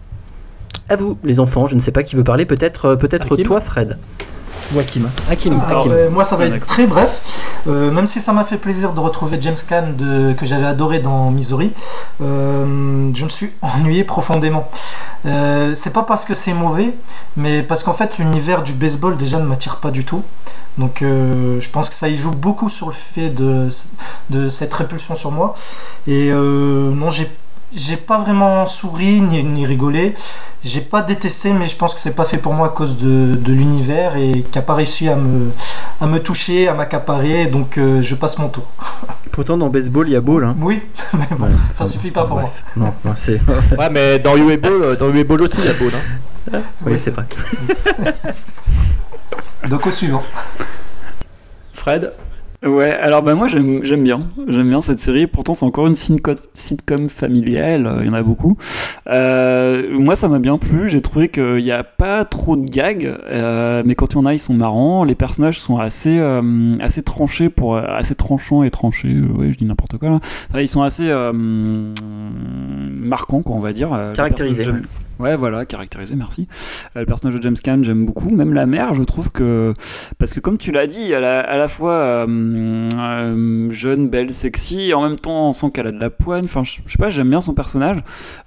[0.90, 1.68] À vous, les enfants.
[1.68, 2.46] Je ne sais pas qui veut parler.
[2.46, 3.98] Peut-être, euh, peut-être toi, Fred.
[4.74, 5.10] Ou Hakim.
[5.30, 5.60] Hakim.
[5.68, 5.92] Alors, Hakim.
[5.92, 7.22] euh, moi, ça va Ah, être très bref.
[7.68, 11.00] Euh, même si ça m'a fait plaisir de retrouver James Caan de, que j'avais adoré
[11.00, 11.72] dans Missouri,
[12.22, 14.68] euh, je me suis ennuyé profondément.
[15.26, 16.94] Euh, c'est pas parce que c'est mauvais,
[17.38, 20.24] mais parce qu'en fait, l'univers du baseball déjà ne m'attire pas du tout.
[20.78, 23.70] Donc, euh, je pense que ça y joue beaucoup sur le fait de,
[24.32, 25.56] de cette répulsion sur moi.
[26.08, 27.30] Et euh, non, j'ai
[27.76, 30.14] j'ai pas vraiment souri ni, ni rigolé.
[30.64, 33.36] J'ai pas détesté, mais je pense que c'est pas fait pour moi à cause de,
[33.36, 35.52] de l'univers et qui a pas réussi à me,
[36.00, 37.48] à me toucher, à m'accaparer.
[37.48, 38.72] Donc euh, je passe mon tour.
[39.32, 40.44] Pourtant, dans baseball, il y a ball.
[40.44, 40.56] Hein.
[40.62, 40.82] Oui,
[41.14, 42.64] mais bon, Ouais, ça suffit pas pour bref.
[42.78, 43.42] Non, non, c'est.
[43.78, 45.92] Ouais, mais dans UA Ball, euh, dans UA Ball aussi, il y a Ball.
[46.54, 46.62] Hein.
[46.86, 47.26] oui, c'est vrai.
[48.04, 48.12] moi.
[49.70, 50.24] Donc au suivant.
[51.74, 52.12] Fred?
[52.66, 55.28] Ouais, alors bah moi j'aime bien, j'aime bien cette série.
[55.28, 58.58] Pourtant c'est encore une sitcom, familiale, il y en a beaucoup.
[59.08, 60.88] Euh, moi ça m'a bien plu.
[60.88, 64.26] J'ai trouvé qu'il n'y a pas trop de gags, euh, mais quand il y en
[64.26, 65.04] a ils sont marrants.
[65.04, 69.20] Les personnages sont assez euh, assez tranchés pour assez tranchants et tranchés.
[69.20, 70.20] ouais, je dis n'importe quoi là.
[70.50, 71.12] Enfin, ils sont assez
[71.94, 73.90] marquants quoi on va dire.
[74.14, 74.66] Caractérisés,
[75.20, 76.48] Ouais, voilà, caractérisé, merci.
[76.96, 78.30] Euh, le personnage de James Caan, j'aime beaucoup.
[78.30, 79.74] Même la mère, je trouve que.
[80.18, 84.34] Parce que, comme tu l'as dit, elle a à la fois euh, euh, jeune, belle,
[84.34, 86.46] sexy, et en même temps, on sent qu'elle a de la poigne.
[86.46, 88.00] Enfin, je sais pas, j'aime bien son personnage.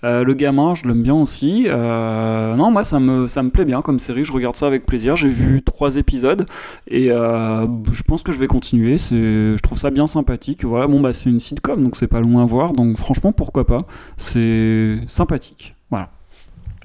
[0.03, 1.67] Le gamin, je l'aime bien aussi.
[1.69, 4.25] Non, moi, ça me, ça me plaît bien comme série.
[4.25, 5.17] Je regarde ça avec plaisir.
[5.17, 6.47] J'ai vu trois épisodes
[6.89, 8.97] et je pense que je vais continuer.
[8.99, 10.65] Je trouve ça bien sympathique.
[10.65, 12.73] Voilà, bon, bah, c'est une sitcom, donc c'est pas loin à voir.
[12.73, 13.87] Donc, franchement, pourquoi pas?
[14.17, 15.75] C'est sympathique.
[15.91, 16.11] Voilà.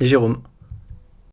[0.01, 0.37] Et Jérôme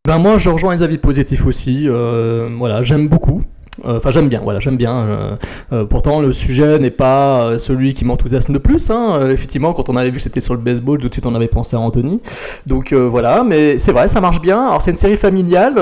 [0.07, 1.89] Ben moi, je rejoins les avis positifs aussi.
[1.89, 3.43] Euh, voilà, j'aime beaucoup.
[3.86, 5.39] Euh, Enfin, j'aime bien, voilà, j'aime bien.
[5.73, 8.90] Euh, pourtant, le sujet n'est pas celui qui m'enthousiasme le plus.
[8.90, 9.31] Hein.
[9.31, 11.49] Effectivement, quand on avait vu que c'était sur le baseball, tout de suite on avait
[11.49, 12.20] pensé à Anthony.
[12.66, 14.61] Donc voilà, mais c'est vrai, ça marche bien.
[14.61, 15.77] Alors, c'est une série familiale,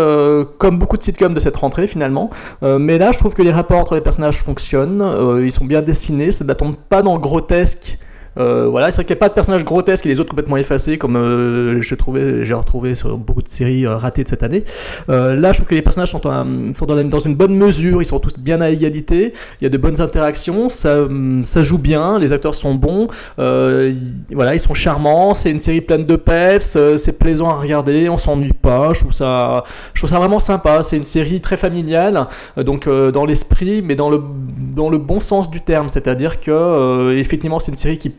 [0.59, 2.31] comme beaucoup de sitcoms de cette rentrée finalement.
[2.63, 5.03] Mais là, je trouve que les rapports entre les personnages fonctionnent.
[5.43, 7.99] Ils sont bien dessinés, ça ne tombe pas dans le grotesque.
[8.39, 10.57] Euh, voilà, c'est vrai qu'il n'y a pas de personnages grotesques et les autres complètement
[10.57, 14.43] effacés, comme euh, je trouvais, j'ai retrouvé sur beaucoup de séries euh, ratées de cette
[14.43, 14.65] année.
[15.09, 18.19] Euh, là, je trouve que les personnages sont, sont dans, une bonne mesure, ils sont
[18.19, 21.07] tous bien à égalité, il y a de bonnes interactions, ça,
[21.43, 23.09] ça joue bien, les acteurs sont bons,
[23.39, 23.95] euh,
[24.33, 28.09] voilà, ils sont charmants, c'est une série pleine de peps, euh, c'est plaisant à regarder,
[28.09, 29.65] on s'ennuie pas, je trouve ça,
[29.95, 30.83] je trouve ça vraiment sympa.
[30.83, 32.27] C'est une série très familiale,
[32.59, 34.21] euh, donc euh, dans l'esprit, mais dans le
[34.75, 38.13] dans le bon sens du terme, c'est-à-dire que euh, effectivement c'est une série qui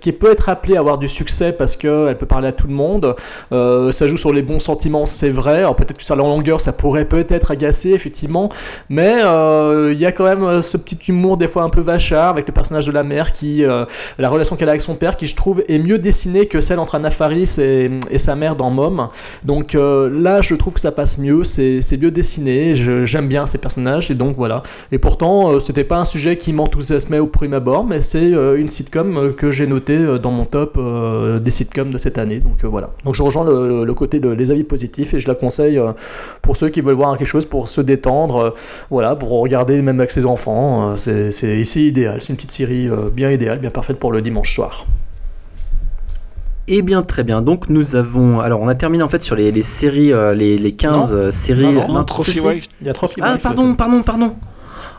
[0.00, 2.74] qui peut être appelée à avoir du succès parce qu'elle peut parler à tout le
[2.74, 3.14] monde.
[3.52, 5.58] Euh, ça joue sur les bons sentiments, c'est vrai.
[5.58, 8.48] Alors peut-être que ça en longueur, ça pourrait peut-être agacer effectivement,
[8.88, 11.80] mais euh, il y a quand même euh, ce petit humour des fois un peu
[11.80, 13.64] vachard avec le personnage de la mère qui,
[14.18, 16.78] la relation qu'elle a avec son père, qui je trouve est mieux dessinée que celle
[16.78, 19.08] entre Anna Faris et, et sa mère dans Mom.
[19.44, 24.10] Donc là, je trouve que ça passe mieux, c'est mieux dessiné, j'aime bien ces personnages
[24.10, 24.62] et donc voilà.
[24.90, 29.34] Et pourtant, c'était pas un sujet qui m'enthousiasmait au premier abord, mais c'est une sitcom
[29.34, 32.38] que j'ai notée euh, dans mon top euh, des sitcoms de cette année.
[32.38, 32.90] Donc euh, voilà.
[33.04, 35.80] Donc je rejoins le, côté de les avis positifs et je la conseille
[36.40, 38.54] pour ceux qui veulent voir quelque chose pour se détendre,
[38.90, 40.96] voilà, pour regarder même avec ses enfants.
[40.96, 42.20] c'est ici idéal.
[42.20, 44.86] C'est une petite série bien idéale, bien parfaite pour le dimanche soir.
[46.68, 47.42] Eh bien, très bien.
[47.42, 48.40] Donc, nous avons.
[48.40, 51.18] Alors, on a terminé en fait sur les, les séries, euh, les, les 15 Non.
[51.18, 51.64] euh, séries.
[51.64, 52.46] Non, non, Non, Trophy si, si.
[52.46, 52.64] Wife.
[52.80, 54.32] Il y a Trophy Ah, Wife, pardon, pardon, pardon.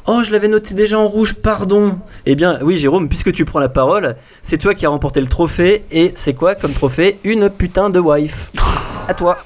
[0.06, 1.98] Oh, je l'avais noté déjà en rouge, pardon.
[2.26, 5.28] Eh bien, oui, Jérôme, puisque tu prends la parole, c'est toi qui as remporté le
[5.28, 5.86] trophée.
[5.92, 7.20] Et c'est quoi comme trophée?
[7.24, 8.52] Une putain de wife.
[9.08, 9.38] À toi.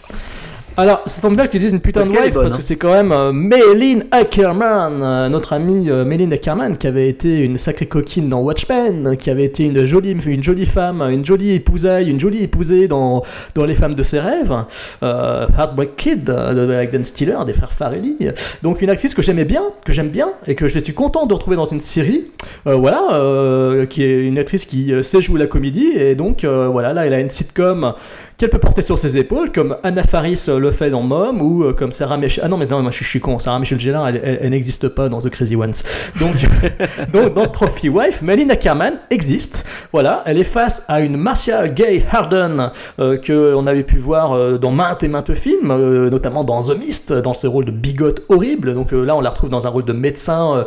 [0.79, 2.57] Alors, ça tombe bien que tu dises une putain Parce de wife, bonne, parce hein.
[2.57, 7.09] que c'est quand même euh, Méline Ackerman, euh, notre amie euh, Méline Ackerman, qui avait
[7.09, 11.25] été une sacrée coquine dans Watchmen, qui avait été une jolie, une jolie femme, une
[11.25, 13.23] jolie épousaille, une jolie épousée dans,
[13.55, 14.53] dans Les femmes de ses rêves,
[15.01, 18.29] euh, Heartbreak Kid, euh, avec Ben Stiller, des frères Farrelly.
[18.61, 21.33] Donc une actrice que j'aimais bien, que j'aime bien, et que je suis content de
[21.33, 22.27] retrouver dans une série,
[22.65, 27.13] voilà, qui est une actrice qui sait jouer la comédie, et donc voilà, là elle
[27.13, 27.93] a une sitcom
[28.37, 31.63] qu'elle peut porter sur ses épaules, comme Anna Faris euh, le fait dans Mom, ou
[31.63, 32.43] euh, comme Sarah Michelle...
[32.45, 34.39] Ah non, mais non, moi je, suis- je suis con, Sarah Michelle Gellar, elle, elle-
[34.43, 35.73] elle n'existe pas dans The Crazy Ones.
[36.19, 36.35] Donc,
[37.13, 42.03] donc dans Trophy Wife, Melina Ackerman existe, voilà, elle est face à une Marcia Gay
[42.11, 46.43] Harden, euh, que on avait pu voir euh, dans maintes et maintes films, euh, notamment
[46.43, 49.65] dans The Mist, dans ce rôle de bigote horrible, donc là on la retrouve dans
[49.65, 50.65] un rôle de médecin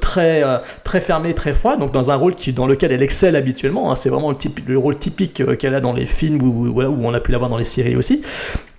[0.00, 0.42] très,
[0.84, 3.96] très fermé, très froid, donc dans un rôle qui, dans lequel elle excelle habituellement, hein,
[3.96, 7.14] c'est vraiment le, type, le rôle typique qu'elle a dans les films voilà, où on
[7.14, 8.22] a pu la voir dans les séries aussi.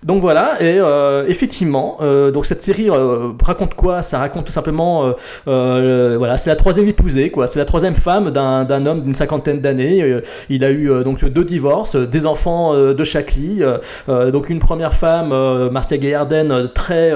[0.04, 4.04] Donc voilà, et euh, effectivement, euh, donc cette série euh, raconte quoi?
[4.04, 5.14] Ça raconte tout simplement,
[5.46, 7.48] voilà, c'est la troisième épousée, quoi.
[7.48, 10.22] C'est la troisième femme d'un homme d'une cinquantaine d'années.
[10.50, 13.64] Il a eu donc deux divorces, des enfants de chaque lit.
[14.08, 17.12] Donc une première femme, Harden, euh, très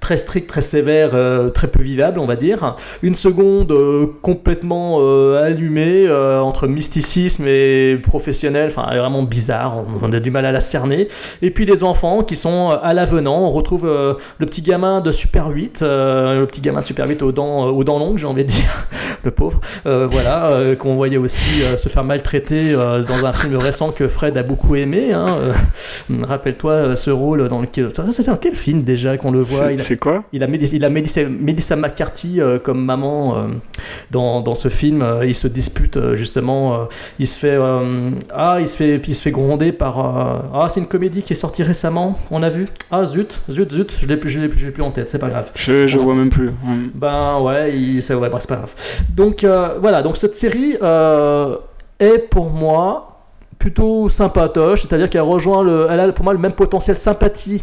[0.00, 1.10] très stricte, très sévère,
[1.52, 2.76] très peu vivable, on va dire.
[3.02, 3.74] Une seconde
[4.22, 5.00] complètement
[5.36, 9.76] allumée entre mysticisme et professionnel, enfin vraiment bizarre.
[9.76, 11.08] On, on a du mal à la cerner.
[11.42, 13.40] Et puis les enfants qui sont euh, à l'avenant.
[13.40, 17.08] On retrouve euh, le petit gamin de Super 8, euh, le petit gamin de Super
[17.08, 18.86] 8 aux dents, aux dents longues, j'ai envie de dire,
[19.24, 19.60] le pauvre.
[19.84, 24.76] Voilà, qu'on voyait aussi se faire maltraiter dans un film récent que Fred a beaucoup
[24.76, 25.12] aimé.
[25.12, 25.38] hein,
[26.22, 27.88] Rappelle-toi ce rôle dans lequel.
[28.10, 29.76] C'était dans quel film déjà qu'on le voit?
[29.78, 30.24] C'est- quoi?
[30.32, 33.46] Il a, il a Melissa, Melissa McCarthy comme maman
[34.10, 35.04] dans, dans ce film.
[35.24, 36.88] Il se dispute justement.
[37.18, 37.58] il se fait
[38.34, 39.98] ah il se fait il se fait gronder par
[40.54, 42.01] ah c'est une comédie qui est sortie récemment.
[42.30, 44.72] On a vu ah zut zut zut je l'ai plus je l'ai plus, je l'ai
[44.72, 45.08] plus en tête.
[45.10, 45.50] C'est pas grave.
[45.54, 46.50] Je, je On- vois même plus.
[46.94, 48.74] Ben ouais, il- c'est ouais, bref, c'est pas grave.
[49.14, 51.56] Donc euh, voilà, donc cette série euh,
[52.00, 53.08] est pour moi
[53.58, 57.62] plutôt sympatoche, c'est-à-dire qu'elle rejoint le, elle a pour moi le même potentiel sympathie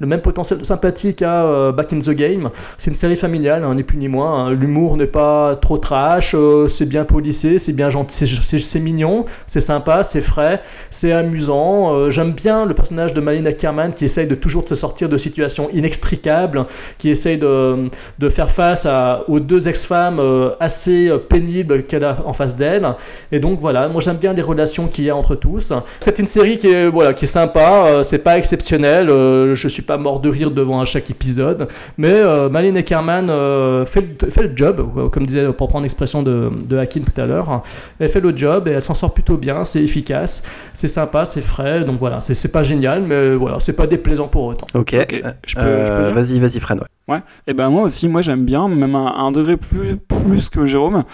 [0.00, 2.50] le même potentiel sympathique à euh, Back in the Game.
[2.76, 4.46] C'est une série familiale, hein, ni plus ni moins.
[4.46, 4.50] hein.
[4.52, 9.60] L'humour n'est pas trop trash, euh, c'est bien policé, c'est bien gentil, c'est- mignon, c'est
[9.60, 10.60] sympa, c'est frais,
[10.90, 11.94] c'est amusant.
[11.94, 15.08] Euh, J'aime bien le personnage de Malina Kerman qui essaye de toujours de se sortir
[15.08, 16.64] de situations inextricables,
[16.98, 17.88] qui essaye de,
[18.18, 18.86] de faire face
[19.26, 20.20] aux deux ex-femmes
[20.60, 22.86] assez pénibles qu'elle a en face d'elle.
[23.32, 25.72] Et donc voilà, moi j'aime bien les relations qu'il y a entre tous.
[26.00, 29.96] C'est une série qui est, voilà, qui est sympa, c'est pas exceptionnel, je suis pas
[29.96, 31.66] mort de rire devant à chaque épisode,
[31.96, 35.82] mais euh, Malin Eckerman euh, fait, le, fait le job, euh, comme disait pour prendre
[35.84, 37.62] l'expression de, de Hakim tout à l'heure.
[37.98, 40.44] Elle fait le job et elle s'en sort plutôt bien, c'est efficace,
[40.74, 44.28] c'est sympa, c'est frais, donc voilà, c'est c'est pas génial, mais voilà, c'est pas déplaisant
[44.28, 44.66] pour autant.
[44.74, 46.78] Ok, Ok, Euh, je peux- je peux dire vas-y, vas-y, Fred.
[46.80, 46.86] ouais.
[47.08, 50.66] Ouais, et ben moi aussi, moi j'aime bien, même un, un degré plus, plus que
[50.66, 51.04] Jérôme,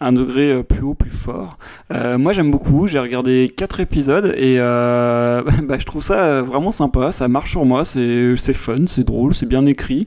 [0.00, 1.56] un degré plus haut, plus fort.
[1.92, 6.70] Euh, moi j'aime beaucoup, j'ai regardé 4 épisodes et euh, bah, je trouve ça vraiment
[6.70, 7.98] sympa, ça marche sur moi, c'est
[8.36, 10.06] c'est fun, c'est drôle, c'est bien écrit.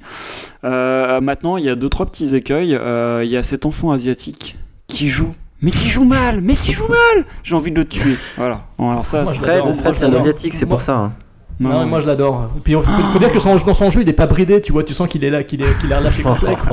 [0.64, 3.92] Euh, maintenant, il y a deux trois petits écueils, Euh, il y a cet enfant
[3.92, 4.56] asiatique
[4.88, 5.34] qui joue.
[5.62, 8.16] Mais qui joue mal, mais qui joue mal J'ai envie de le tuer.
[8.38, 8.66] Voilà.
[8.80, 9.26] Alors ça.
[9.26, 10.98] Fred, Fred c'est un asiatique, c'est pour ça.
[10.98, 11.14] hein.
[11.60, 12.50] Non, moi je l'adore.
[12.64, 14.72] Puis il faut, faut dire que son- dans son jeu il est pas bridé, tu
[14.72, 16.56] vois, tu sens qu'il est là, qu'il est, qu'il est relâché complet.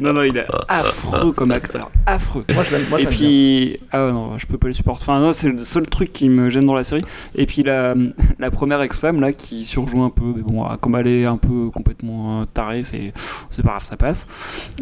[0.00, 1.90] Non, non, il est affreux comme acteur.
[2.06, 2.44] Affreux.
[2.54, 2.86] Moi je l'aime.
[2.90, 5.02] moi, et puis, ah non, je peux pas les supporter.
[5.02, 7.04] Enfin, non, c'est le seul truc qui me gêne dans la série.
[7.34, 7.94] Et puis la,
[8.38, 11.36] la première ex-femme là qui surjoue un peu, mais bon, ah, comme elle est un
[11.36, 13.12] peu complètement euh, tarée, c'est
[13.50, 14.26] c'est pas grave, ça passe.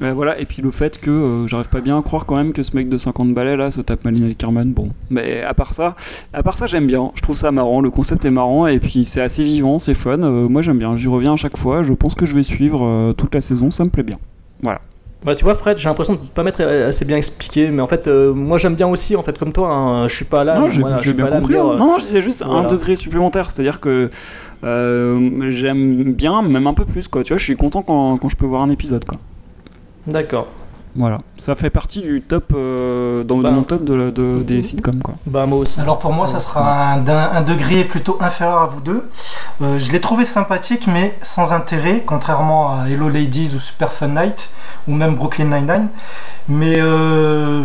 [0.02, 0.38] Euh, voilà.
[0.38, 2.74] Et puis le fait que euh, j'arrive pas bien à croire quand même que ce
[2.76, 4.72] mec de 50 balais là se tape Malina Kerman.
[4.72, 5.96] Bon, mais à part ça,
[6.32, 7.10] à part ça, j'aime bien.
[7.14, 7.80] Je trouve ça marrant.
[7.80, 10.22] Le concept est marrant et puis c'est assez vivant, c'est fun.
[10.22, 10.96] Euh, moi j'aime bien.
[10.96, 11.82] J'y reviens à chaque fois.
[11.82, 13.70] Je pense que je vais suivre euh, toute la saison.
[13.70, 14.18] Ça me plaît bien.
[14.62, 14.80] Voilà.
[15.24, 18.06] Bah tu vois Fred, j'ai l'impression de pas m'être assez bien expliqué, mais en fait
[18.06, 20.58] euh, moi j'aime bien aussi en fait comme toi, hein, je suis pas là.
[20.58, 21.52] Non, j'ai voilà, bien compris.
[21.54, 21.72] dire, hein.
[21.74, 22.66] euh, Non, c'est juste voilà.
[22.66, 23.50] un degré supplémentaire.
[23.50, 24.08] C'est-à-dire que
[24.64, 27.06] euh, j'aime bien, même un peu plus.
[27.08, 27.22] Quoi.
[27.22, 29.04] Tu vois, je suis content quand, quand je peux voir un épisode.
[29.04, 29.18] Quoi.
[30.06, 30.48] D'accord.
[30.96, 31.20] Voilà.
[31.36, 33.50] Ça fait partie du top, euh, dans Bah.
[33.50, 35.00] mon top de, de- des sitcoms.
[35.02, 35.14] Quoi.
[35.26, 35.80] Bah moi aussi.
[35.80, 39.08] Alors pour moi, ça sera un, degré plutôt inférieur à vous deux.
[39.62, 44.08] Euh, je l'ai trouvé sympathique, mais sans intérêt, contrairement à Hello Ladies ou Super Fun
[44.08, 44.50] Night,
[44.88, 45.88] ou même Brooklyn Nine-Nine.
[46.48, 47.62] Mais euh,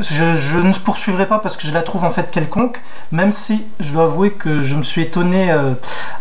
[0.00, 2.82] je, je ne poursuivrai pas parce que je la trouve en fait quelconque,
[3.12, 5.74] même si je dois avouer que je me suis étonné euh,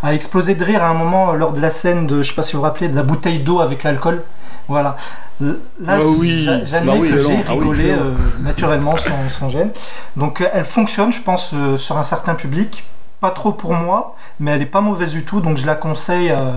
[0.03, 2.43] à exploser de rire à un moment lors de la scène de, je sais pas
[2.43, 4.21] si vous vous rappelez, de la bouteille d'eau avec l'alcool.
[4.67, 4.95] Voilà.
[5.41, 5.53] Là,
[5.87, 6.43] Ah oui.
[6.45, 9.71] j'a- j'admets Bah oui, que j'ai Ah oui, rigolé euh, naturellement sans, sans gêne.
[10.15, 12.83] Donc euh, elle fonctionne, je pense, euh, sur un certain public.
[13.19, 16.29] Pas trop pour moi, mais elle est pas mauvaise du tout, donc je la conseille,
[16.29, 16.51] euh,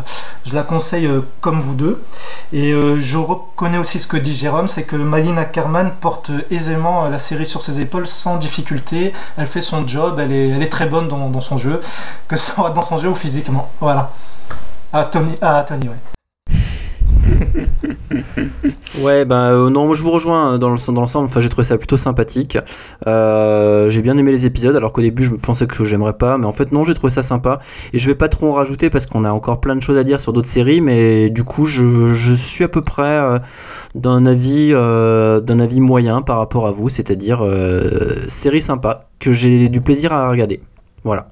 [0.44, 2.02] je la conseille euh, comme vous deux.
[2.52, 7.08] Et euh, je reconnais aussi ce que dit Jérôme, c'est que Malina Kerman porte aisément
[7.08, 9.12] la série sur ses épaules sans difficulté.
[9.38, 11.78] Elle fait son job, elle est, elle est très bonne dans, dans son jeu,
[12.28, 13.70] que ce soit dans son jeu ou physiquement.
[13.80, 14.10] Voilà.
[14.92, 16.56] Ah Tony, ah Tony, ouais.
[19.00, 21.26] Ouais, ben euh, non, moi, je vous rejoins euh, dans le- dans l'ensemble.
[21.26, 22.58] Enfin, j'ai trouvé ça plutôt sympathique.
[23.06, 26.46] Euh, j'ai bien aimé les épisodes, alors qu'au début, je pensais que j'aimerais pas, mais
[26.46, 27.58] en fait, non, j'ai trouvé ça sympa.
[27.92, 30.04] Et je vais pas trop en rajouter parce qu'on a encore plein de choses à
[30.04, 33.38] dire sur d'autres séries, mais du coup, je, suis à peu près euh,
[33.94, 37.44] d'un avis, d'un avis moyen par rapport à vous, c'est-à-dire
[38.28, 40.60] série sympa que j'ai du plaisir à regarder.
[41.06, 41.28] Voilà.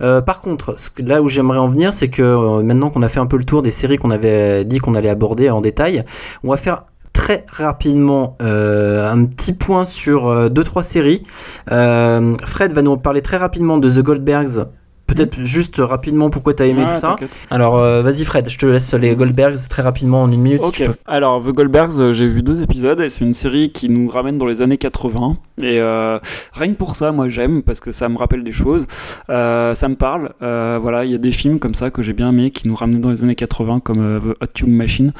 [0.00, 3.18] Euh, par contre, là où j'aimerais en venir, c'est que euh, maintenant qu'on a fait
[3.18, 6.04] un peu le tour des séries qu'on avait dit qu'on allait aborder en détail,
[6.44, 11.24] on va faire très rapidement euh, un petit point sur euh, deux trois séries.
[11.66, 14.66] Fred va nous parler très rapidement de The Goldbergs.
[15.08, 17.16] Peut-être juste rapidement pourquoi t'as aimé Ouais, tout ça.
[17.50, 20.62] Alors euh, vas-y Fred, je te laisse les Goldbergs très rapidement en une minute.
[20.62, 20.74] si Ok.
[20.74, 20.94] tu peux.
[21.06, 24.38] Alors, The Goldbergs, euh, j'ai vu deux épisodes et c'est une série qui nous ramène
[24.38, 25.36] dans les années 80.
[25.62, 26.18] Et euh,
[26.52, 28.86] rien que pour ça, moi j'aime parce que ça me rappelle des choses.
[29.28, 30.30] Ça me parle.
[30.40, 33.00] Voilà, il y a des films comme ça que j'ai bien aimé qui nous ramenaient
[33.00, 35.12] dans les années 80 comme The Hot Tube Machine.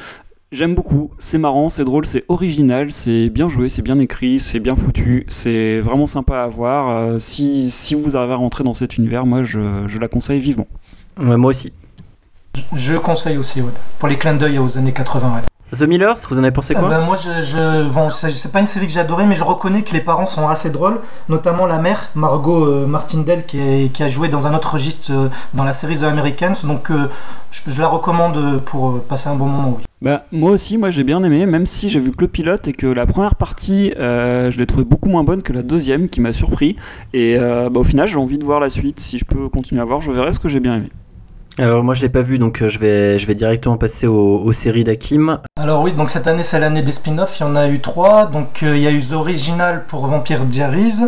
[0.51, 4.59] J'aime beaucoup, c'est marrant, c'est drôle, c'est original, c'est bien joué, c'est bien écrit, c'est
[4.59, 6.89] bien foutu, c'est vraiment sympa à voir.
[6.89, 10.39] Euh, si, si vous arrivez à rentrer dans cet univers, moi je, je la conseille
[10.39, 10.65] vivement.
[11.19, 11.71] Ouais, moi aussi.
[12.73, 13.69] Je conseille aussi, ouais.
[13.99, 15.41] Pour les clins d'œil aux années 80, ouais.
[15.71, 18.59] The Millers, vous en avez pensé Ah quoi bah, moi, je, je- bon, c'est pas
[18.59, 20.99] une série que j'ai adorée, mais je reconnais que les parents sont assez drôles,
[21.29, 25.11] notamment la mère, Margot euh, Martindale, qui, est- qui a joué dans un autre registre
[25.13, 26.53] euh, dans la série The Americans.
[26.63, 27.07] Donc, euh,
[27.51, 29.83] je, je la recommande pour euh, passer un bon moment, oui.
[30.01, 32.73] Bah, moi aussi, moi j'ai bien aimé, même si j'ai vu que le pilote et
[32.73, 36.21] que la première partie, euh, je l'ai trouvé beaucoup moins bonne que la deuxième, qui
[36.21, 36.77] m'a surpris.
[37.13, 39.01] Et euh, bah, au final, j'ai envie de voir la suite.
[39.01, 40.89] Si je peux continuer à voir, je verrai ce que j'ai bien aimé.
[41.59, 45.39] Alors moi je l'ai pas vu donc euh, je vais directement passer aux, séries d'Hakim.
[45.59, 48.27] Alors oui, donc cette année c'est l'année des spin-offs, il y en a eu trois.
[48.27, 51.01] Donc euh, il y a eu The Original pour Vampire Diaries,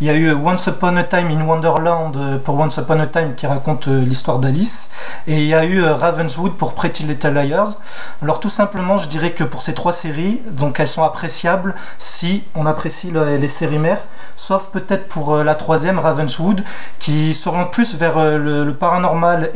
[0.00, 3.06] il y a eu Once Upon a Time in Wonderland euh, pour Once Upon a
[3.06, 4.92] Time qui raconte l'histoire d'Alice,
[5.26, 7.76] et il y a eu Ravenswood pour Pretty Little Liars.
[8.22, 12.44] Alors tout simplement, je dirais que pour ces trois séries, donc elles sont appréciables si
[12.54, 14.04] on apprécie le- les séries mères,
[14.36, 16.64] sauf peut-être pour la troisième Ravenswood,
[16.98, 19.50] qui s'oriente plus vers le, le paranormal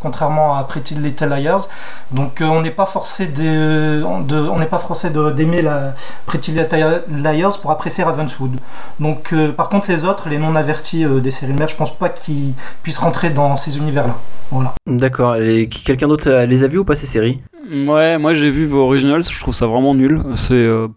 [0.00, 1.66] contrairement à Pretty Little Liars.
[2.10, 5.94] Donc euh, on n'est pas forcé de, de- on n'est pas forcé de- d'aimer la
[6.26, 8.58] Pretty Little Liars pour apprécier Ravenswood.
[9.00, 11.96] Donc euh, par contre les autres, les non avertis euh, des séries mères, je pense
[11.96, 14.16] pas qu'ils puissent rentrer dans ces univers-là.
[14.50, 14.74] Voilà.
[14.86, 15.36] D'accord.
[15.84, 17.38] Quelqu'un d'autre les a vus ou pas ces séries?
[17.70, 20.22] Ouais, moi j'ai vu vos originals, je trouve ça vraiment nul.
[20.36, 20.88] C'est, euh,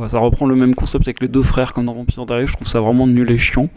[0.00, 2.52] ouais, ça reprend le même concept avec les deux frères comme dans Vampire Diaries, je
[2.54, 3.68] trouve ça vraiment nul et chiant.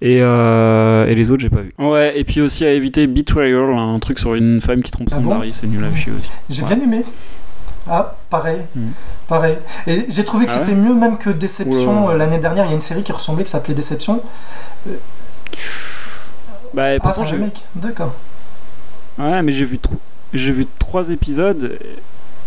[0.00, 1.74] Et, euh, et les autres j'ai pas vu.
[1.78, 5.16] Ouais, et puis aussi à éviter Betrayal, un truc sur une femme qui trompe Ah
[5.16, 5.34] son bon?
[5.34, 6.30] mari, c'est nul à chier aussi.
[6.48, 6.74] J'ai Ouais.
[6.76, 7.04] bien aimé.
[7.88, 8.58] Ah, pareil.
[8.76, 8.88] Mm.
[9.26, 9.56] Pareil.
[9.88, 12.10] Et j'ai trouvé que Ah c'était ouais mieux même que Déception.
[12.10, 14.22] Euh, L'année dernière, il y a une série qui ressemblait, qui s'appelait Déception.
[16.74, 17.60] Bah, et Ah, c'est un remake.
[17.74, 18.14] D'accord.
[19.18, 19.96] Ouais, mais j'ai vu, tro-
[20.32, 21.76] j'ai vu trois épisodes.
[21.80, 21.98] et-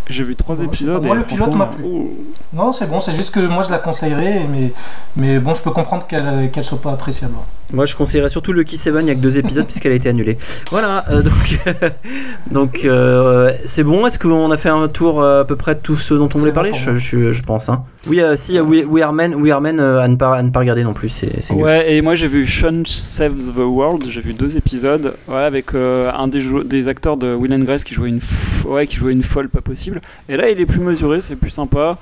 [0.10, 1.04] J'ai vu trois Ouais, épisodes.
[1.06, 1.84] Moi, et le pilote m'a plu.
[1.84, 2.12] ouh.
[2.54, 4.72] Non, c'est bon, c'est juste que moi je la conseillerais, mais,
[5.18, 7.34] mais bon, je peux comprendre qu'elle qu'elle soit pas appréciable.
[7.74, 9.06] Moi, je conseillerais surtout Lucky Seven.
[9.06, 10.38] Il y a que deux épisodes puisqu'elle a été annulée.
[10.70, 11.04] Voilà.
[11.10, 11.60] euh, donc,
[12.52, 14.06] donc euh, c'est bon.
[14.06, 16.38] Est-ce qu'on a fait un tour euh, à peu près de tout ce dont on
[16.38, 16.74] voulait bon parler?
[16.74, 17.70] je, je, je pense.
[17.70, 17.84] Hein.
[18.08, 18.58] Oui, euh, si.
[18.58, 19.36] euh, We, We Are Men.
[19.36, 21.10] We Are Men euh, à ne pas à ne pas regarder non plus.
[21.10, 21.52] C'est.
[21.52, 25.74] Ouais, et moi j'ai vu Sean Saves the World, j'ai vu deux épisodes, ouais, avec
[25.74, 28.20] euh, un des, des acteurs de Will and Grace qui jouait une,
[28.68, 30.02] ouais, qui jouait une folle pas possible.
[30.30, 31.98] Et là il est plus mesuré, c'est plus sympa,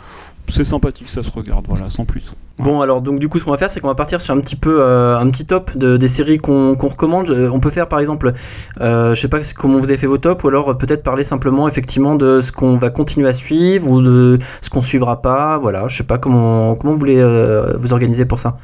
[0.47, 2.33] c'est sympathique, ça se regarde, voilà, sans plus.
[2.59, 4.39] Bon, alors donc du coup, ce qu'on va faire, c'est qu'on va partir sur un
[4.39, 7.31] petit peu euh, un petit top de, des séries qu'on recommande.
[7.31, 8.31] Euh, On peut faire par exemple,
[8.79, 11.67] euh, je sais pas comment vous avez fait vos tops, ou alors peut-être parler simplement
[11.67, 15.57] effectivement de ce qu'on va continuer à suivre ou de ce qu'on suivra pas.
[15.57, 18.57] Voilà, je sais pas comment comment vous voulez euh, vous organiser pour ça.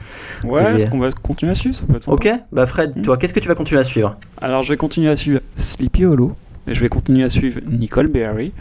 [0.44, 2.14] Ouais, avez- est-ce qu'on va continuer à suivre Ça peut être sympa.
[2.16, 3.02] Ok, bah Fred, Mm.
[3.02, 4.16] toi, qu'est-ce que tu vas continuer à suivre?
[4.40, 6.36] Alors je vais continuer à suivre Sleepy Hollow.
[6.68, 8.54] Je vais continuer à suivre Nicole Berry.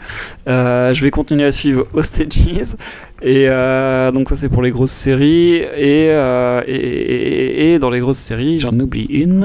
[0.47, 2.75] Je vais continuer à suivre Hostages.
[3.21, 5.55] Et euh, donc ça c'est pour les grosses séries.
[5.55, 9.43] Et, euh, et, et- et dans les grosses séries, j'en oublie une.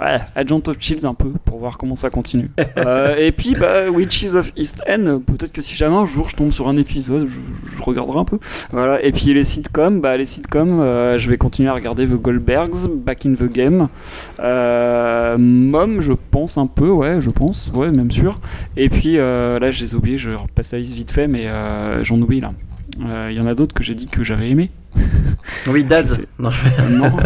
[0.00, 2.48] ouais, Agent of Shields un peu pour voir comment ça continue.
[2.78, 5.20] Euh, et puis bah, Witches of East End.
[5.24, 7.38] Peut-être que si jamais un jour je tombe sur un épisode, je,
[7.76, 8.38] je regarderai un peu.
[8.72, 9.04] Voilà.
[9.04, 10.80] Et puis les sitcoms, bah, les sitcoms,
[11.16, 13.88] je vais continuer à regarder The Goldbergs, Back in the Game.
[14.40, 18.40] Mom, je pense un peu, ouais, je pense, ouais, même sûr.
[18.76, 21.46] Et puis là, je les ai oubliés, je repasse liste vite fait, mais
[22.02, 22.52] j'en oublie là.
[23.00, 24.70] Euh, Il y en a d'autres que j'ai dit que j'avais aimé.
[25.66, 26.04] Oui, Dads.
[26.38, 27.16] Non, je- non,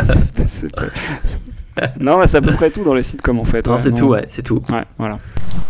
[0.45, 3.67] c'est- c'est pas- non, mais c'est à peu près tout dans les sitcoms en fait.
[3.67, 4.63] non, ouais, c'est tout, ouais, c'est tout.
[4.71, 5.19] Ouais, voilà.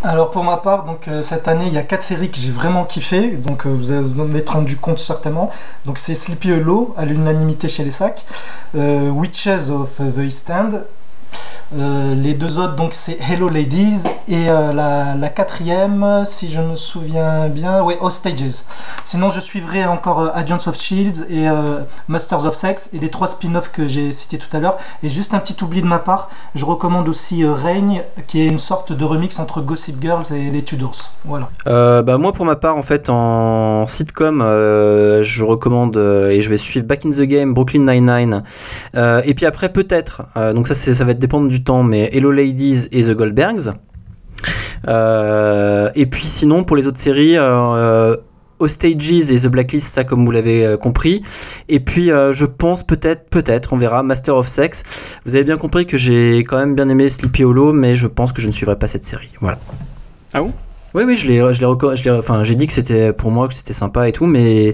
[0.03, 2.51] Alors pour ma part, donc euh, cette année, il y a quatre séries que j'ai
[2.51, 5.49] vraiment kiffé, donc euh, vous vous en êtes rendu compte certainement.
[5.85, 8.23] Donc c'est Sleepy Hollow à l'unanimité chez les sacs,
[8.75, 10.81] euh, Witches of the East End.
[11.75, 16.61] Euh, les deux autres, donc c'est Hello Ladies et euh, la, la quatrième, si je
[16.61, 18.63] me souviens bien, ouais, Hostages.
[19.03, 21.47] Sinon, je suivrai encore euh, Agents of Shields et
[22.07, 24.77] Masters of Sex et les trois spin-offs que j'ai cités tout à l'heure.
[25.03, 28.59] Et juste un petit oubli de ma part, je recommande aussi Reign, qui est une
[28.59, 31.11] sorte de remix entre Gossip Girls et les Tudors.
[31.25, 31.49] Voilà.
[31.65, 36.85] Bah moi pour ma part en fait en sitcom je recommande et je vais suivre
[36.85, 38.43] Back in the Game, Brooklyn Nine-Nine
[38.95, 40.23] et puis après peut-être
[40.53, 43.71] donc ça ça va dépendre du temps mais Hello Ladies et The Goldbergs.
[44.87, 48.15] Euh, et puis sinon pour les autres séries euh,
[48.59, 51.23] Hostages et The Blacklist ça comme vous l'avez euh, compris.
[51.69, 54.83] Et puis euh, je pense peut-être peut-être on verra Master of Sex.
[55.25, 58.31] Vous avez bien compris que j'ai quand même bien aimé Sleepy Hollow mais je pense
[58.31, 59.31] que je ne suivrai pas cette série.
[59.41, 59.57] Voilà.
[60.33, 60.53] Ah bon?
[60.93, 63.29] Oui, oui, je l'ai, je l'ai, reco- je l'ai- enfin, j'ai dit que c'était pour
[63.29, 64.73] moi que c'était sympa et tout, mais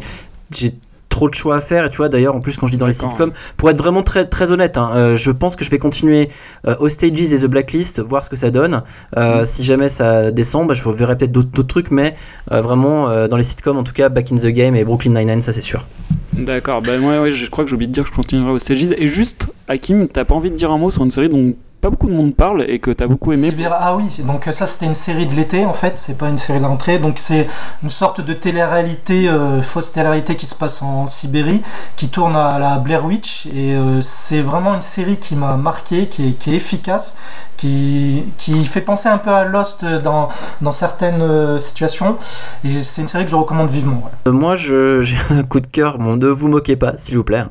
[0.52, 0.74] j'ai
[1.14, 1.86] trop de choix à faire.
[1.86, 4.02] Et tu vois, d'ailleurs, en plus, quand je dis dans les sitcoms, pour être vraiment
[4.02, 6.30] très, très honnête, hein, euh, je pense que je vais continuer
[6.68, 8.82] euh, Hostages et The Blacklist, voir ce que ça donne.
[9.18, 9.46] Euh, Mm.
[9.46, 12.16] Si jamais ça descend, bah, je verrai peut-être d'autres, trucs, mais
[12.52, 15.42] euh, vraiment dans les sitcoms, en tout cas, Back in the Game et Brooklyn Nine-Nine,
[15.42, 15.88] ça c'est sûr.
[16.34, 18.60] D'accord, bah moi ouais, je crois que j'ai oublié de dire que je continuerai aux
[18.60, 18.92] stages.
[18.98, 21.54] Et juste, Hakim, t'as pas envie de dire un mot sur une série dont
[21.84, 24.66] pas beaucoup de monde parle et que t'as beaucoup aimé ah oui, donc euh, ça
[24.66, 27.46] c'était une série de l'été en fait, c'est pas une série de rentrée, donc c'est
[27.84, 31.62] une sorte de télé-réalité, euh, fausse télé-réalité qui se passe en Sibérie,
[31.98, 36.08] qui tourne à la Blair Witch, et euh, c'est vraiment une série qui m'a marqué,
[36.08, 37.18] qui est, qui est efficace,
[37.58, 40.30] qui, qui fait penser un peu à Lost dans,
[40.62, 42.18] dans certaines euh, situations,
[42.64, 44.04] et c'est une série que je recommande vivement.
[44.06, 44.12] ouais.
[44.28, 45.98] Euh, moi, je, j'ai un coup de cœur.
[45.98, 47.44] Bon, ne vous moquez pas, s'il vous plaît.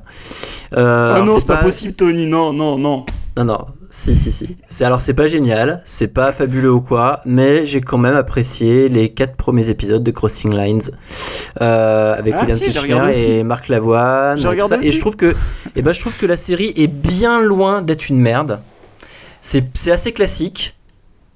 [0.77, 1.57] Euh, Ah non, c'est pas...
[1.57, 3.05] possible, Tony, non, non, non.
[3.37, 3.67] Non, non.
[3.95, 4.57] Si, si, si.
[4.69, 8.89] C'est, alors, c'est pas génial, c'est pas fabuleux ou quoi, mais j'ai quand même apprécié
[8.89, 10.81] les quatre premiers épisodes de Crossing Lines
[11.61, 14.39] euh, avec Ah, William si, Fichtner et Marc Lavoine.
[14.39, 14.83] Et tout regardé ça.
[14.83, 15.37] Et je trouve que,
[15.77, 18.61] eh ben, je trouve que la série est bien loin d'être une merde.
[19.43, 20.75] C'est, c'est assez classique.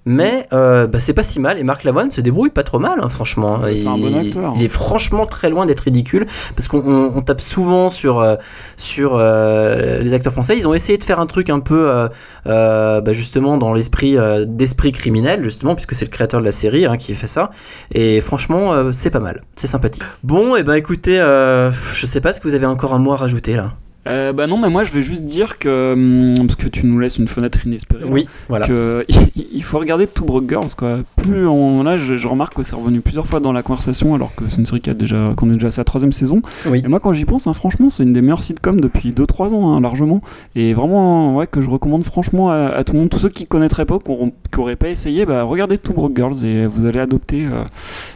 [0.08, 3.00] Mais euh, bah, c'est pas si mal et Marc Lavoine se débrouille pas trop mal
[3.02, 3.58] hein, franchement.
[3.58, 4.52] Ouais, c'est un bon Il- acteur.
[4.56, 8.36] Il est franchement très loin d'être ridicule parce qu'on on- on tape souvent sur euh,
[8.76, 10.56] sur euh, les acteurs français.
[10.56, 12.08] Ils ont essayé de faire un truc un peu
[12.46, 14.16] bah, justement dans l'esprit
[14.46, 17.50] d'esprit criminel justement puisque c'est le créateur de la série hein, qui fait ça.
[17.92, 20.04] Et franchement c'est pas mal, c'est sympathique.
[20.22, 23.12] Bon et ben écoutez, euh, je sais pas ce que vous avez encore un mot
[23.12, 23.72] à rajouter là.
[24.06, 26.98] Euh, bah non, mais moi je vais juste dire que hum, parce que tu nous
[26.98, 28.04] laisses une fenêtre inespérée.
[28.04, 28.66] Oui, voilà.
[28.66, 29.04] Que
[29.36, 30.98] il, faut regarder Two Broke Girls quoi.
[31.16, 34.34] Plus on là, je, je remarque que c'est revenu plusieurs fois dans la conversation, alors
[34.34, 36.40] que c'est une série qui a déjà qu'on est déjà à sa troisième saison.
[36.66, 36.82] Oui.
[36.84, 39.74] Et moi quand j'y pense, hein, franchement, c'est une des meilleures sitcoms depuis 2-3 ans
[39.74, 40.20] hein, largement.
[40.54, 43.46] Et vraiment, ouais, que je recommande franchement à, à tout le monde, tous ceux qui
[43.46, 46.86] connaîtraient pas, qui auront- qui auraient pas essayé, bah regardez Two Broke Girls et vous
[46.86, 47.64] allez adopter euh,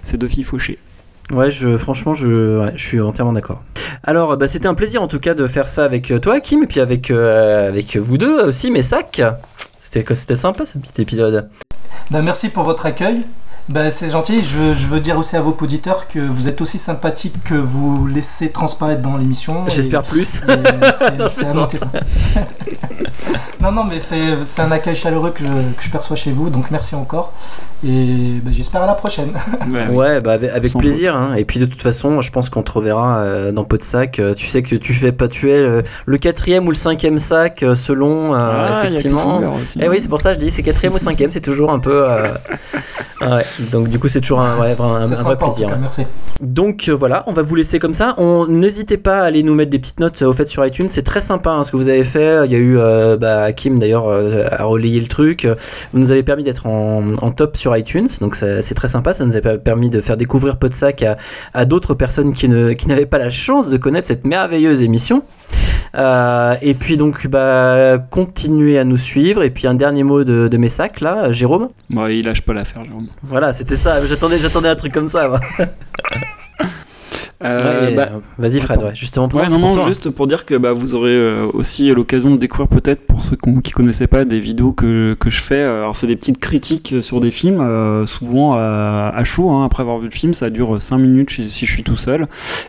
[0.03, 0.79] ces deux filles fauchées.
[1.31, 3.62] Ouais, je, franchement, je, ouais, je suis entièrement d'accord.
[4.02, 6.62] Alors, bah, c'était un plaisir en tout cas de faire ça avec euh, toi, Kim,
[6.65, 9.23] et puis avec, euh, avec vous deux aussi, mes sacs.
[9.81, 11.48] C'était, c'était sympa ce petit épisode.
[12.11, 13.23] Bah, merci pour votre accueil.
[13.69, 14.43] Bah, c'est gentil.
[14.43, 17.55] Je veux, je veux dire aussi à vos auditeurs que vous êtes aussi sympathiques que
[17.55, 19.65] vous laissez transparaître dans l'émission.
[19.69, 20.24] J'espère plus.
[20.27, 21.86] c'est- c'est à noter, ça.
[23.61, 24.16] non, non, mais c'est
[24.47, 26.51] c'est un accueil chaleureux que je, que je perçois chez vous.
[26.51, 27.32] Donc merci encore.
[27.85, 29.32] Et bah, j'espère à la prochaine.
[29.91, 31.16] Ouais, bah, avec, plaisir.
[31.16, 31.35] hein.
[31.37, 34.19] Et puis de toute façon, je pense qu'on te reverra euh, dans Pot de Sac.
[34.19, 37.62] Euh, Tu sais que tu fais pas tuer le, le quatrième ou le cinquième sac
[37.62, 39.39] euh, selon, euh, Ah, il y a effectivement.
[39.62, 39.78] Aussi.
[39.82, 41.78] Eh oui, c'est pour ça que je dis c'est quatrième ou cinquième, c'est toujours un
[41.78, 42.05] peu.
[42.11, 42.28] euh,
[43.23, 43.45] ouais.
[43.73, 45.69] Donc du coup, c'est toujours un, ouais, un, un C'est vrai sympa, plaisir.
[45.69, 45.77] cas.
[45.81, 46.07] Merci.
[46.41, 48.15] Donc euh, voilà, on va vous laisser comme ça.
[48.19, 50.89] On n'hésitez pas à aller nous mettre des petites notes euh, au fait sur iTunes.
[50.89, 52.45] C'est très sympa hein, ce que vous avez fait.
[52.47, 55.47] Il y a eu euh, bah, Hakim d'ailleurs euh, à relayer le truc.
[55.93, 59.14] Vous nous avez permis d'être en, en top sur iTunes, donc c'est très sympa.
[59.14, 61.16] Ça nous a permis de faire découvrir Podsac à,
[61.55, 65.22] à d'autres personnes qui n'avaient pas la chance de connaître cette merveilleuse émission.
[65.97, 69.43] Euh, et puis donc bah continuez à nous suivre.
[69.43, 71.68] Et puis un dernier mot de, de mes sacs là, Jérôme.
[71.90, 73.09] Bon, il lâche pas l'affaire, Jérôme.
[73.22, 74.05] Voilà, c'était ça.
[74.06, 75.28] J'attendais j'attendais un truc comme ça.
[75.28, 75.40] moi.
[77.43, 78.09] Euh, bah,
[78.39, 79.89] Vas-y Fred, ouais, justement pour Ouais, c'est non, pour non, toi.
[79.89, 83.37] juste pour dire que bah, vous aurez euh, aussi l'occasion de découvrir peut-être pour ceux
[83.37, 85.57] qu'on- qui connaissaient pas des vidéos que, que je fais.
[85.57, 89.49] euh, Alors c'est des petites critiques sur des films, euh, souvent à, à chaud.
[89.51, 91.97] hein, après avoir vu le film, ça dure 5 minutes si, si je suis tout
[91.97, 92.27] seul.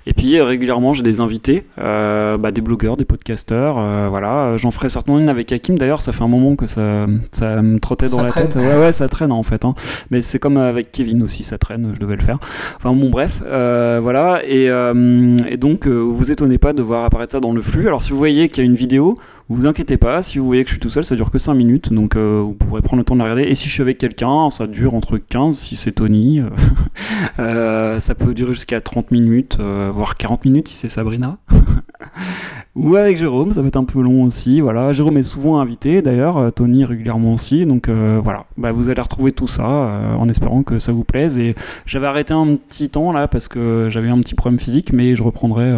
[0.07, 3.75] Et puis régulièrement j'ai des invités, euh, bah, des blogueurs, des podcasteurs.
[3.77, 5.77] euh, voilà, j'en ferai certainement une avec Hakim.
[5.77, 8.47] D'ailleurs, ça fait un moment que ça, ça me trottait dans Ça la traîne.
[8.49, 8.61] tête.
[8.61, 9.65] Ouais, ouais, ça traîne en fait.
[9.65, 9.73] hein.
[10.11, 11.91] Mais c'est comme avec Kevin aussi, ça traîne.
[11.93, 12.39] Je devais le faire.
[12.77, 14.39] Enfin bon, bref, euh, voilà.
[14.47, 17.87] Et, euh, et donc, euh, vous étonnez pas de voir apparaître ça dans le flux.
[17.87, 19.17] Alors, si vous voyez qu'il y a une vidéo,
[19.49, 20.21] vous inquiétez pas.
[20.21, 21.93] Si vous voyez que je suis tout seul, ça dure que 5 minutes.
[21.93, 23.43] Donc, euh, vous pourrez prendre le temps de la regarder.
[23.43, 26.41] Et si je suis avec quelqu'un, ça dure entre 15, si c'est Tony.
[27.39, 31.37] euh, ça peut durer jusqu'à 30 minutes, voire 40 minutes si c'est Sabrina.
[32.75, 34.61] Ou avec Jérôme, ça va être un peu long aussi.
[34.61, 37.65] Voilà, Jérôme est souvent invité d'ailleurs, euh, Tony régulièrement aussi.
[37.65, 41.03] Donc euh, voilà, bah, vous allez retrouver tout ça euh, en espérant que ça vous
[41.03, 41.37] plaise.
[41.37, 41.53] Et
[41.85, 45.23] j'avais arrêté un petit temps là parce que j'avais un petit problème physique, mais je
[45.23, 45.69] reprendrai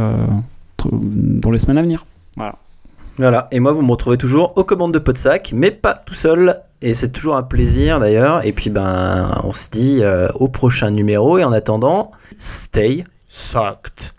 [0.91, 2.05] dans les semaines à venir.
[2.37, 2.55] Voilà.
[3.17, 6.61] Voilà, et moi vous me retrouvez toujours aux commandes de Podsac, mais pas tout seul.
[6.81, 8.45] Et c'est toujours un plaisir d'ailleurs.
[8.45, 10.01] Et puis ben, on se dit
[10.35, 11.39] au prochain numéro.
[11.39, 14.13] Et en attendant, stay sucked.